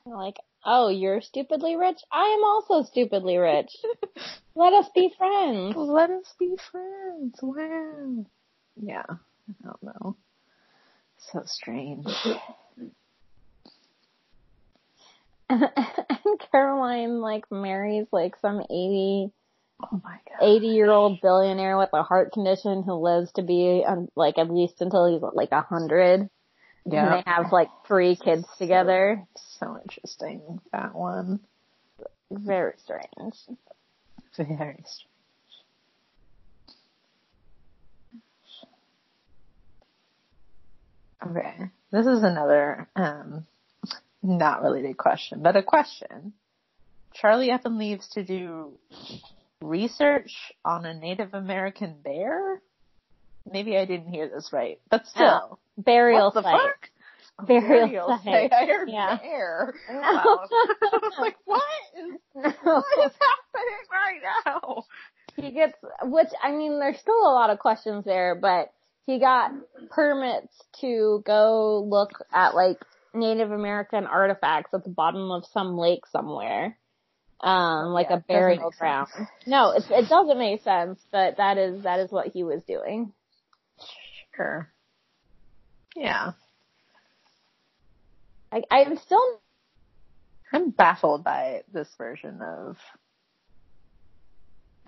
Like, 0.04 0.36
oh, 0.64 0.88
you're 0.88 1.20
stupidly 1.20 1.76
rich? 1.76 1.98
I 2.12 2.36
am 2.38 2.44
also 2.44 2.88
stupidly 2.88 3.38
rich. 3.38 3.70
Let 4.54 4.72
us 4.72 4.88
be 4.94 5.12
friends. 5.18 5.74
Let 5.76 6.10
us 6.10 6.32
be 6.38 6.56
friends. 6.70 7.38
Wow. 7.42 8.26
Yeah. 8.80 9.04
I 9.08 9.64
don't 9.64 9.82
know. 9.82 10.16
So 11.18 11.42
strange. 11.46 12.06
and, 15.48 15.62
and 16.08 16.40
Caroline 16.52 17.20
like 17.20 17.50
marries 17.50 18.06
like 18.12 18.36
some 18.40 18.60
80, 18.60 19.30
Oh 19.82 20.00
my 20.02 20.18
god. 20.28 20.46
80 20.46 20.66
year 20.68 20.90
old 20.90 21.20
billionaire 21.20 21.76
with 21.76 21.90
a 21.92 22.02
heart 22.02 22.32
condition 22.32 22.82
who 22.82 22.94
lives 22.94 23.30
to 23.32 23.42
be 23.42 23.84
um, 23.86 24.08
like 24.16 24.38
at 24.38 24.50
least 24.50 24.80
until 24.80 25.12
he's 25.12 25.22
like 25.34 25.52
a 25.52 25.60
hundred. 25.60 26.30
And 26.84 27.12
they 27.12 27.22
have 27.26 27.52
like 27.52 27.68
three 27.86 28.16
kids 28.16 28.46
together. 28.58 29.26
So 29.58 29.78
interesting, 29.82 30.60
that 30.72 30.94
one. 30.94 31.40
Very 32.30 32.74
strange. 32.84 33.34
Very 34.36 34.84
strange. 34.84 35.06
Okay. 41.24 41.70
This 41.90 42.06
is 42.06 42.22
another, 42.22 42.88
um, 42.94 43.46
not 44.22 44.62
related 44.62 44.96
question, 44.96 45.42
but 45.42 45.56
a 45.56 45.62
question. 45.62 46.34
Charlie 47.14 47.50
up 47.50 47.64
and 47.64 47.78
leaves 47.78 48.06
to 48.08 48.22
do 48.22 48.78
research 49.62 50.52
on 50.64 50.84
a 50.86 50.94
Native 50.94 51.34
American 51.34 51.96
bear? 52.02 52.60
Maybe 53.50 53.76
I 53.76 53.84
didn't 53.84 54.12
hear 54.12 54.28
this 54.28 54.50
right, 54.52 54.80
but 54.90 55.02
oh. 55.04 55.08
still. 55.08 55.58
Burial 55.78 56.32
what 56.34 56.44
site. 56.44 56.44
fuck? 56.60 56.90
A 57.38 57.42
Burial 57.46 58.08
site. 58.24 58.50
site. 58.50 58.52
I 58.52 58.64
heard 58.66 58.88
Yeah. 58.88 59.18
bear. 59.18 59.74
No. 59.90 60.00
Oh, 60.02 60.14
wow. 60.14 60.48
I 60.92 60.98
was 61.02 61.14
like, 61.18 61.36
what 61.44 61.62
is, 61.98 62.20
No. 62.34 62.42
what 62.62 63.06
is 63.06 63.12
happening 63.20 63.84
right 63.92 64.20
now? 64.46 64.84
he 65.36 65.50
gets, 65.52 65.74
which 66.02 66.28
I 66.42 66.50
mean, 66.52 66.78
there's 66.80 66.98
still 66.98 67.20
a 67.20 67.34
lot 67.34 67.50
of 67.50 67.58
questions 67.58 68.04
there, 68.06 68.34
but 68.34 68.72
he 69.06 69.18
got 69.20 69.52
permits 69.90 70.52
to 70.80 71.22
go 71.26 71.86
look 71.88 72.10
at 72.32 72.54
like 72.54 72.78
Native 73.14 73.50
American 73.52 74.06
artifacts 74.06 74.72
at 74.74 74.82
the 74.84 74.90
bottom 74.90 75.30
of 75.30 75.44
some 75.52 75.76
lake 75.76 76.06
somewhere. 76.10 76.76
Um, 77.40 77.88
like 77.92 78.08
Yeah, 78.10 78.16
a 78.16 78.20
burial 78.20 78.72
ground. 78.78 79.08
No, 79.46 79.70
it, 79.72 79.84
it 79.90 80.08
doesn't 80.08 80.38
make 80.38 80.62
sense, 80.62 80.98
but 81.12 81.36
that 81.36 81.58
is, 81.58 81.82
that 81.82 82.00
is 82.00 82.10
what 82.10 82.28
he 82.28 82.42
was 82.44 82.62
doing. 82.64 83.12
Sure. 84.34 84.72
Yeah. 85.94 86.32
I, 88.52 88.62
I'm 88.70 88.96
still, 88.98 89.40
I'm 90.52 90.70
baffled 90.70 91.24
by 91.24 91.62
this 91.72 91.88
version 91.98 92.40
of 92.40 92.76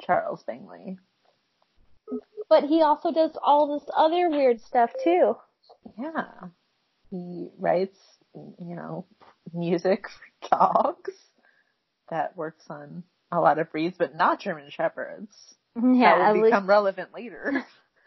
Charles 0.02 0.42
Bingley. 0.46 0.98
but 2.48 2.64
he 2.64 2.82
also 2.82 3.12
does 3.12 3.36
all 3.42 3.78
this 3.78 3.88
other 3.94 4.30
weird 4.30 4.60
stuff 4.62 4.90
too. 5.04 5.36
Yeah. 5.98 6.48
He 7.10 7.48
writes, 7.58 7.98
you 8.34 8.74
know, 8.74 9.06
music 9.52 10.06
for 10.08 10.48
dogs 10.50 11.12
that 12.10 12.36
works 12.36 12.64
on 12.68 13.02
a 13.30 13.40
lot 13.40 13.58
of 13.58 13.70
breeds, 13.70 13.96
but 13.98 14.14
not 14.14 14.40
German 14.40 14.70
Shepherds. 14.70 15.34
Yeah, 15.76 16.18
that 16.18 16.20
at 16.20 16.34
will 16.34 16.42
least, 16.42 16.52
become 16.52 16.68
relevant 16.68 17.14
later. 17.14 17.64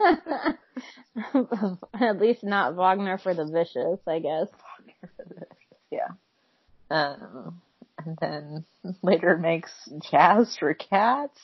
at 1.94 2.20
least 2.20 2.42
not 2.44 2.74
Wagner 2.74 3.18
for 3.18 3.34
the 3.34 3.46
vicious, 3.46 4.00
I 4.06 4.18
guess. 4.18 4.48
yeah. 5.90 6.08
Um, 6.90 7.62
and 8.04 8.18
then 8.20 8.64
later 9.02 9.38
makes 9.38 9.70
jazz 10.10 10.56
for 10.58 10.74
cats, 10.74 11.38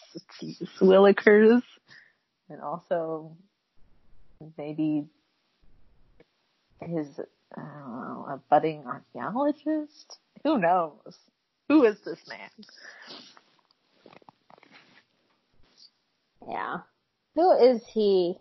Willikers, 0.81 1.63
and 2.51 2.61
also 2.61 3.37
maybe 4.57 5.07
his, 6.81 7.07
I 7.57 7.61
a 8.29 8.41
budding 8.51 8.85
archaeologist? 8.87 10.19
Who 10.45 10.59
knows? 10.59 11.17
Who 11.73 11.85
is 11.85 11.99
this 12.05 12.19
man? 12.29 12.51
Yeah. 16.49 16.79
Who 17.35 17.53
is 17.53 17.83
he? 17.93 18.37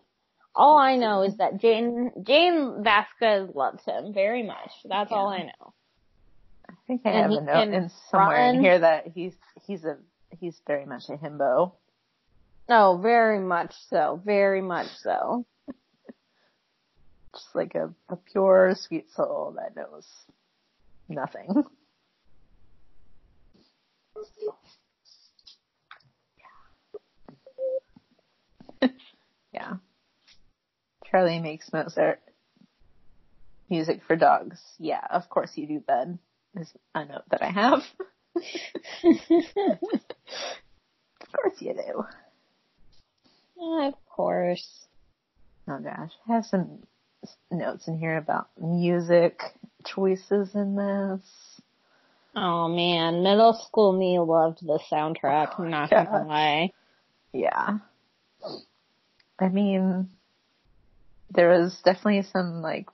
All 0.55 0.78
I 0.78 0.95
know 0.95 1.23
is 1.23 1.38
that 1.38 1.59
Jane 1.59 2.11
Jane 2.23 2.84
Vasquez 2.84 3.49
loves 3.53 3.84
him 3.84 4.13
very 4.13 4.43
much. 4.43 4.71
That's 4.86 5.11
all 5.11 5.28
I 5.28 5.43
know. 5.43 5.73
I 6.69 6.73
think 6.88 7.01
I 7.05 7.09
And 7.09 7.34
have 7.34 7.43
a 7.43 7.45
note 7.45 7.73
in 7.73 7.91
somewhere 8.09 8.49
in 8.49 8.61
here 8.61 8.80
that 8.80 9.07
he's, 9.13 9.34
he's 9.65 9.84
a, 9.84 9.97
he's 10.39 10.59
very 10.65 10.86
much 10.86 11.03
a 11.09 11.17
himbo. 11.17 11.73
No, 12.69 12.97
very 12.97 13.39
much 13.39 13.73
so. 13.89 14.21
Very 14.25 14.61
much 14.61 14.88
so. 15.03 15.45
Just 17.34 17.53
like 17.53 17.75
a, 17.75 17.93
a 18.09 18.15
pure 18.15 18.75
sweet 18.75 19.11
soul 19.11 19.55
that 19.57 19.75
knows 19.75 20.07
nothing. 21.09 21.65
yeah. 29.53 29.74
Charlie 31.05 31.39
makes 31.39 31.72
Mozart 31.72 32.22
music 33.70 34.01
for 34.07 34.15
dogs. 34.15 34.59
Yeah, 34.80 35.01
of 35.09 35.30
course 35.30 35.51
you 35.55 35.68
do, 35.68 35.80
Ben. 35.80 36.20
Is 36.59 36.72
a 36.95 37.05
note 37.05 37.24
that 37.30 37.43
I 37.43 37.51
have. 37.51 37.84
of 38.36 38.43
course 41.36 41.59
you 41.59 41.74
do. 41.74 42.05
of 43.61 43.93
course. 44.05 44.88
Oh 45.68 45.80
gosh, 45.80 46.11
I 46.28 46.34
have 46.34 46.45
some 46.45 46.80
notes 47.51 47.88
in 47.88 47.99
here 47.99 48.18
about 48.18 48.47
music 48.59 49.41
choices 49.86 50.55
in 50.55 50.76
this. 50.76 51.46
Oh 52.39 52.67
man, 52.67 53.23
middle 53.23 53.53
school 53.53 53.91
me 53.91 54.19
loved 54.19 54.59
the 54.61 54.79
soundtrack, 54.91 55.59
I'm 55.59 55.71
not 55.71 55.89
Yeah. 55.91 56.05
gonna 56.05 56.27
lie. 56.27 56.71
Yeah. 57.33 57.79
I 59.39 59.49
mean, 59.49 60.11
there 61.31 61.49
was 61.49 61.81
definitely 61.83 62.21
some 62.21 62.61
like 62.61 62.89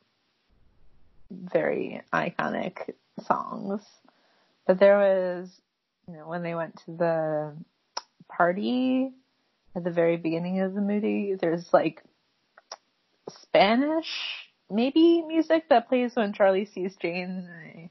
very 1.30 2.02
iconic 2.14 2.94
songs, 3.24 3.82
but 4.66 4.80
there 4.80 4.98
was, 4.98 5.62
you 6.08 6.14
know, 6.14 6.26
when 6.26 6.42
they 6.42 6.56
went 6.56 6.78
to 6.86 6.96
the 6.96 7.58
party 8.30 9.12
at 9.76 9.84
the 9.84 9.92
very 9.92 10.16
beginning 10.16 10.62
of 10.62 10.74
the 10.74 10.80
movie, 10.80 11.36
there's 11.36 11.68
like 11.74 12.02
Spanish 13.28 14.48
maybe 14.72 15.22
music 15.28 15.68
that 15.68 15.90
plays 15.90 16.16
when 16.16 16.32
Charlie 16.32 16.66
sees 16.66 16.96
Jane. 16.96 17.90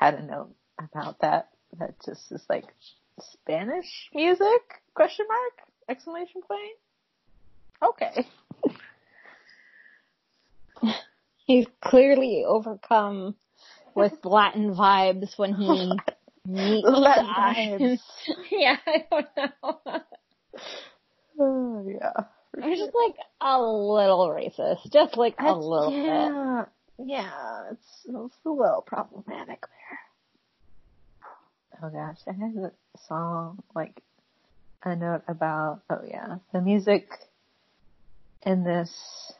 I 0.00 0.04
had 0.06 0.14
a 0.14 0.22
note 0.24 0.54
about 0.78 1.20
that. 1.20 1.48
That 1.78 1.94
just 2.04 2.30
is 2.32 2.44
like 2.48 2.64
Spanish 3.20 4.08
music? 4.14 4.62
Question 4.94 5.26
mark? 5.28 5.68
Exclamation 5.88 6.42
point? 6.42 6.78
Okay. 7.82 8.26
He's 11.46 11.66
clearly 11.82 12.44
overcome 12.46 13.34
with 13.94 14.12
Latin 14.24 14.74
vibes 14.74 15.36
when 15.38 15.54
he 15.54 15.92
meets 16.46 16.86
Latin 16.86 17.78
the 17.78 17.84
vibes. 17.96 17.98
yeah, 18.50 18.76
I 18.86 19.04
don't 19.10 19.26
know. 19.36 19.80
Oh, 21.40 21.86
yeah. 21.88 22.24
I'm 22.60 22.74
just 22.74 22.92
like 22.96 23.14
a 23.40 23.62
little 23.62 24.28
racist, 24.28 24.90
just 24.92 25.16
like 25.16 25.34
a 25.38 25.42
That's- 25.44 25.62
little 25.62 25.90
bit. 25.92 26.04
yeah, 26.04 26.64
yeah, 26.98 27.62
it's, 27.70 27.86
it's 28.08 28.36
a 28.44 28.50
little 28.50 28.82
problematic. 28.84 29.62
Oh 31.82 31.90
gosh, 31.90 32.18
I 32.26 32.32
had 32.32 32.56
a 32.56 32.72
song, 33.06 33.62
like, 33.74 34.02
a 34.82 34.96
note 34.96 35.22
about, 35.28 35.82
oh 35.90 36.00
yeah, 36.06 36.38
the 36.52 36.60
music 36.60 37.08
in 38.42 38.64
this, 38.64 39.32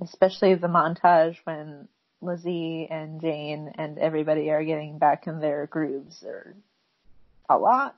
especially 0.00 0.54
the 0.54 0.68
montage 0.68 1.36
when 1.44 1.88
Lizzie 2.20 2.86
and 2.90 3.20
Jane 3.20 3.72
and 3.76 3.98
everybody 3.98 4.50
are 4.50 4.64
getting 4.64 4.98
back 4.98 5.26
in 5.26 5.40
their 5.40 5.66
grooves 5.66 6.24
are 6.24 6.54
a 7.48 7.58
lot. 7.58 7.94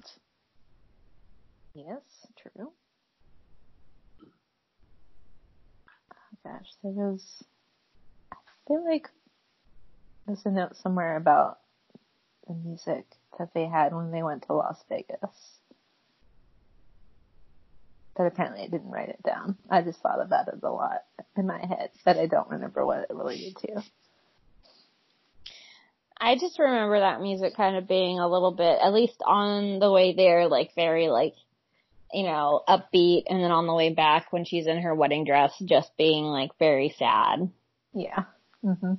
Yes, 1.75 2.01
true. 2.37 2.73
Oh 6.13 6.37
gosh, 6.45 6.69
there 6.83 6.93
was, 6.93 7.45
I 8.33 8.37
feel 8.69 8.85
like 8.85 9.09
there's 10.27 10.45
a 10.47 10.51
note 10.51 10.77
somewhere 10.77 11.17
about 11.17 11.59
the 12.47 12.55
music 12.55 13.07
that 13.41 13.55
they 13.55 13.67
had 13.67 13.95
when 13.95 14.13
they 14.13 14.23
went 14.23 14.45
to 14.45 14.53
Las 14.53 14.77
Vegas. 14.89 15.19
But 18.15 18.27
apparently 18.27 18.63
I 18.63 18.69
didn't 18.69 18.91
write 18.91 19.09
it 19.09 19.23
down. 19.25 19.57
I 19.71 19.81
just 19.81 20.01
thought 20.01 20.21
about 20.21 20.49
it 20.49 20.63
a 20.63 20.71
lot 20.71 21.05
in 21.37 21.47
my 21.47 21.59
head, 21.59 21.91
but 22.05 22.19
I 22.19 22.27
don't 22.27 22.51
remember 22.51 22.85
what 22.85 22.99
it 22.99 23.15
related 23.15 23.57
to. 23.57 23.83
I 26.21 26.37
just 26.37 26.59
remember 26.59 27.01
that 27.01 27.23
music 27.23 27.57
kind 27.57 27.77
of 27.77 27.89
being 27.89 28.19
a 28.19 28.29
little 28.29 28.53
bit, 28.53 28.79
at 28.83 28.93
least 28.93 29.23
on 29.27 29.79
the 29.79 29.91
way 29.91 30.13
there, 30.15 30.49
like 30.49 30.75
very 30.75 31.09
like, 31.09 31.33
you 32.13 32.25
know, 32.25 32.63
upbeat, 32.69 33.23
and 33.31 33.43
then 33.43 33.53
on 33.53 33.67
the 33.67 33.75
way 33.75 33.89
back 33.89 34.31
when 34.35 34.45
she's 34.45 34.67
in 34.67 34.83
her 34.83 34.95
wedding 34.95 35.25
dress, 35.25 35.55
just 35.65 35.97
being 35.97 36.25
like 36.25 36.51
very 36.59 36.95
sad. 36.99 37.51
Yeah. 37.95 38.25
hmm 38.63 38.95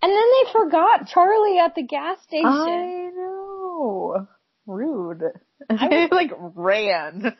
And 0.00 0.12
then 0.12 0.18
they 0.44 0.52
forgot 0.52 1.08
Charlie 1.08 1.58
at 1.58 1.74
the 1.74 1.82
gas 1.82 2.18
station. 2.22 2.46
I 2.46 3.10
know. 3.14 4.28
Rude. 4.66 5.22
they 5.68 6.08
like 6.10 6.30
ran. 6.38 7.34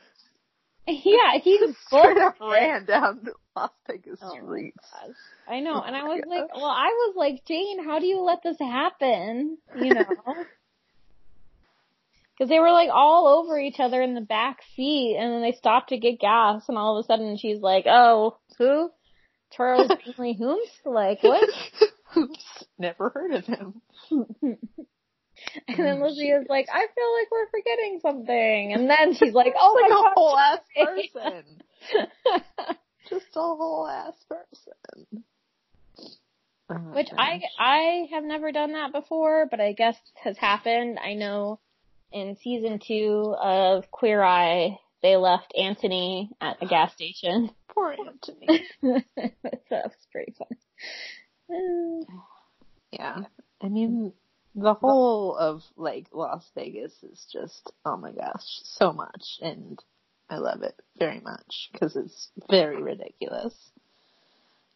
Yeah, 0.86 1.38
he 1.42 1.58
was 1.60 1.76
Straight 1.86 2.16
up 2.18 2.36
ran 2.40 2.86
down 2.86 3.20
the 3.24 3.32
Las 3.56 3.70
Vegas 3.86 4.18
Oh, 4.22 4.30
streets. 4.34 4.78
I 5.48 5.60
know, 5.60 5.74
Oh 5.74 5.82
and 5.86 5.94
I 5.94 6.04
was 6.04 6.22
like, 6.26 6.54
well, 6.54 6.64
I 6.64 6.86
was 6.88 7.14
like, 7.16 7.44
Jane, 7.46 7.84
how 7.84 7.98
do 7.98 8.06
you 8.06 8.22
let 8.22 8.42
this 8.42 8.58
happen? 8.58 9.58
You 9.80 9.94
know? 9.94 10.04
Because 12.32 12.48
they 12.48 12.60
were 12.60 12.70
like 12.70 12.90
all 12.92 13.26
over 13.26 13.58
each 13.58 13.80
other 13.80 14.00
in 14.00 14.14
the 14.14 14.20
back 14.20 14.60
seat, 14.76 15.16
and 15.18 15.32
then 15.32 15.42
they 15.42 15.52
stopped 15.52 15.88
to 15.90 15.98
get 15.98 16.20
gas, 16.20 16.62
and 16.68 16.78
all 16.78 16.96
of 16.96 17.04
a 17.04 17.06
sudden 17.06 17.36
she's 17.36 17.58
like, 17.60 17.84
"Oh, 17.88 18.36
who? 18.58 18.90
Charles 19.50 19.90
Bingley 20.04 20.34
Hooms? 20.34 20.68
Like 20.84 21.22
what?" 21.22 21.48
Oops. 22.16 22.64
Never 22.78 23.10
heard 23.10 23.32
of 23.32 23.44
him. 23.44 23.82
And 25.68 25.78
then 25.78 26.02
oh, 26.02 26.06
Lizzie 26.06 26.30
is 26.30 26.46
like, 26.48 26.66
"I 26.68 26.80
feel 26.80 27.12
like 27.14 27.30
we're 27.30 27.48
forgetting 27.50 28.00
something," 28.02 28.72
and 28.72 28.90
then 28.90 29.14
she's 29.14 29.32
like, 29.34 29.54
"Oh 29.58 29.74
like 29.80 29.90
my 29.90 29.96
a 29.96 30.02
god!" 30.02 30.12
whole 30.16 30.36
ass 30.36 30.60
person. 30.74 31.62
Just 33.08 33.36
a 33.36 33.40
whole 33.40 33.86
ass 33.86 34.14
person. 34.28 35.24
Oh, 36.70 36.74
Which 36.94 37.08
I 37.16 37.34
oh, 37.34 37.38
gosh. 37.38 37.50
I 37.58 38.08
have 38.10 38.24
never 38.24 38.52
done 38.52 38.72
that 38.72 38.92
before, 38.92 39.46
but 39.50 39.60
I 39.60 39.72
guess 39.72 39.96
has 40.22 40.36
happened. 40.36 40.98
I 41.02 41.14
know 41.14 41.60
in 42.12 42.36
season 42.42 42.80
two 42.84 43.34
of 43.40 43.90
Queer 43.90 44.22
Eye, 44.22 44.78
they 45.02 45.16
left 45.16 45.54
Antoni 45.58 46.30
at 46.40 46.60
a 46.62 46.66
gas 46.66 46.92
station. 46.94 47.50
poor 47.68 47.94
Antoni. 47.96 48.64
that 48.82 49.34
was 49.70 50.06
pretty 50.10 50.34
fun. 50.36 50.48
Yeah. 52.90 53.18
I 53.60 53.68
mean, 53.68 54.12
the 54.54 54.74
whole 54.74 55.36
of 55.36 55.62
like 55.76 56.06
Las 56.12 56.44
Vegas 56.54 56.92
is 57.02 57.26
just, 57.32 57.72
oh 57.84 57.96
my 57.96 58.12
gosh, 58.12 58.44
so 58.64 58.92
much. 58.92 59.38
And 59.40 59.82
I 60.30 60.36
love 60.38 60.62
it 60.62 60.74
very 60.98 61.20
much 61.20 61.70
because 61.72 61.96
it's 61.96 62.28
very 62.50 62.82
ridiculous. 62.82 63.54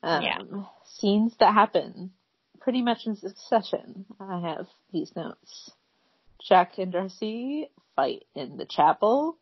Um, 0.02 0.22
Yeah. 0.22 0.38
Scenes 0.84 1.34
that 1.40 1.54
happen 1.54 2.12
pretty 2.60 2.82
much 2.82 3.06
in 3.06 3.16
succession. 3.16 4.04
I 4.20 4.40
have 4.40 4.66
these 4.92 5.14
notes. 5.16 5.70
Jack 6.48 6.78
and 6.78 6.92
Darcy 6.92 7.68
fight 7.96 8.24
in 8.34 8.56
the 8.56 8.66
chapel. 8.66 9.36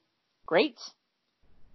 Great. 0.46 0.78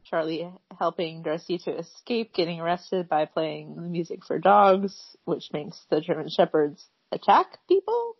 Charlie 0.05 0.47
helping 0.77 1.23
Darcy 1.23 1.57
to 1.59 1.77
escape 1.77 2.33
getting 2.33 2.59
arrested 2.61 3.09
by 3.09 3.25
playing 3.25 3.75
the 3.75 3.81
music 3.81 4.23
for 4.25 4.39
dogs, 4.39 4.95
which 5.25 5.51
makes 5.51 5.79
the 5.89 5.99
German 5.99 6.29
Shepherds 6.29 6.85
attack 7.11 7.57
people. 7.67 8.15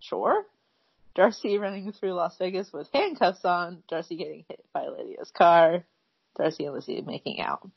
Sure. 0.00 0.44
Darcy 1.14 1.58
running 1.58 1.92
through 1.92 2.12
Las 2.12 2.36
Vegas 2.38 2.72
with 2.72 2.88
handcuffs 2.92 3.44
on. 3.44 3.82
Darcy 3.88 4.16
getting 4.16 4.44
hit 4.48 4.64
by 4.72 4.86
Lydia's 4.88 5.30
car. 5.30 5.84
Darcy 6.36 6.64
and 6.64 6.74
Lizzie 6.74 7.02
making 7.02 7.40
out. 7.40 7.68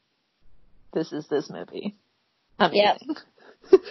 This 0.93 1.11
is 1.11 1.27
this 1.27 1.49
movie. 1.49 1.95
Amazing. 2.57 3.15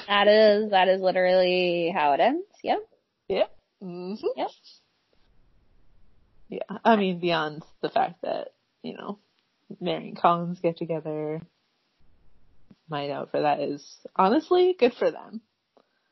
That 0.08 0.26
is 0.26 0.70
that 0.70 0.88
is 0.88 1.00
literally 1.00 1.92
how 1.94 2.14
it 2.14 2.20
ends. 2.20 2.46
Yep. 2.64 2.78
Yep. 3.28 3.56
hmm 3.80 4.14
Yep. 4.34 4.48
Yeah. 6.48 6.78
I 6.84 6.96
mean, 6.96 7.20
beyond 7.20 7.62
the 7.82 7.90
fact 7.90 8.22
that, 8.22 8.54
you 8.82 8.94
know, 8.94 9.18
Mary 9.80 10.08
and 10.08 10.16
Collins 10.18 10.58
get 10.60 10.76
together, 10.76 11.40
my 12.88 13.06
note 13.08 13.30
for 13.30 13.42
that 13.42 13.60
is 13.60 13.84
honestly 14.16 14.74
good 14.78 14.94
for 14.94 15.10
them. 15.10 15.40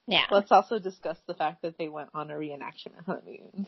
Yeah. 0.07 0.25
Let's 0.31 0.53
also 0.53 0.79
discuss 0.79 1.17
the 1.27 1.35
fact 1.35 1.63
that 1.63 1.79
they 1.79 1.89
went 1.89 2.11
on 2.15 2.31
a 2.31 2.35
reenactment 2.35 3.05
honeymoon 3.07 3.67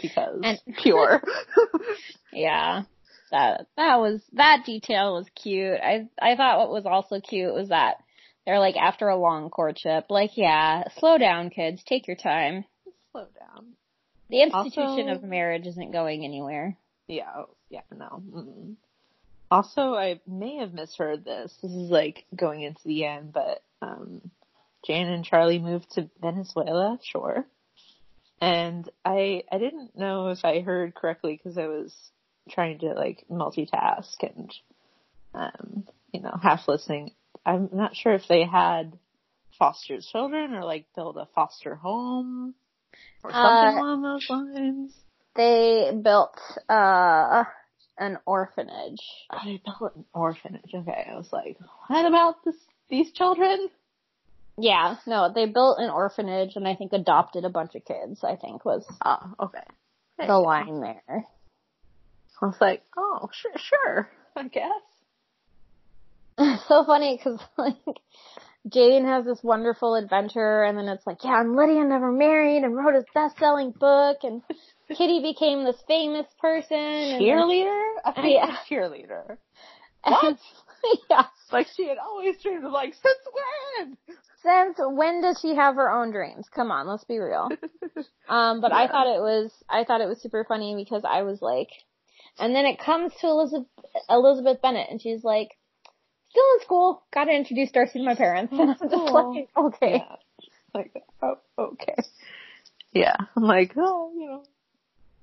because 0.00 0.40
And- 0.42 0.60
pure. 0.82 1.22
Yeah. 2.32 2.82
That 3.30 3.66
that 3.76 3.96
was 3.96 4.20
that 4.34 4.64
detail 4.66 5.14
was 5.14 5.26
cute. 5.34 5.78
I 5.82 6.08
I 6.20 6.36
thought 6.36 6.58
what 6.58 6.70
was 6.70 6.86
also 6.86 7.20
cute 7.20 7.52
was 7.54 7.68
that 7.70 7.96
they're 8.46 8.58
like 8.60 8.76
after 8.76 9.08
a 9.08 9.16
long 9.16 9.50
courtship, 9.50 10.06
like, 10.10 10.36
yeah, 10.36 10.84
slow 10.98 11.16
down 11.18 11.50
kids, 11.50 11.82
take 11.84 12.06
your 12.06 12.16
time. 12.16 12.64
Slow 13.12 13.26
down. 13.38 13.72
The 14.30 14.42
institution 14.42 15.08
Also- 15.08 15.12
of 15.16 15.22
marriage 15.22 15.66
isn't 15.66 15.92
going 15.92 16.24
anywhere. 16.24 16.76
Yeah, 17.08 17.44
yeah, 17.70 17.80
no. 17.96 18.22
Mm-mm. 18.32 18.74
Also, 19.54 19.94
I 19.94 20.20
may 20.26 20.56
have 20.56 20.74
misheard 20.74 21.24
this. 21.24 21.56
This 21.62 21.70
is 21.70 21.88
like 21.88 22.24
going 22.34 22.62
into 22.62 22.80
the 22.84 23.04
end, 23.04 23.32
but 23.32 23.62
um, 23.80 24.32
Jan 24.84 25.06
and 25.06 25.24
Charlie 25.24 25.60
moved 25.60 25.92
to 25.92 26.10
Venezuela, 26.20 26.98
sure. 27.04 27.46
And 28.40 28.90
I 29.04 29.44
I 29.52 29.58
didn't 29.58 29.96
know 29.96 30.30
if 30.30 30.44
I 30.44 30.58
heard 30.58 30.96
correctly 30.96 31.36
because 31.36 31.56
I 31.56 31.68
was 31.68 31.94
trying 32.50 32.80
to 32.80 32.94
like 32.94 33.26
multitask 33.30 34.16
and 34.22 34.52
um, 35.36 35.86
you 36.12 36.20
know 36.20 36.36
half 36.42 36.66
listening. 36.66 37.12
I'm 37.46 37.68
not 37.72 37.94
sure 37.94 38.14
if 38.14 38.26
they 38.28 38.42
had 38.42 38.98
foster 39.56 40.00
children 40.00 40.54
or 40.54 40.64
like 40.64 40.86
build 40.96 41.16
a 41.16 41.28
foster 41.32 41.76
home 41.76 42.54
or 43.22 43.30
something 43.30 43.46
Uh, 43.46 43.78
along 43.78 44.02
those 44.02 44.28
lines. 44.28 44.92
They 45.36 45.92
built 46.02 46.40
uh 46.68 47.44
an 47.98 48.18
orphanage. 48.26 49.00
Oh, 49.32 49.38
they 49.44 49.60
built 49.64 49.96
an 49.96 50.04
orphanage. 50.12 50.70
Okay, 50.74 51.06
I 51.10 51.14
was 51.16 51.28
like, 51.32 51.58
what 51.86 52.06
about 52.06 52.44
this? 52.44 52.56
These 52.88 53.12
children? 53.12 53.68
Yeah, 54.56 54.96
no, 55.06 55.32
they 55.34 55.46
built 55.46 55.78
an 55.78 55.90
orphanage 55.90 56.56
and 56.56 56.66
I 56.68 56.76
think 56.76 56.92
adopted 56.92 57.44
a 57.44 57.50
bunch 57.50 57.74
of 57.74 57.84
kids, 57.84 58.22
I 58.22 58.36
think 58.36 58.64
was 58.64 58.84
Oh, 59.04 59.34
okay. 59.40 59.64
the 60.18 60.38
line 60.38 60.80
there. 60.80 61.26
I 62.40 62.46
was 62.46 62.56
like, 62.60 62.82
oh, 62.96 63.28
sure, 63.32 63.52
sure, 63.56 64.08
I 64.36 64.48
guess. 64.48 64.82
so 66.68 66.84
funny 66.84 67.16
because 67.16 67.40
like 67.58 67.76
Jane 68.72 69.04
has 69.04 69.24
this 69.24 69.42
wonderful 69.42 69.94
adventure, 69.94 70.62
and 70.64 70.76
then 70.78 70.88
it's 70.88 71.06
like, 71.06 71.22
yeah, 71.22 71.40
and 71.40 71.54
Lydia 71.54 71.84
never 71.84 72.10
married 72.10 72.62
and 72.64 72.74
wrote 72.76 72.94
his 72.94 73.04
best-selling 73.14 73.72
book, 73.72 74.18
and 74.22 74.42
Kitty 74.88 75.20
became 75.22 75.64
this 75.64 75.82
famous 75.86 76.26
person. 76.40 76.76
and 76.78 77.20
Cheerleader? 77.22 77.92
I 78.04 78.12
think 78.12 78.34
Yeah. 78.34 78.56
cheerleader. 78.70 79.36
and- 80.04 80.38
yeah. 81.10 81.26
Like 81.52 81.66
she 81.76 81.86
had 81.88 81.98
always 81.98 82.40
dreamed 82.42 82.64
of 82.64 82.72
like, 82.72 82.94
since 82.94 83.18
when? 83.32 83.96
Since 84.42 84.78
when 84.78 85.22
does 85.22 85.38
she 85.40 85.54
have 85.54 85.76
her 85.76 85.90
own 85.90 86.10
dreams? 86.10 86.46
Come 86.54 86.70
on, 86.70 86.86
let's 86.86 87.04
be 87.04 87.18
real. 87.18 87.48
Um, 88.28 88.62
but 88.62 88.72
I 88.72 88.88
thought 88.88 89.06
it 89.06 89.20
was, 89.20 89.52
I 89.68 89.84
thought 89.84 90.00
it 90.00 90.08
was 90.08 90.20
super 90.22 90.44
funny 90.48 90.74
because 90.74 91.02
I 91.06 91.22
was 91.22 91.42
like, 91.42 91.68
and 92.38 92.54
then 92.54 92.64
it 92.64 92.78
comes 92.78 93.12
to 93.20 93.26
Elizabeth, 93.26 93.66
Elizabeth 94.08 94.62
Bennet, 94.62 94.88
and 94.90 95.00
she's 95.00 95.22
like, 95.22 95.50
still 96.34 96.44
in 96.54 96.60
school, 96.64 97.02
gotta 97.12 97.30
introduce 97.32 97.70
Darcy 97.70 98.00
to 98.00 98.04
my 98.04 98.16
parents, 98.16 98.52
and 98.52 98.70
I'm 98.70 98.76
just 98.90 99.12
like, 99.12 99.48
okay. 99.56 100.02
Yeah. 100.04 100.16
Like, 100.74 100.92
oh, 101.22 101.38
okay. 101.56 101.94
Yeah. 102.92 103.14
I'm 103.36 103.44
like, 103.44 103.74
oh, 103.76 104.12
you 104.16 104.26
know, 104.26 104.42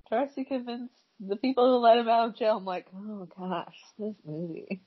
Darcy 0.10 0.46
convinced 0.46 0.94
the 1.20 1.36
people 1.36 1.68
who 1.70 1.78
let 1.84 1.98
him 1.98 2.08
out 2.08 2.30
of 2.30 2.38
jail. 2.38 2.58
I'm 2.58 2.66
like, 2.66 2.86
oh 2.96 3.28
gosh, 3.38 3.76
this 4.00 4.16
movie. 4.26 4.80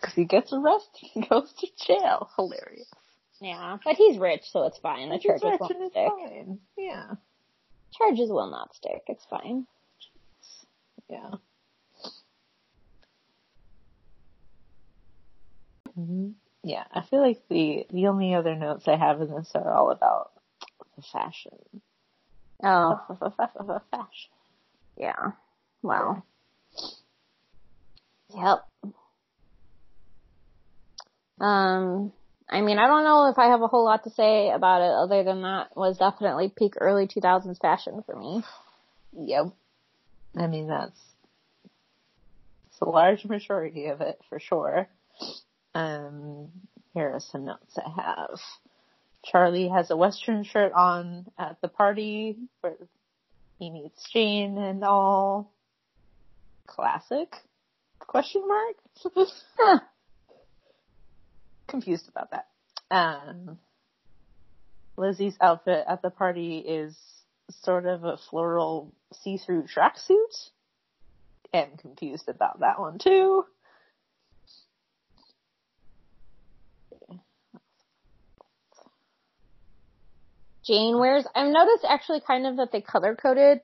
Cause 0.00 0.14
he 0.14 0.24
gets 0.24 0.52
arrested 0.52 1.08
and 1.14 1.28
goes 1.28 1.52
to 1.58 1.66
jail. 1.86 2.30
Hilarious. 2.36 2.88
Yeah, 3.40 3.78
but 3.84 3.96
he's 3.96 4.18
rich, 4.18 4.42
so 4.52 4.66
it's 4.66 4.78
fine. 4.78 5.08
The 5.08 5.16
He's 5.16 5.24
charges 5.24 5.42
rich 5.44 5.60
won't 5.60 5.72
and 5.74 5.82
it's 5.82 5.92
stick. 5.92 6.08
fine. 6.08 6.58
Yeah. 6.78 7.14
Charges 7.98 8.30
will 8.30 8.50
not 8.50 8.74
stick. 8.74 9.02
It's 9.08 9.24
fine. 9.28 9.66
Yeah. 11.10 11.30
Hmm 15.94 16.30
Yeah, 16.62 16.84
I 16.92 17.02
feel 17.02 17.20
like 17.20 17.42
the 17.48 17.86
the 17.90 18.06
only 18.08 18.34
other 18.34 18.54
notes 18.54 18.88
I 18.88 18.96
have 18.96 19.20
in 19.20 19.30
this 19.30 19.50
are 19.54 19.72
all 19.72 19.90
about 19.90 20.30
the 20.96 21.02
fashion. 21.02 21.52
Oh, 22.62 23.00
fashion. 23.90 24.30
yeah. 24.96 25.32
Wow. 25.82 26.22
Yep. 28.34 28.92
Um, 31.40 32.12
I 32.48 32.60
mean, 32.60 32.78
I 32.78 32.86
don't 32.86 33.04
know 33.04 33.28
if 33.28 33.38
I 33.38 33.46
have 33.46 33.62
a 33.62 33.66
whole 33.68 33.84
lot 33.84 34.04
to 34.04 34.10
say 34.10 34.50
about 34.50 34.82
it 34.82 34.92
other 34.94 35.24
than 35.24 35.42
that 35.42 35.76
was 35.76 35.98
definitely 35.98 36.52
peak 36.56 36.74
early 36.80 37.06
2000s 37.06 37.58
fashion 37.58 38.02
for 38.06 38.16
me. 38.16 38.42
Yep. 39.18 39.46
I 40.36 40.46
mean 40.46 40.68
that's 40.68 40.98
it's 42.68 42.80
a 42.80 42.84
large 42.86 43.24
majority 43.24 43.86
of 43.86 44.00
it 44.00 44.20
for 44.28 44.38
sure. 44.38 44.88
Um, 45.74 46.48
here 46.94 47.10
are 47.10 47.20
some 47.20 47.46
notes 47.46 47.78
I 47.78 48.02
have. 48.02 48.38
Charlie 49.24 49.68
has 49.68 49.90
a 49.90 49.96
western 49.96 50.44
shirt 50.44 50.72
on 50.72 51.26
at 51.38 51.60
the 51.62 51.68
party 51.68 52.36
where 52.60 52.76
he 53.58 53.70
meets 53.70 54.10
Jane 54.12 54.58
and 54.58 54.84
all. 54.84 55.52
Classic? 56.66 57.34
Question 57.98 58.42
mark? 58.46 58.76
Confused 61.68 62.08
about 62.08 62.30
that. 62.32 62.48
Um, 62.90 63.58
Lizzie's 64.96 65.36
outfit 65.40 65.84
at 65.88 66.02
the 66.02 66.10
party 66.10 66.58
is 66.58 66.96
sort 67.62 67.86
of 67.86 68.04
a 68.04 68.18
floral 68.30 68.92
see-through 69.22 69.64
tracksuit. 69.74 70.50
And 71.52 71.78
confused 71.78 72.28
about 72.28 72.60
that 72.60 72.80
one 72.80 72.98
too. 72.98 73.44
Jane 80.64 80.98
wears, 80.98 81.26
I've 81.34 81.52
noticed 81.52 81.84
actually 81.88 82.20
kind 82.20 82.46
of 82.46 82.56
that 82.56 82.70
they 82.72 82.80
color 82.80 83.16
coded 83.16 83.60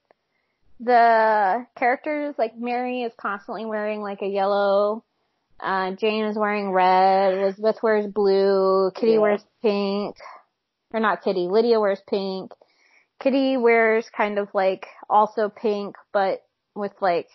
the 0.80 1.66
characters, 1.76 2.34
like 2.38 2.56
Mary 2.56 3.02
is 3.02 3.12
constantly 3.16 3.64
wearing 3.66 4.00
like 4.00 4.22
a 4.22 4.26
yellow, 4.26 5.04
uh, 5.60 5.92
Jane 5.92 6.24
is 6.24 6.36
wearing 6.36 6.70
red, 6.70 7.34
Elizabeth 7.34 7.82
wears 7.82 8.06
blue, 8.06 8.90
Kitty 8.94 9.12
Yeah. 9.12 9.18
wears 9.18 9.44
pink, 9.60 10.16
or 10.92 11.00
not 11.00 11.22
Kitty, 11.22 11.48
Lydia 11.48 11.80
wears 11.80 12.00
pink, 12.08 12.52
Kitty 13.20 13.56
wears 13.56 14.08
kind 14.10 14.38
of 14.38 14.48
like 14.54 14.86
also 15.10 15.48
pink, 15.48 15.96
but 16.12 16.44
with 16.76 16.92
like 17.00 17.28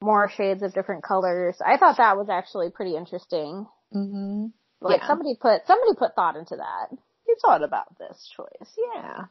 more 0.00 0.28
shades 0.28 0.62
of 0.62 0.72
different 0.74 1.02
colors. 1.02 1.60
I 1.64 1.76
thought 1.76 1.96
that 1.96 2.16
was 2.16 2.28
actually 2.28 2.70
pretty 2.70 2.94
interesting. 2.94 3.66
Mm-hmm. 3.92 4.46
Like 4.80 5.00
Yeah. 5.00 5.06
somebody 5.08 5.34
put, 5.34 5.66
somebody 5.66 5.94
put 5.96 6.14
thought 6.14 6.36
into 6.36 6.56
that. 6.56 6.96
You 7.26 7.36
thought 7.40 7.62
about 7.62 7.98
this 7.98 8.30
choice, 8.36 8.76
yeah. 8.94 9.24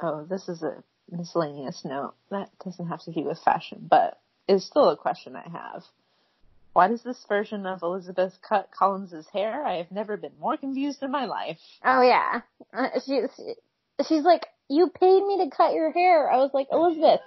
Oh, 0.00 0.24
this 0.24 0.48
is 0.48 0.62
a 0.62 0.82
miscellaneous 1.10 1.84
note. 1.84 2.14
That 2.30 2.50
doesn't 2.64 2.88
have 2.88 3.02
to 3.04 3.12
do 3.12 3.24
with 3.24 3.38
fashion, 3.38 3.86
but 3.88 4.20
is 4.48 4.64
still 4.64 4.90
a 4.90 4.96
question 4.96 5.36
I 5.36 5.48
have. 5.48 5.82
Why 6.72 6.88
does 6.88 7.02
this 7.02 7.24
version 7.28 7.66
of 7.66 7.82
Elizabeth 7.82 8.38
cut 8.46 8.70
Collins's 8.70 9.26
hair? 9.32 9.64
I 9.66 9.76
have 9.76 9.90
never 9.90 10.16
been 10.16 10.32
more 10.38 10.56
confused 10.56 11.02
in 11.02 11.10
my 11.10 11.24
life. 11.24 11.58
Oh 11.84 12.02
yeah. 12.02 12.42
Uh, 12.72 13.00
she, 13.04 13.22
she's 14.06 14.22
like, 14.22 14.46
you 14.68 14.88
paid 14.88 15.24
me 15.24 15.44
to 15.44 15.50
cut 15.54 15.74
your 15.74 15.90
hair. 15.90 16.30
I 16.30 16.36
was 16.36 16.50
like, 16.54 16.68
Elizabeth, 16.70 17.20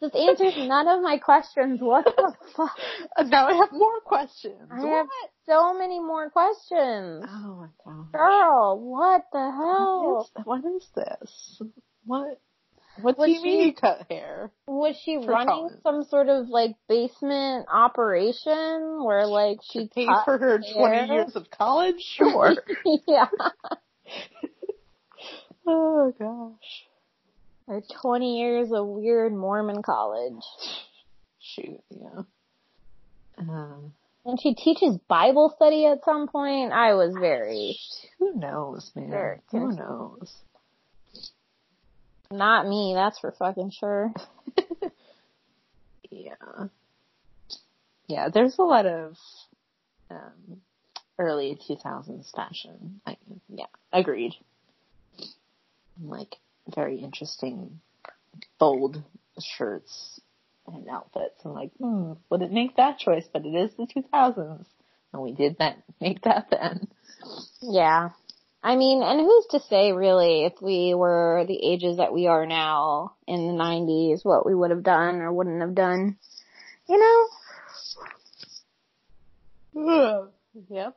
this 0.00 0.12
answers 0.14 0.54
none 0.56 0.88
of 0.88 1.02
my 1.02 1.18
questions. 1.18 1.80
What 1.80 2.04
the 2.04 2.32
fuck? 2.56 2.76
Now 3.26 3.48
I 3.48 3.54
have 3.54 3.72
more 3.72 4.00
questions. 4.04 4.68
I 4.70 4.80
have 4.80 5.06
so 5.46 5.74
many 5.74 6.00
more 6.00 6.30
questions. 6.30 7.24
Oh 7.28 7.56
my 7.60 7.68
god. 7.84 8.12
Girl, 8.12 8.78
what 8.80 9.22
the 9.32 9.38
hell? 9.38 10.28
What 10.34 10.34
is, 10.40 10.44
what 10.44 10.64
is 10.76 10.88
this? 10.94 11.62
What? 12.04 12.40
What 13.00 13.16
do 13.18 13.28
you 13.28 13.42
mean 13.42 13.74
cut 13.74 14.06
hair? 14.08 14.52
Was 14.66 14.96
she 15.04 15.16
running 15.16 15.46
Collins. 15.46 15.82
some 15.82 16.04
sort 16.04 16.28
of 16.28 16.48
like 16.48 16.76
basement 16.88 17.66
operation 17.72 19.02
where 19.04 19.26
like 19.26 19.58
she 19.68 19.88
Pay 19.92 20.06
cut 20.06 20.24
for 20.24 20.38
her 20.38 20.58
twenty 20.58 21.12
years 21.12 21.34
of 21.34 21.50
college? 21.50 21.96
Sure. 22.16 22.54
yeah. 23.08 23.26
oh 25.66 26.12
gosh. 26.18 26.86
Or 27.66 27.82
20 28.02 28.38
years 28.38 28.72
of 28.72 28.86
weird 28.86 29.32
Mormon 29.32 29.82
college. 29.82 30.42
Shoot, 31.40 31.80
yeah. 31.90 32.22
Um, 33.38 33.92
And 34.26 34.40
she 34.40 34.54
teaches 34.54 34.98
Bible 35.08 35.52
study 35.56 35.86
at 35.86 36.04
some 36.04 36.28
point. 36.28 36.72
I 36.72 36.94
was 36.94 37.14
very, 37.18 37.78
who 38.18 38.34
knows, 38.34 38.90
man? 38.94 39.10
Very 39.10 39.38
Who 39.50 39.72
knows? 39.72 40.32
not 42.30 42.66
me, 42.66 42.92
that's 42.94 43.18
for 43.18 43.32
fucking 43.32 43.70
sure. 43.70 44.12
Yeah. 46.14 46.66
Yeah, 48.06 48.28
there's 48.28 48.58
a 48.58 48.62
lot 48.62 48.86
of 48.86 49.16
um, 50.10 50.60
early 51.18 51.58
2000s 51.68 52.30
fashion. 52.34 53.00
I, 53.06 53.16
yeah, 53.48 53.66
agreed. 53.92 54.34
Like, 56.02 56.36
very 56.74 56.98
interesting, 56.98 57.80
bold 58.58 59.02
shirts 59.56 60.20
and 60.66 60.88
outfits. 60.88 61.40
I'm 61.44 61.52
like, 61.52 61.72
hmm, 61.78 62.12
wouldn't 62.30 62.52
make 62.52 62.76
that 62.76 62.98
choice, 62.98 63.26
but 63.32 63.44
it 63.44 63.54
is 63.54 63.70
the 63.76 63.86
2000s. 63.86 64.64
And 65.12 65.22
we 65.22 65.32
did 65.32 65.58
that, 65.58 65.82
make 66.00 66.22
that 66.22 66.48
then. 66.50 66.88
Yeah. 67.60 68.10
I 68.62 68.76
mean, 68.76 69.02
and 69.02 69.20
who's 69.20 69.46
to 69.50 69.60
say 69.68 69.92
really 69.92 70.44
if 70.44 70.54
we 70.62 70.94
were 70.94 71.44
the 71.46 71.72
ages 71.72 71.98
that 71.98 72.14
we 72.14 72.26
are 72.26 72.46
now 72.46 73.14
in 73.26 73.46
the 73.46 73.52
90s, 73.52 74.24
what 74.24 74.46
we 74.46 74.54
would 74.54 74.70
have 74.70 74.82
done 74.82 75.20
or 75.20 75.32
wouldn't 75.32 75.60
have 75.60 75.74
done? 75.74 76.16
You 76.88 77.28
know? 79.74 80.28
yep. 80.70 80.96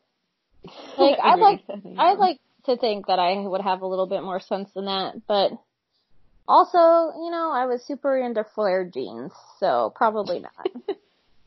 Like, 0.97 1.17
I'd 1.21 1.39
like, 1.39 1.61
I'd 1.97 2.17
like 2.17 2.39
to 2.67 2.77
think 2.77 3.07
that 3.07 3.19
I 3.19 3.35
would 3.35 3.61
have 3.61 3.81
a 3.81 3.87
little 3.87 4.07
bit 4.07 4.23
more 4.23 4.39
sense 4.39 4.69
than 4.75 4.85
that, 4.85 5.15
but 5.27 5.51
also, 6.47 6.77
you 6.77 7.29
know, 7.31 7.51
I 7.51 7.65
was 7.65 7.83
super 7.85 8.17
into 8.17 8.45
flared 8.55 8.93
jeans, 8.93 9.33
so 9.59 9.91
probably 9.95 10.39
not. 10.39 10.67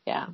Yeah. 0.07 0.27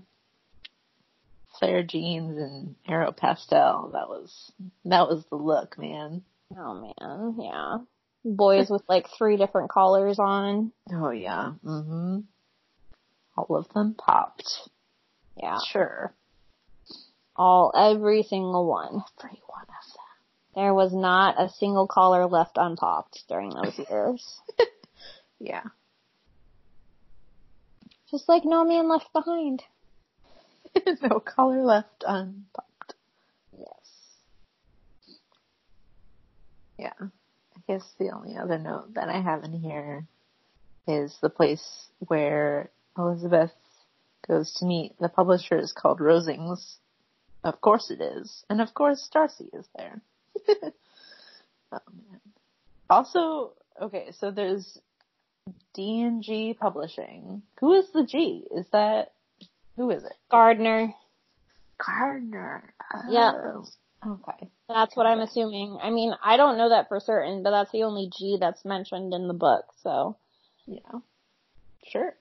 Flare 1.58 1.82
jeans 1.82 2.38
and 2.38 2.76
Aeropostale. 2.88 3.92
That 3.92 4.08
was 4.08 4.52
that 4.84 5.08
was 5.08 5.24
the 5.28 5.36
look, 5.36 5.76
man. 5.78 6.22
oh 6.56 6.92
man, 6.98 7.36
yeah. 7.38 7.78
Boys 8.24 8.70
with 8.70 8.82
like 8.88 9.06
three 9.18 9.36
different 9.36 9.70
collars 9.70 10.18
on. 10.18 10.72
Oh 10.90 11.10
yeah. 11.10 11.52
Mhm. 11.64 12.24
All 13.36 13.56
of 13.56 13.68
them 13.74 13.94
popped. 13.94 14.48
Yeah. 15.36 15.58
Sure. 15.68 16.14
All, 17.34 17.72
every 17.76 18.22
single 18.22 18.66
one. 18.66 19.02
Every 19.18 19.42
one 19.46 19.62
of 19.62 19.68
them. 19.68 20.05
There 20.56 20.72
was 20.72 20.94
not 20.94 21.38
a 21.38 21.50
single 21.50 21.86
collar 21.86 22.26
left 22.26 22.56
unpopped 22.56 23.24
during 23.28 23.50
those 23.50 23.78
years. 23.90 24.40
Yeah. 25.38 25.64
Just 28.10 28.26
like 28.26 28.46
No 28.46 28.64
Man 28.64 28.88
Left 28.88 29.12
Behind. 29.12 29.62
no 31.02 31.20
collar 31.20 31.62
left 31.62 32.04
unpopped. 32.06 32.94
Yes. 33.58 33.68
Yeah. 36.78 36.94
I 37.00 37.60
guess 37.68 37.84
the 37.98 38.12
only 38.14 38.38
other 38.38 38.56
note 38.56 38.94
that 38.94 39.10
I 39.10 39.20
have 39.20 39.44
in 39.44 39.52
here 39.52 40.06
is 40.88 41.14
the 41.20 41.28
place 41.28 41.88
where 41.98 42.70
Elizabeth 42.96 43.52
goes 44.26 44.54
to 44.54 44.64
meet 44.64 44.98
the 44.98 45.10
publisher 45.10 45.58
is 45.58 45.74
called 45.74 45.98
Rosings. 45.98 46.76
Of 47.44 47.60
course 47.60 47.90
it 47.90 48.00
is. 48.00 48.44
And 48.48 48.62
of 48.62 48.72
course 48.72 49.06
Darcy 49.12 49.50
is 49.52 49.66
there. 49.76 50.00
oh 51.72 51.78
man. 52.10 52.20
Also, 52.88 53.52
okay, 53.80 54.08
so 54.18 54.30
there's 54.30 54.78
D&G 55.74 56.56
Publishing. 56.58 57.42
Who 57.60 57.74
is 57.74 57.86
the 57.92 58.04
G? 58.04 58.44
Is 58.54 58.66
that, 58.72 59.12
who 59.76 59.90
is 59.90 60.04
it? 60.04 60.14
Gardiner. 60.30 60.94
Gardiner. 61.78 62.72
Oh. 62.94 63.02
Yeah. 63.10 63.32
Oh, 63.34 63.64
Okay. 64.06 64.48
That's 64.68 64.96
what 64.96 65.06
I'm 65.06 65.20
assuming. 65.20 65.78
I 65.82 65.90
mean, 65.90 66.12
I 66.22 66.36
don't 66.36 66.58
know 66.58 66.68
that 66.68 66.88
for 66.88 67.00
certain, 67.00 67.42
but 67.42 67.50
that's 67.50 67.72
the 67.72 67.82
only 67.82 68.10
G 68.16 68.36
that's 68.38 68.64
mentioned 68.64 69.12
in 69.12 69.26
the 69.26 69.34
book, 69.34 69.64
so. 69.82 70.16
Yeah. 70.66 71.00
Sure. 71.84 72.14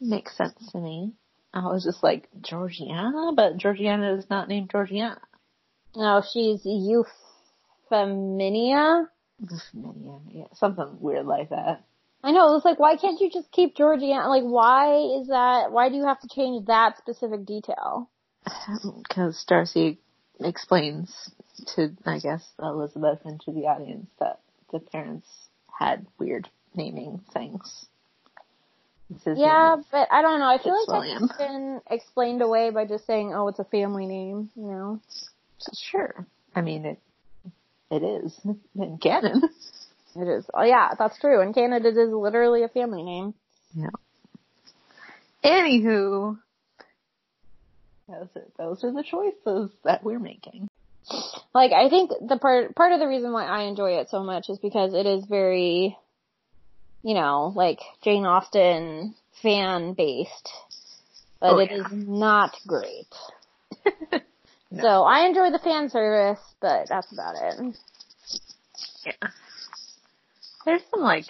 Makes 0.00 0.36
sense 0.36 0.54
to 0.72 0.78
me. 0.78 1.12
I 1.52 1.66
was 1.66 1.84
just 1.84 2.02
like, 2.02 2.28
Georgiana? 2.40 3.32
But 3.34 3.56
Georgiana 3.56 4.16
is 4.16 4.28
not 4.28 4.48
named 4.48 4.70
Georgiana. 4.70 5.20
No, 5.96 6.22
she's 6.32 6.64
Euphemia. 7.90 9.08
Yeah, 9.72 10.18
yeah, 10.30 10.44
something 10.54 10.96
weird 11.00 11.26
like 11.26 11.50
that. 11.50 11.84
I 12.22 12.30
know, 12.32 12.48
it 12.48 12.54
was 12.54 12.64
like, 12.64 12.78
why 12.78 12.96
can't 12.96 13.20
you 13.20 13.30
just 13.30 13.52
keep 13.52 13.76
Georgiana? 13.76 14.28
Like, 14.28 14.44
why 14.44 14.96
is 15.20 15.28
that, 15.28 15.70
why 15.72 15.90
do 15.90 15.96
you 15.96 16.06
have 16.06 16.20
to 16.20 16.28
change 16.28 16.66
that 16.66 16.96
specific 16.98 17.44
detail? 17.44 18.08
Because 18.98 19.44
Darcy 19.46 19.98
explains 20.40 21.30
to, 21.74 21.94
I 22.06 22.18
guess, 22.18 22.42
Elizabeth 22.58 23.20
and 23.24 23.40
to 23.42 23.52
the 23.52 23.66
audience 23.66 24.06
that 24.20 24.40
the 24.72 24.80
parents 24.80 25.28
had 25.78 26.06
weird 26.18 26.48
naming 26.74 27.20
things. 27.32 27.86
Yeah, 29.26 29.76
but 29.92 30.08
I 30.10 30.22
don't 30.22 30.40
know. 30.40 30.48
I 30.48 30.58
feel 30.58 30.72
like 30.72 30.86
Fitzwilliam. 30.86 31.28
that's 31.28 31.38
been 31.38 31.80
explained 31.90 32.42
away 32.42 32.70
by 32.70 32.86
just 32.86 33.06
saying, 33.06 33.34
oh, 33.34 33.48
it's 33.48 33.58
a 33.58 33.64
family 33.64 34.06
name, 34.06 34.50
you 34.56 34.66
know? 34.66 35.00
Sure. 35.74 36.26
I 36.54 36.60
mean, 36.60 36.84
it, 36.84 36.98
it 37.90 38.02
is 38.02 38.38
in 38.78 38.98
canon. 38.98 39.42
It 40.16 40.28
is. 40.28 40.46
Oh 40.54 40.62
yeah, 40.64 40.90
that's 40.98 41.18
true. 41.18 41.40
In 41.40 41.52
Canada, 41.52 41.88
it 41.88 41.96
is 41.96 42.10
literally 42.12 42.62
a 42.62 42.68
family 42.68 43.02
name. 43.02 43.34
Yeah. 43.74 43.90
Anywho, 45.44 46.38
those 48.08 48.28
are, 48.36 48.42
those 48.58 48.84
are 48.84 48.92
the 48.92 49.02
choices 49.02 49.70
that 49.84 50.04
we're 50.04 50.18
making. 50.18 50.68
Like, 51.54 51.72
I 51.72 51.88
think 51.88 52.10
the 52.26 52.38
part, 52.38 52.74
part 52.74 52.92
of 52.92 53.00
the 53.00 53.06
reason 53.06 53.32
why 53.32 53.44
I 53.44 53.64
enjoy 53.64 53.98
it 53.98 54.08
so 54.08 54.22
much 54.22 54.48
is 54.48 54.58
because 54.58 54.94
it 54.94 55.06
is 55.06 55.24
very, 55.26 55.96
you 57.02 57.14
know, 57.14 57.52
like 57.54 57.80
Jane 58.02 58.24
Austen 58.24 59.14
fan 59.42 59.92
based. 59.94 60.50
But 61.40 61.52
Oh, 61.52 61.58
it 61.58 61.70
yeah. 61.70 61.80
is 61.80 61.86
not 61.90 62.56
great. 62.66 63.12
No. 64.74 64.82
So 64.82 65.02
I 65.04 65.26
enjoy 65.26 65.50
the 65.50 65.58
fan 65.58 65.88
service, 65.88 66.40
but 66.60 66.88
that's 66.88 67.12
about 67.12 67.36
it. 67.40 67.76
Yeah. 69.06 69.28
There's 70.64 70.82
some 70.90 71.00
like 71.00 71.26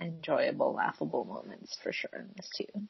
enjoyable, 0.00 0.72
laughable 0.74 1.24
moments 1.24 1.76
for 1.82 1.92
sure 1.92 2.10
in 2.14 2.28
this 2.36 2.48
too. 2.56 2.82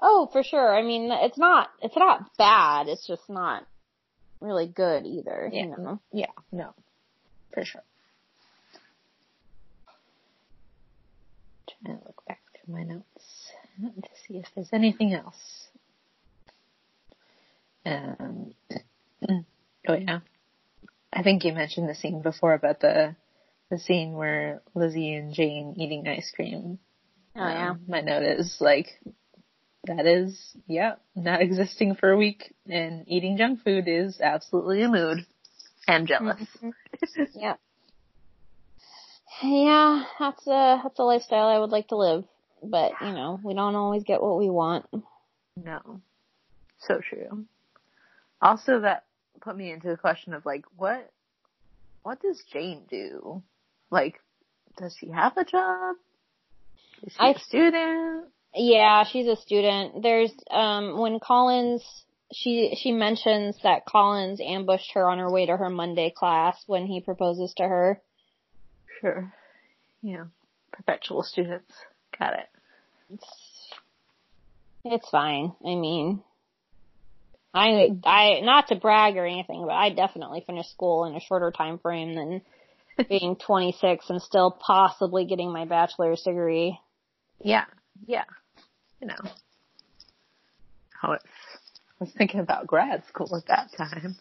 Oh, 0.00 0.28
for 0.32 0.42
sure. 0.42 0.76
I 0.76 0.82
mean, 0.82 1.10
it's 1.10 1.38
not, 1.38 1.70
it's 1.82 1.96
not 1.96 2.36
bad. 2.36 2.86
It's 2.88 3.06
just 3.06 3.28
not 3.28 3.64
really 4.40 4.66
good 4.68 5.06
either, 5.06 5.50
Yeah. 5.52 5.62
you 5.62 5.68
know? 5.70 6.00
Yeah, 6.12 6.26
no. 6.52 6.74
For 7.52 7.64
sure. 7.64 7.82
Trying 11.82 11.98
to 11.98 12.04
look 12.04 12.22
back 12.26 12.40
through 12.54 12.74
my 12.74 12.82
notes 12.84 13.50
to 13.82 14.10
see 14.26 14.38
if 14.38 14.46
there's 14.54 14.68
anything 14.72 15.14
else. 15.14 15.65
Um, 17.86 18.52
oh 19.88 19.94
yeah. 19.94 20.20
I 21.12 21.22
think 21.22 21.44
you 21.44 21.52
mentioned 21.52 21.88
the 21.88 21.94
scene 21.94 22.20
before 22.20 22.52
about 22.52 22.80
the 22.80 23.16
the 23.70 23.78
scene 23.78 24.12
where 24.12 24.62
Lizzie 24.74 25.14
and 25.14 25.32
Jane 25.32 25.74
eating 25.78 26.06
ice 26.06 26.30
cream. 26.34 26.78
Oh 27.36 27.48
yeah. 27.48 27.70
Um, 27.70 27.80
my 27.88 28.00
note 28.00 28.22
is 28.22 28.58
like 28.60 28.88
that 29.84 30.06
is 30.06 30.56
yeah, 30.66 30.96
not 31.14 31.40
existing 31.42 31.94
for 31.94 32.10
a 32.10 32.16
week 32.16 32.54
and 32.68 33.04
eating 33.06 33.36
junk 33.36 33.62
food 33.62 33.84
is 33.86 34.20
absolutely 34.20 34.82
a 34.82 34.88
mood. 34.88 35.24
And 35.88 36.06
jealous. 36.06 36.40
Yep. 37.34 37.60
Yeah, 39.42 40.04
that's 40.18 40.46
a, 40.46 40.80
that's 40.82 40.98
a 40.98 41.02
lifestyle 41.02 41.46
I 41.46 41.58
would 41.58 41.70
like 41.70 41.88
to 41.88 41.96
live. 41.96 42.24
But, 42.62 42.92
you 43.02 43.12
know, 43.12 43.38
we 43.44 43.54
don't 43.54 43.74
always 43.74 44.02
get 44.02 44.22
what 44.22 44.38
we 44.38 44.48
want. 44.48 44.86
No. 45.56 46.00
So 46.78 47.00
true. 47.06 47.46
Also 48.40 48.80
that 48.80 49.04
put 49.40 49.56
me 49.56 49.72
into 49.72 49.88
the 49.88 49.96
question 49.96 50.34
of 50.34 50.44
like 50.46 50.64
what 50.76 51.10
what 52.02 52.20
does 52.20 52.42
Jane 52.52 52.82
do? 52.88 53.42
Like 53.90 54.20
does 54.76 54.94
she 54.98 55.08
have 55.10 55.36
a 55.36 55.44
job? 55.44 55.96
Is 57.02 57.12
she 57.12 57.18
I- 57.18 57.30
a 57.30 57.38
student? 57.38 58.26
Yeah, 58.58 59.04
she's 59.04 59.26
a 59.26 59.36
student. 59.36 60.02
There's, 60.02 60.32
um, 60.50 60.98
when 60.98 61.20
Collins, 61.20 61.84
she, 62.32 62.74
she 62.80 62.90
mentions 62.90 63.58
that 63.62 63.84
Collins 63.84 64.40
ambushed 64.40 64.92
her 64.94 65.06
on 65.10 65.18
her 65.18 65.30
way 65.30 65.44
to 65.44 65.56
her 65.56 65.68
Monday 65.68 66.10
class 66.10 66.56
when 66.66 66.86
he 66.86 67.00
proposes 67.02 67.52
to 67.58 67.64
her. 67.64 68.00
Sure. 69.00 69.30
Yeah. 70.00 70.24
Perpetual 70.72 71.22
students. 71.22 71.70
Got 72.18 72.32
it. 72.34 72.48
It's, 73.12 73.72
it's 74.86 75.08
fine. 75.10 75.52
I 75.62 75.74
mean, 75.74 76.22
I, 77.56 77.90
I, 78.04 78.40
not 78.40 78.68
to 78.68 78.76
brag 78.76 79.16
or 79.16 79.26
anything, 79.26 79.62
but 79.62 79.72
I 79.72 79.90
definitely 79.90 80.44
finished 80.46 80.70
school 80.70 81.06
in 81.06 81.14
a 81.14 81.20
shorter 81.20 81.50
time 81.50 81.78
frame 81.78 82.14
than 82.14 82.42
being 83.08 83.36
26 83.36 84.10
and 84.10 84.20
still 84.20 84.50
possibly 84.50 85.24
getting 85.24 85.52
my 85.52 85.64
bachelor's 85.64 86.22
degree. 86.22 86.78
Yeah. 87.40 87.64
Yeah. 88.06 88.24
You 89.00 89.08
know. 89.08 89.30
I 91.02 91.08
was, 91.08 91.20
I 92.00 92.04
was 92.04 92.12
thinking 92.16 92.40
about 92.40 92.66
grad 92.66 93.04
school 93.08 93.34
at 93.36 93.46
that 93.48 93.70
time. 93.76 94.16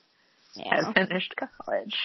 Yeah. 0.56 0.84
I 0.88 0.94
finished 0.94 1.36
college. 1.36 1.96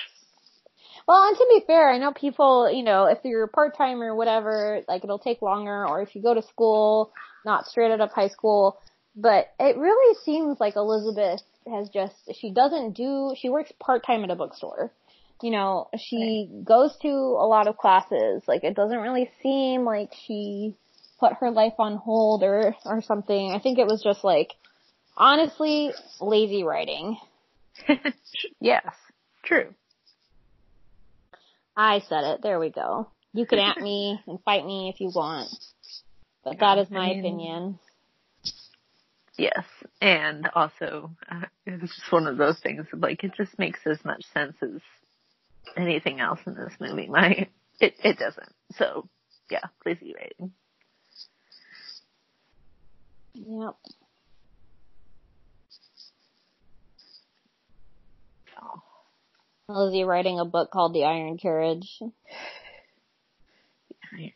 Well, 1.07 1.29
and 1.29 1.37
to 1.37 1.47
be 1.49 1.65
fair, 1.67 1.91
I 1.91 1.99
know 1.99 2.13
people, 2.13 2.71
you 2.71 2.83
know, 2.83 3.07
if 3.07 3.19
you're 3.25 3.47
part 3.47 3.77
time 3.77 4.03
or 4.03 4.15
whatever, 4.15 4.83
like 4.89 5.03
it'll 5.05 5.19
take 5.19 5.43
longer, 5.43 5.87
or 5.87 6.03
if 6.03 6.15
you 6.15 6.23
go 6.23 6.35
to 6.35 6.43
school, 6.43 7.13
not 7.45 7.67
straight 7.67 7.91
out 7.91 8.01
of 8.01 8.13
high 8.13 8.29
school. 8.29 8.79
But 9.21 9.53
it 9.61 9.77
really 9.77 10.17
seems 10.25 10.59
like 10.59 10.77
Elizabeth 10.77 11.43
has 11.71 11.91
just, 11.91 12.15
she 12.41 12.51
doesn't 12.51 12.97
do, 12.97 13.35
she 13.37 13.51
works 13.51 13.71
part 13.79 14.05
time 14.07 14.25
at 14.25 14.31
a 14.31 14.35
bookstore. 14.35 14.93
You 15.43 15.51
know, 15.51 15.89
she 15.99 16.49
goes 16.65 16.97
to 17.03 17.09
a 17.09 17.47
lot 17.47 17.69
of 17.69 17.77
classes. 17.77 18.43
Like 18.49 18.65
it 18.65 18.75
doesn't 18.75 18.99
really 18.99 19.31
seem 19.43 19.85
like 19.85 20.13
she 20.27 20.75
put 21.19 21.35
her 21.35 21.51
life 21.51 21.75
on 21.79 21.97
hold 21.97 22.43
or, 22.43 22.75
or 22.87 23.03
something. 23.03 23.53
I 23.53 23.59
think 23.59 23.79
it 23.79 23.87
was 23.87 24.03
just 24.03 24.25
like, 24.25 24.53
honestly, 25.19 25.93
lazy 26.21 26.63
writing. 26.63 27.19
yes. 28.61 28.87
True. 29.45 29.75
I 31.77 32.01
said 32.09 32.25
it. 32.25 32.43
There 32.43 32.59
we 32.59 32.71
go. 32.71 33.09
You 33.35 33.45
can 33.45 33.59
at 33.59 33.77
me 33.83 34.19
and 34.27 34.39
fight 34.45 34.65
me 34.65 34.91
if 34.95 34.99
you 35.01 35.11
want. 35.15 35.51
But 36.43 36.59
that 36.61 36.79
is 36.79 36.91
my 36.91 37.01
I 37.01 37.09
mean- 37.09 37.21
opinion. 37.21 37.79
Yes, 39.41 39.65
and 40.03 40.49
also 40.55 41.13
uh, 41.31 41.47
it 41.67 41.81
was 41.83 41.91
just 41.97 42.13
one 42.13 42.27
of 42.29 42.37
those 42.39 42.61
things. 42.61 42.87
Like 42.93 43.25
it 43.25 43.33
just 43.37 43.59
makes 43.59 43.81
as 43.87 44.05
much 44.05 44.25
sense 44.35 44.57
as 44.63 44.83
anything 45.77 46.21
else 46.21 46.41
in 46.47 46.55
this 46.55 46.75
movie. 46.81 47.09
My 47.11 47.49
it 47.81 47.95
it 48.05 48.19
doesn't. 48.19 48.53
So 48.77 49.09
yeah, 49.51 49.65
lazy 49.87 50.15
rating. 50.17 50.53
Yep. 53.35 53.77
Oh, 58.63 58.83
Lizzie 59.69 60.05
writing 60.05 60.41
a 60.41 60.47
book 60.47 60.71
called 60.73 60.95
The 60.95 61.05
Iron 61.05 61.39
Carriage. 61.39 62.01
I- 64.15 64.35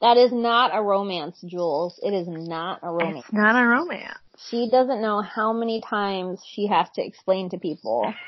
That 0.00 0.18
is 0.18 0.30
not 0.32 0.72
a 0.74 0.82
romance, 0.82 1.42
Jules. 1.46 1.98
It 2.02 2.12
is 2.12 2.28
not 2.28 2.80
a 2.82 2.90
romance. 2.90 3.24
it's 3.24 3.32
not 3.32 3.56
a 3.56 3.66
romance. 3.66 4.18
She 4.50 4.68
doesn't 4.70 5.00
know 5.00 5.22
how 5.22 5.52
many 5.54 5.80
times 5.80 6.42
she 6.46 6.66
has 6.66 6.88
to 6.96 7.04
explain 7.04 7.50
to 7.50 7.58
people. 7.58 8.12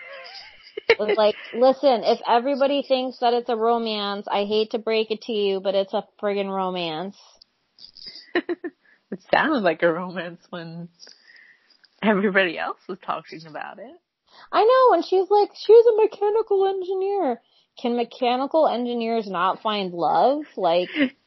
It's 0.90 1.18
like, 1.18 1.34
listen, 1.52 2.02
if 2.04 2.20
everybody 2.26 2.82
thinks 2.82 3.18
that 3.18 3.34
it's 3.34 3.48
a 3.48 3.56
romance, 3.56 4.26
I 4.30 4.44
hate 4.44 4.70
to 4.70 4.78
break 4.78 5.10
it 5.10 5.20
to 5.22 5.32
you, 5.32 5.60
but 5.60 5.74
it's 5.74 5.92
a 5.92 6.04
friggin' 6.20 6.48
romance. 6.48 7.16
it 8.34 9.20
sounded 9.30 9.62
like 9.62 9.82
a 9.82 9.92
romance 9.92 10.40
when 10.50 10.88
everybody 12.02 12.58
else 12.58 12.78
was 12.88 12.98
talking 13.04 13.46
about 13.46 13.78
it. 13.78 14.00
I 14.50 14.64
know, 14.64 14.94
and 14.94 15.04
she's 15.04 15.28
like, 15.30 15.50
she's 15.54 15.84
a 15.86 15.96
mechanical 16.02 16.66
engineer. 16.66 17.40
Can 17.80 17.96
mechanical 17.96 18.66
engineers 18.66 19.28
not 19.28 19.60
find 19.60 19.92
love? 19.92 20.42
Like, 20.56 20.88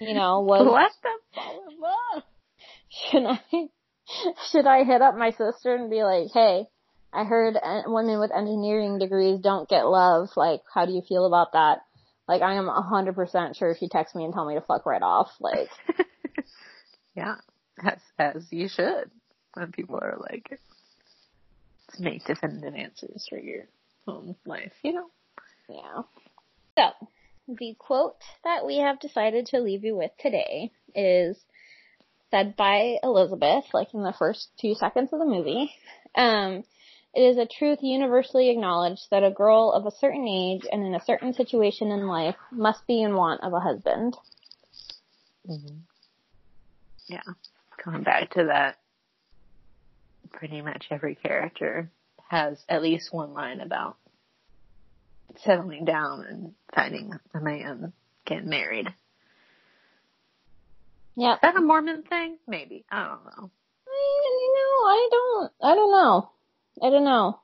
you 0.00 0.14
know, 0.14 0.40
was, 0.40 0.66
Let 0.66 0.92
them 1.02 1.18
fall 1.34 1.64
in 1.68 1.80
love. 1.80 2.22
should 2.88 3.24
I, 3.24 3.68
should 4.50 4.66
I 4.66 4.84
hit 4.84 5.02
up 5.02 5.16
my 5.16 5.30
sister 5.30 5.74
and 5.74 5.90
be 5.90 6.02
like, 6.02 6.28
hey, 6.32 6.66
I 7.12 7.24
heard 7.24 7.56
women 7.86 8.20
with 8.20 8.30
engineering 8.34 8.98
degrees 8.98 9.40
don't 9.40 9.68
get 9.68 9.86
love. 9.86 10.28
Like, 10.36 10.62
how 10.72 10.86
do 10.86 10.92
you 10.92 11.02
feel 11.02 11.26
about 11.26 11.52
that? 11.52 11.80
Like, 12.28 12.42
I 12.42 12.54
am 12.54 12.68
a 12.68 12.82
hundred 12.82 13.16
percent 13.16 13.56
sure 13.56 13.74
she 13.78 13.88
texts 13.88 14.14
me 14.14 14.24
and 14.24 14.32
tell 14.32 14.46
me 14.46 14.54
to 14.54 14.60
fuck 14.60 14.86
right 14.86 15.02
off. 15.02 15.30
Like, 15.40 15.68
yeah, 17.16 17.36
as 17.82 17.98
as 18.18 18.46
you 18.50 18.68
should. 18.68 19.10
When 19.54 19.72
people 19.72 19.98
are 20.00 20.16
like, 20.20 20.60
make 21.98 22.24
definitive 22.24 22.74
answers 22.74 23.26
for 23.28 23.36
your 23.36 23.64
home 24.06 24.36
life, 24.46 24.72
you 24.84 24.92
know. 24.92 25.10
yeah. 25.68 26.02
So, 26.78 27.08
the 27.48 27.74
quote 27.78 28.16
that 28.44 28.66
we 28.66 28.78
have 28.78 29.00
decided 29.00 29.46
to 29.46 29.60
leave 29.60 29.84
you 29.84 29.96
with 29.96 30.10
today 30.18 30.70
is 30.94 31.36
said 32.30 32.56
by 32.56 32.98
Elizabeth, 33.02 33.64
like 33.72 33.92
in 33.92 34.02
the 34.02 34.14
first 34.18 34.50
two 34.60 34.74
seconds 34.74 35.12
of 35.12 35.18
the 35.18 35.24
movie. 35.24 35.72
Um, 36.14 36.64
it 37.12 37.22
is 37.22 37.38
a 37.38 37.46
truth 37.46 37.80
universally 37.82 38.50
acknowledged 38.50 39.08
that 39.10 39.24
a 39.24 39.30
girl 39.30 39.72
of 39.72 39.84
a 39.84 39.96
certain 39.96 40.28
age 40.28 40.62
and 40.70 40.84
in 40.84 40.94
a 40.94 41.04
certain 41.04 41.32
situation 41.34 41.90
in 41.90 42.06
life 42.06 42.36
must 42.52 42.86
be 42.86 43.02
in 43.02 43.14
want 43.14 43.42
of 43.42 43.52
a 43.52 43.60
husband. 43.60 44.16
Mm-hmm. 45.48 45.78
Yeah, 47.08 47.22
going 47.84 48.04
back 48.04 48.34
to 48.34 48.44
that, 48.44 48.76
pretty 50.32 50.62
much 50.62 50.86
every 50.90 51.16
character 51.16 51.90
has 52.28 52.64
at 52.68 52.82
least 52.82 53.12
one 53.12 53.34
line 53.34 53.60
about 53.60 53.96
settling 55.44 55.84
down 55.84 56.24
and 56.28 56.54
finding 56.74 57.12
a 57.34 57.40
man, 57.40 57.92
getting 58.26 58.48
married. 58.48 58.86
Is 58.86 58.92
Yep. 61.16 61.40
that 61.42 61.56
a 61.56 61.60
Mormon 61.60 62.02
thing? 62.04 62.38
Maybe. 62.46 62.84
I 62.90 63.04
don't 63.04 63.24
know. 63.24 63.50
I, 63.88 64.52
no, 64.54 64.86
I 64.86 65.08
don't, 65.10 65.52
I 65.62 65.74
don't 65.74 65.90
know. 65.90 66.30
I 66.82 66.90
don't 66.90 67.04
know. 67.04 67.40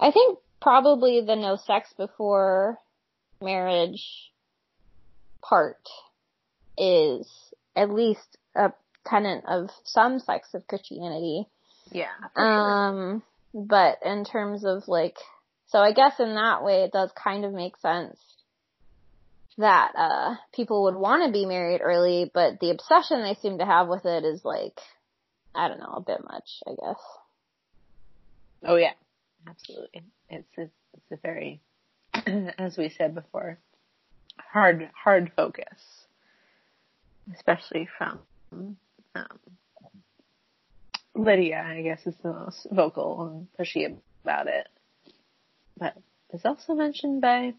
I 0.00 0.10
think 0.10 0.38
probably 0.60 1.20
the 1.20 1.36
no 1.36 1.56
sex 1.56 1.92
before 1.96 2.78
marriage 3.40 4.32
part 5.42 5.88
is 6.78 7.28
at 7.76 7.90
least 7.90 8.38
a 8.54 8.72
tenet 9.06 9.44
of 9.46 9.70
some 9.84 10.18
sects 10.18 10.54
of 10.54 10.66
Christianity. 10.66 11.46
Yeah. 11.90 12.06
for 12.34 12.40
sure. 12.40 12.44
Um, 12.46 13.22
but 13.54 13.98
in 14.04 14.24
terms 14.24 14.64
of 14.64 14.88
like, 14.88 15.18
so 15.72 15.78
I 15.78 15.92
guess 15.92 16.20
in 16.20 16.34
that 16.34 16.62
way 16.62 16.82
it 16.84 16.92
does 16.92 17.10
kind 17.12 17.46
of 17.46 17.52
make 17.52 17.78
sense 17.78 18.18
that, 19.56 19.92
uh, 19.96 20.34
people 20.54 20.84
would 20.84 20.94
want 20.94 21.24
to 21.26 21.32
be 21.32 21.46
married 21.46 21.80
early, 21.82 22.30
but 22.32 22.60
the 22.60 22.70
obsession 22.70 23.22
they 23.22 23.34
seem 23.34 23.58
to 23.58 23.64
have 23.64 23.88
with 23.88 24.04
it 24.04 24.24
is 24.24 24.44
like, 24.44 24.78
I 25.54 25.68
don't 25.68 25.80
know, 25.80 25.94
a 25.96 26.00
bit 26.02 26.22
much, 26.22 26.60
I 26.66 26.70
guess. 26.70 27.00
Oh 28.64 28.76
yeah, 28.76 28.92
absolutely. 29.48 30.02
It's 30.28 30.46
it's, 30.56 30.72
it's 30.94 31.12
a 31.12 31.16
very, 31.16 31.60
as 32.58 32.76
we 32.76 32.90
said 32.90 33.14
before, 33.14 33.58
hard 34.38 34.90
hard 34.94 35.32
focus, 35.34 36.06
especially 37.34 37.88
from 37.98 38.20
um, 39.14 39.26
Lydia. 41.14 41.64
I 41.66 41.82
guess 41.82 42.06
is 42.06 42.14
the 42.22 42.32
most 42.32 42.66
vocal 42.70 43.26
and 43.26 43.48
pushy 43.58 43.96
about 44.24 44.46
it, 44.46 44.68
but 45.78 45.94
it's 46.30 46.44
also 46.44 46.74
mentioned 46.74 47.20
by. 47.20 47.36
I'm 47.36 47.54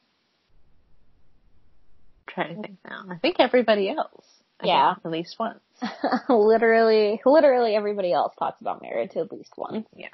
trying 2.28 2.56
to 2.56 2.62
think 2.62 2.78
now. 2.88 3.06
I 3.10 3.18
think 3.18 3.36
everybody 3.40 3.90
else. 3.90 4.26
Yeah. 4.64 4.96
at 5.04 5.12
least 5.12 5.36
once. 5.40 5.60
literally, 6.30 7.22
literally 7.26 7.76
everybody 7.76 8.14
else 8.14 8.34
talks 8.38 8.62
about 8.62 8.82
marriage 8.82 9.12
at 9.16 9.32
least 9.32 9.52
once. 9.58 9.86
Yeah. 9.96 10.08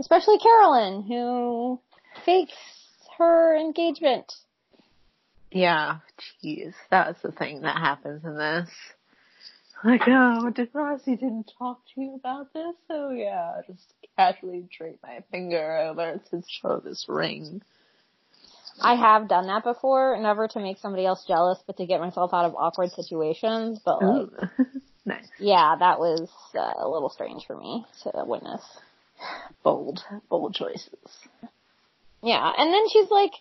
Especially 0.00 0.38
Carolyn, 0.38 1.02
who 1.02 1.80
fakes 2.24 2.54
her 3.18 3.56
engagement. 3.56 4.32
Yeah, 5.50 5.98
jeez, 6.42 6.72
that's 6.90 7.20
the 7.22 7.32
thing 7.32 7.62
that 7.62 7.76
happens 7.76 8.24
in 8.24 8.36
this. 8.36 8.68
Like, 9.84 10.02
oh, 10.08 10.50
did 10.50 10.70
Rosie 10.72 11.14
didn't 11.14 11.52
talk 11.56 11.80
to 11.94 12.00
you 12.00 12.14
about 12.16 12.52
this? 12.52 12.74
Oh 12.90 13.10
yeah, 13.10 13.60
just 13.66 13.94
casually 14.16 14.68
drape 14.76 14.98
my 15.02 15.22
finger 15.30 15.76
over 15.78 16.20
to 16.30 16.42
show 16.48 16.80
this 16.80 17.06
ring. 17.08 17.62
I 18.80 18.94
have 18.94 19.28
done 19.28 19.46
that 19.46 19.64
before, 19.64 20.16
never 20.20 20.48
to 20.48 20.60
make 20.60 20.78
somebody 20.78 21.04
else 21.04 21.24
jealous, 21.26 21.58
but 21.66 21.76
to 21.78 21.86
get 21.86 22.00
myself 22.00 22.32
out 22.32 22.44
of 22.44 22.54
awkward 22.56 22.90
situations. 22.90 23.80
But 23.84 24.02
like, 24.02 24.50
nice. 25.04 25.28
yeah, 25.38 25.76
that 25.78 25.98
was 25.98 26.28
uh, 26.56 26.72
a 26.76 26.88
little 26.88 27.10
strange 27.10 27.46
for 27.46 27.56
me 27.56 27.84
to 28.02 28.24
witness. 28.24 28.62
Bold, 29.64 30.00
bold 30.28 30.54
choices. 30.54 31.28
Yeah, 32.22 32.52
and 32.56 32.72
then 32.72 32.88
she's 32.92 33.10
like, 33.10 33.32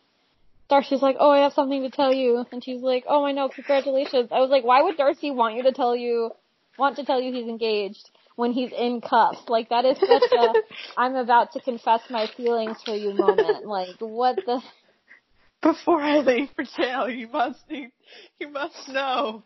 Darcy's 0.69 1.01
like, 1.01 1.15
oh, 1.19 1.31
I 1.31 1.39
have 1.39 1.53
something 1.53 1.81
to 1.83 1.89
tell 1.89 2.13
you, 2.13 2.45
and 2.51 2.63
she's 2.63 2.81
like, 2.81 3.05
oh, 3.07 3.23
I 3.23 3.31
know, 3.31 3.49
congratulations. 3.49 4.29
I 4.31 4.39
was 4.41 4.49
like, 4.49 4.65
why 4.65 4.81
would 4.81 4.97
Darcy 4.97 5.31
want 5.31 5.55
you 5.55 5.63
to 5.63 5.71
tell 5.71 5.95
you, 5.95 6.31
want 6.77 6.97
to 6.97 7.05
tell 7.05 7.21
you 7.21 7.33
he's 7.33 7.47
engaged 7.47 8.09
when 8.35 8.51
he's 8.51 8.71
in 8.77 8.99
cuffs? 8.99 9.39
Like 9.47 9.69
that 9.69 9.85
is 9.85 9.97
such 9.97 10.31
a, 10.31 10.53
I'm 10.97 11.15
about 11.15 11.53
to 11.53 11.61
confess 11.61 12.01
my 12.09 12.27
feelings 12.35 12.77
for 12.83 12.95
you 12.95 13.13
moment. 13.13 13.65
Like 13.65 13.95
what 13.99 14.35
the. 14.45 14.61
Before 15.61 15.99
I 15.99 16.17
leave 16.19 16.49
for 16.55 16.63
jail, 16.63 17.09
you 17.09 17.27
must 17.29 17.59
need, 17.69 17.91
you 18.39 18.49
must 18.49 18.89
know. 18.89 19.43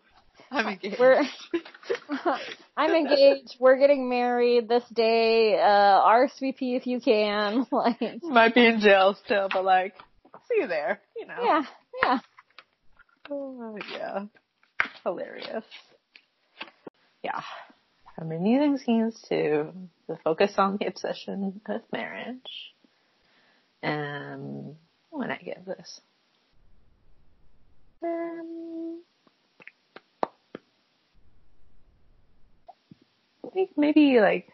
I'm 0.52 0.68
engaged. 0.68 1.00
We're, 1.00 1.24
I'm 2.78 2.92
engaged. 2.92 3.56
We're 3.60 3.78
getting 3.78 4.10
married 4.10 4.68
this 4.68 4.84
day. 4.94 5.58
Uh, 5.58 6.02
RSVP 6.02 6.76
if 6.76 6.86
you 6.86 7.00
can. 7.00 7.66
Like, 7.72 8.22
Might 8.22 8.54
be 8.54 8.66
in 8.66 8.82
jail 8.82 9.18
still, 9.24 9.48
but 9.50 9.64
like, 9.64 9.94
see 10.52 10.62
you 10.62 10.68
there. 10.68 11.02
You 11.18 11.28
know. 11.28 11.36
yeah, 11.42 11.64
yeah. 12.04 12.20
Oh, 13.30 13.78
yeah. 13.92 14.26
Hilarious. 15.04 15.64
Yeah. 17.24 17.42
From 18.16 18.32
amusing 18.32 18.78
scenes 18.78 19.22
to 19.30 19.72
the 20.08 20.18
focus 20.24 20.54
on 20.58 20.78
the 20.78 20.88
obsession 20.88 21.62
of 21.68 21.82
marriage. 21.92 22.74
Um, 23.84 24.76
when 25.10 25.32
I 25.32 25.38
give 25.38 25.66
this? 25.66 26.02
Um, 28.04 29.02
I 33.46 33.50
think 33.54 33.72
maybe 33.78 34.20
like 34.20 34.48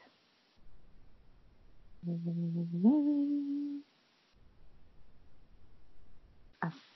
a 2.07 2.11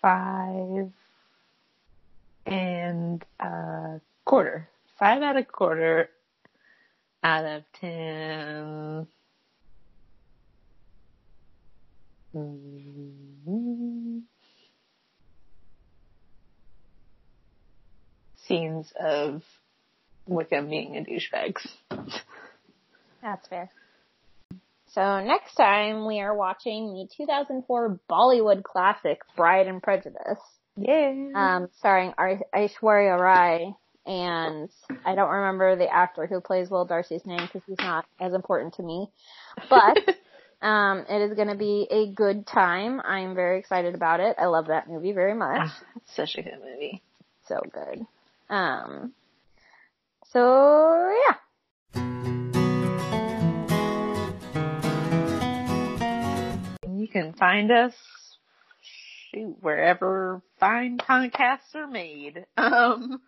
five 0.02 0.92
and 2.46 3.24
a 3.40 4.02
quarter. 4.26 4.68
Five 4.98 5.22
out 5.22 5.38
of 5.38 5.48
quarter 5.48 6.10
out 7.24 7.46
of 7.46 7.64
ten. 7.80 9.08
Mm, 12.36 14.22
Scenes 18.38 18.94
of 19.00 19.44
Wickham 20.26 20.70
being 20.70 20.98
a 20.98 21.02
douchebag. 21.02 21.58
That's 23.22 23.48
fair. 23.48 23.70
So 24.94 25.22
next 25.22 25.56
time 25.56 26.06
we 26.06 26.20
are 26.20 26.36
watching 26.36 26.94
the 26.94 27.08
2004 27.16 28.00
Bollywood 28.10 28.64
classic 28.64 29.20
Bride 29.38 29.68
and 29.68 29.82
Prejudice, 29.82 30.40
Yeah. 30.76 31.14
um, 31.34 31.70
starring 31.78 32.14
Aishwarya 32.54 33.18
Rai, 33.18 33.74
and 34.06 34.70
I 35.06 35.16
don't 35.16 35.30
remember 35.30 35.78
the 35.78 35.88
actor 35.88 36.28
who 36.28 36.42
plays 36.42 36.70
Will 36.70 36.86
Darcy's 36.86 37.26
name 37.26 37.40
because 37.46 37.62
he's 37.66 37.80
not 37.80 38.06
as 38.20 38.34
important 38.34 38.74
to 38.76 38.84
me. 38.84 39.08
But 39.70 39.98
um, 40.62 41.06
it 41.08 41.22
is 41.22 41.36
going 41.36 41.48
to 41.48 41.56
be 41.56 41.88
a 41.90 42.12
good 42.14 42.46
time. 42.46 43.00
I'm 43.00 43.34
very 43.34 43.60
excited 43.60 43.96
about 43.96 44.20
it. 44.20 44.36
I 44.38 44.48
love 44.48 44.68
that 44.68 44.90
movie 44.90 45.14
very 45.14 45.36
much. 45.36 45.70
It's 45.96 46.16
such 46.18 46.36
a 46.36 46.42
good 46.42 46.60
movie. 46.62 47.02
So 47.48 47.62
good. 47.72 48.06
Um, 48.50 49.14
so 50.34 51.14
yeah. 51.28 51.36
Can 57.12 57.34
find 57.34 57.72
us, 57.72 57.94
shoot, 59.32 59.58
wherever 59.62 60.42
fine 60.60 60.98
podcasts 60.98 61.76
are 61.76 61.88
made, 61.88 62.46
um, 62.58 63.22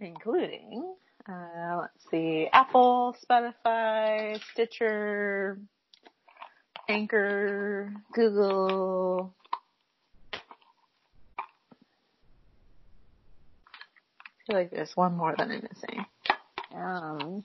including, 0.00 0.94
uh, 1.28 1.78
let's 1.80 2.10
see, 2.10 2.48
Apple, 2.52 3.16
Spotify, 3.28 4.40
Stitcher, 4.52 5.58
Anchor, 6.88 7.92
Google. 8.12 9.34
I 10.32 10.38
feel 14.46 14.56
like 14.56 14.70
there's 14.70 14.96
one 14.96 15.16
more 15.16 15.34
that 15.36 15.48
I'm 15.50 15.68
missing. 15.68 16.06
Um, 16.74 17.44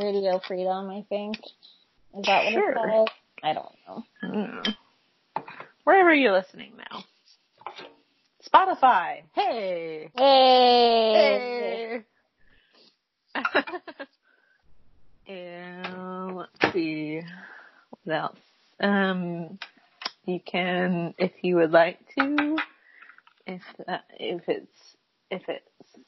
Radio 0.00 0.40
Freedom, 0.46 0.90
I 0.90 1.04
think. 1.08 1.36
Is 1.38 2.24
that 2.26 2.44
what 2.44 2.52
Sure. 2.52 2.70
it's 2.72 2.78
called? 2.80 3.10
I 3.42 3.52
don't 3.52 3.74
know. 3.86 4.04
I. 4.22 4.62
Wherever 5.84 6.14
you're 6.14 6.32
listening 6.32 6.72
now. 6.76 7.04
Spotify. 8.46 9.22
Hey. 9.34 10.10
Hey! 10.16 12.04
Hey. 13.34 13.42
and 15.28 16.36
let's 16.36 16.72
see 16.72 17.20
what 18.04 18.14
else. 18.14 18.38
Um, 18.80 19.58
you 20.24 20.40
can, 20.44 21.14
if 21.18 21.32
you 21.42 21.56
would 21.56 21.70
like 21.72 21.98
to, 22.18 22.56
if 23.46 23.62
uh, 23.86 23.98
if 24.18 24.42
it's 24.48 24.96
if 25.30 25.42
it's 25.48 25.64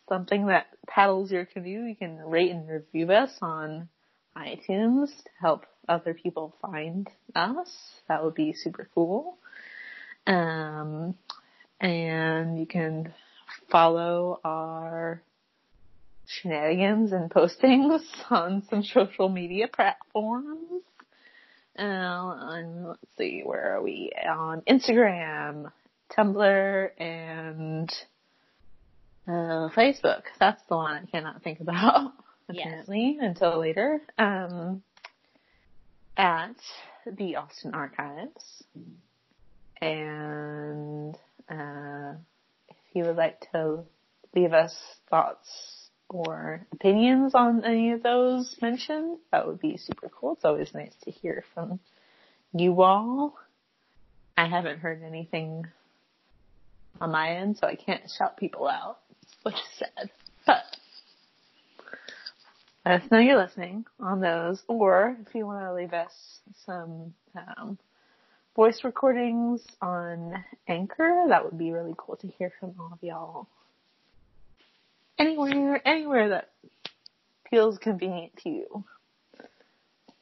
something 0.08 0.46
that 0.46 0.66
paddles 0.86 1.30
your 1.30 1.44
canoe, 1.44 1.86
you 1.86 1.96
can 1.96 2.18
rate 2.18 2.50
and 2.50 2.68
review 2.68 3.10
us 3.12 3.30
on 3.40 3.88
iTunes 4.36 5.06
to 5.08 5.30
help 5.40 5.66
other 5.88 6.14
people 6.14 6.54
find 6.62 7.08
us. 7.34 7.70
That 8.08 8.24
would 8.24 8.34
be 8.34 8.52
super 8.52 8.88
cool. 8.94 9.38
Um, 10.26 11.14
and 11.80 12.58
you 12.58 12.66
can 12.66 13.12
follow 13.70 14.40
our 14.44 15.22
shenanigans 16.26 17.12
and 17.12 17.30
postings 17.30 18.02
on 18.30 18.62
some 18.70 18.82
social 18.82 19.28
media 19.28 19.68
platforms. 19.68 20.82
Uh, 21.78 21.82
and 21.82 22.88
let's 22.88 23.00
see, 23.16 23.42
where 23.44 23.76
are 23.76 23.82
we? 23.82 24.12
On 24.28 24.60
Instagram, 24.62 25.72
Tumblr, 26.16 26.90
and 27.00 27.90
uh, 29.26 29.68
Facebook. 29.74 30.22
That's 30.38 30.62
the 30.68 30.76
one 30.76 30.94
I 30.94 31.06
cannot 31.10 31.42
think 31.42 31.60
about, 31.60 32.12
Yes. 32.52 32.66
apparently, 32.66 33.18
until 33.20 33.58
later. 33.58 34.00
Um, 34.18 34.82
at 36.16 36.56
the 37.06 37.36
Austen 37.36 37.74
Archives. 37.74 38.62
And 39.80 41.16
uh, 41.48 42.12
if 42.68 42.76
you 42.92 43.04
would 43.04 43.16
like 43.16 43.46
to 43.52 43.84
leave 44.34 44.52
us 44.52 44.76
thoughts 45.08 45.88
or 46.08 46.66
opinions 46.72 47.34
on 47.34 47.64
any 47.64 47.92
of 47.92 48.02
those 48.02 48.56
mentioned, 48.60 49.18
that 49.32 49.46
would 49.46 49.60
be 49.60 49.78
super 49.78 50.10
cool. 50.10 50.34
It's 50.34 50.44
always 50.44 50.74
nice 50.74 50.94
to 51.04 51.10
hear 51.10 51.44
from 51.54 51.80
you 52.52 52.82
all. 52.82 53.38
I 54.36 54.46
haven't 54.46 54.80
heard 54.80 55.02
anything 55.02 55.66
on 57.00 57.12
my 57.12 57.36
end, 57.36 57.58
so 57.58 57.66
I 57.66 57.76
can't 57.76 58.02
shout 58.18 58.36
people 58.36 58.66
out, 58.66 58.98
which 59.42 59.54
is 59.54 59.78
sad. 59.78 60.10
But 60.46 60.62
let 62.84 63.02
us 63.02 63.10
know 63.10 63.18
you're 63.18 63.36
listening 63.36 63.84
on 63.98 64.20
those, 64.20 64.62
or 64.66 65.16
if 65.26 65.34
you 65.34 65.46
want 65.46 65.60
to 65.64 65.74
leave 65.74 65.92
us 65.92 66.40
some 66.64 67.12
um, 67.36 67.78
voice 68.56 68.84
recordings 68.84 69.62
on 69.82 70.42
Anchor, 70.66 71.26
that 71.28 71.44
would 71.44 71.58
be 71.58 71.72
really 71.72 71.94
cool 71.96 72.16
to 72.16 72.26
hear 72.26 72.52
from 72.58 72.74
all 72.78 72.90
of 72.92 73.02
y'all. 73.02 73.46
Anywhere, 75.18 75.86
anywhere 75.86 76.30
that 76.30 76.50
feels 77.50 77.78
convenient 77.78 78.34
to 78.38 78.48
you. 78.48 78.84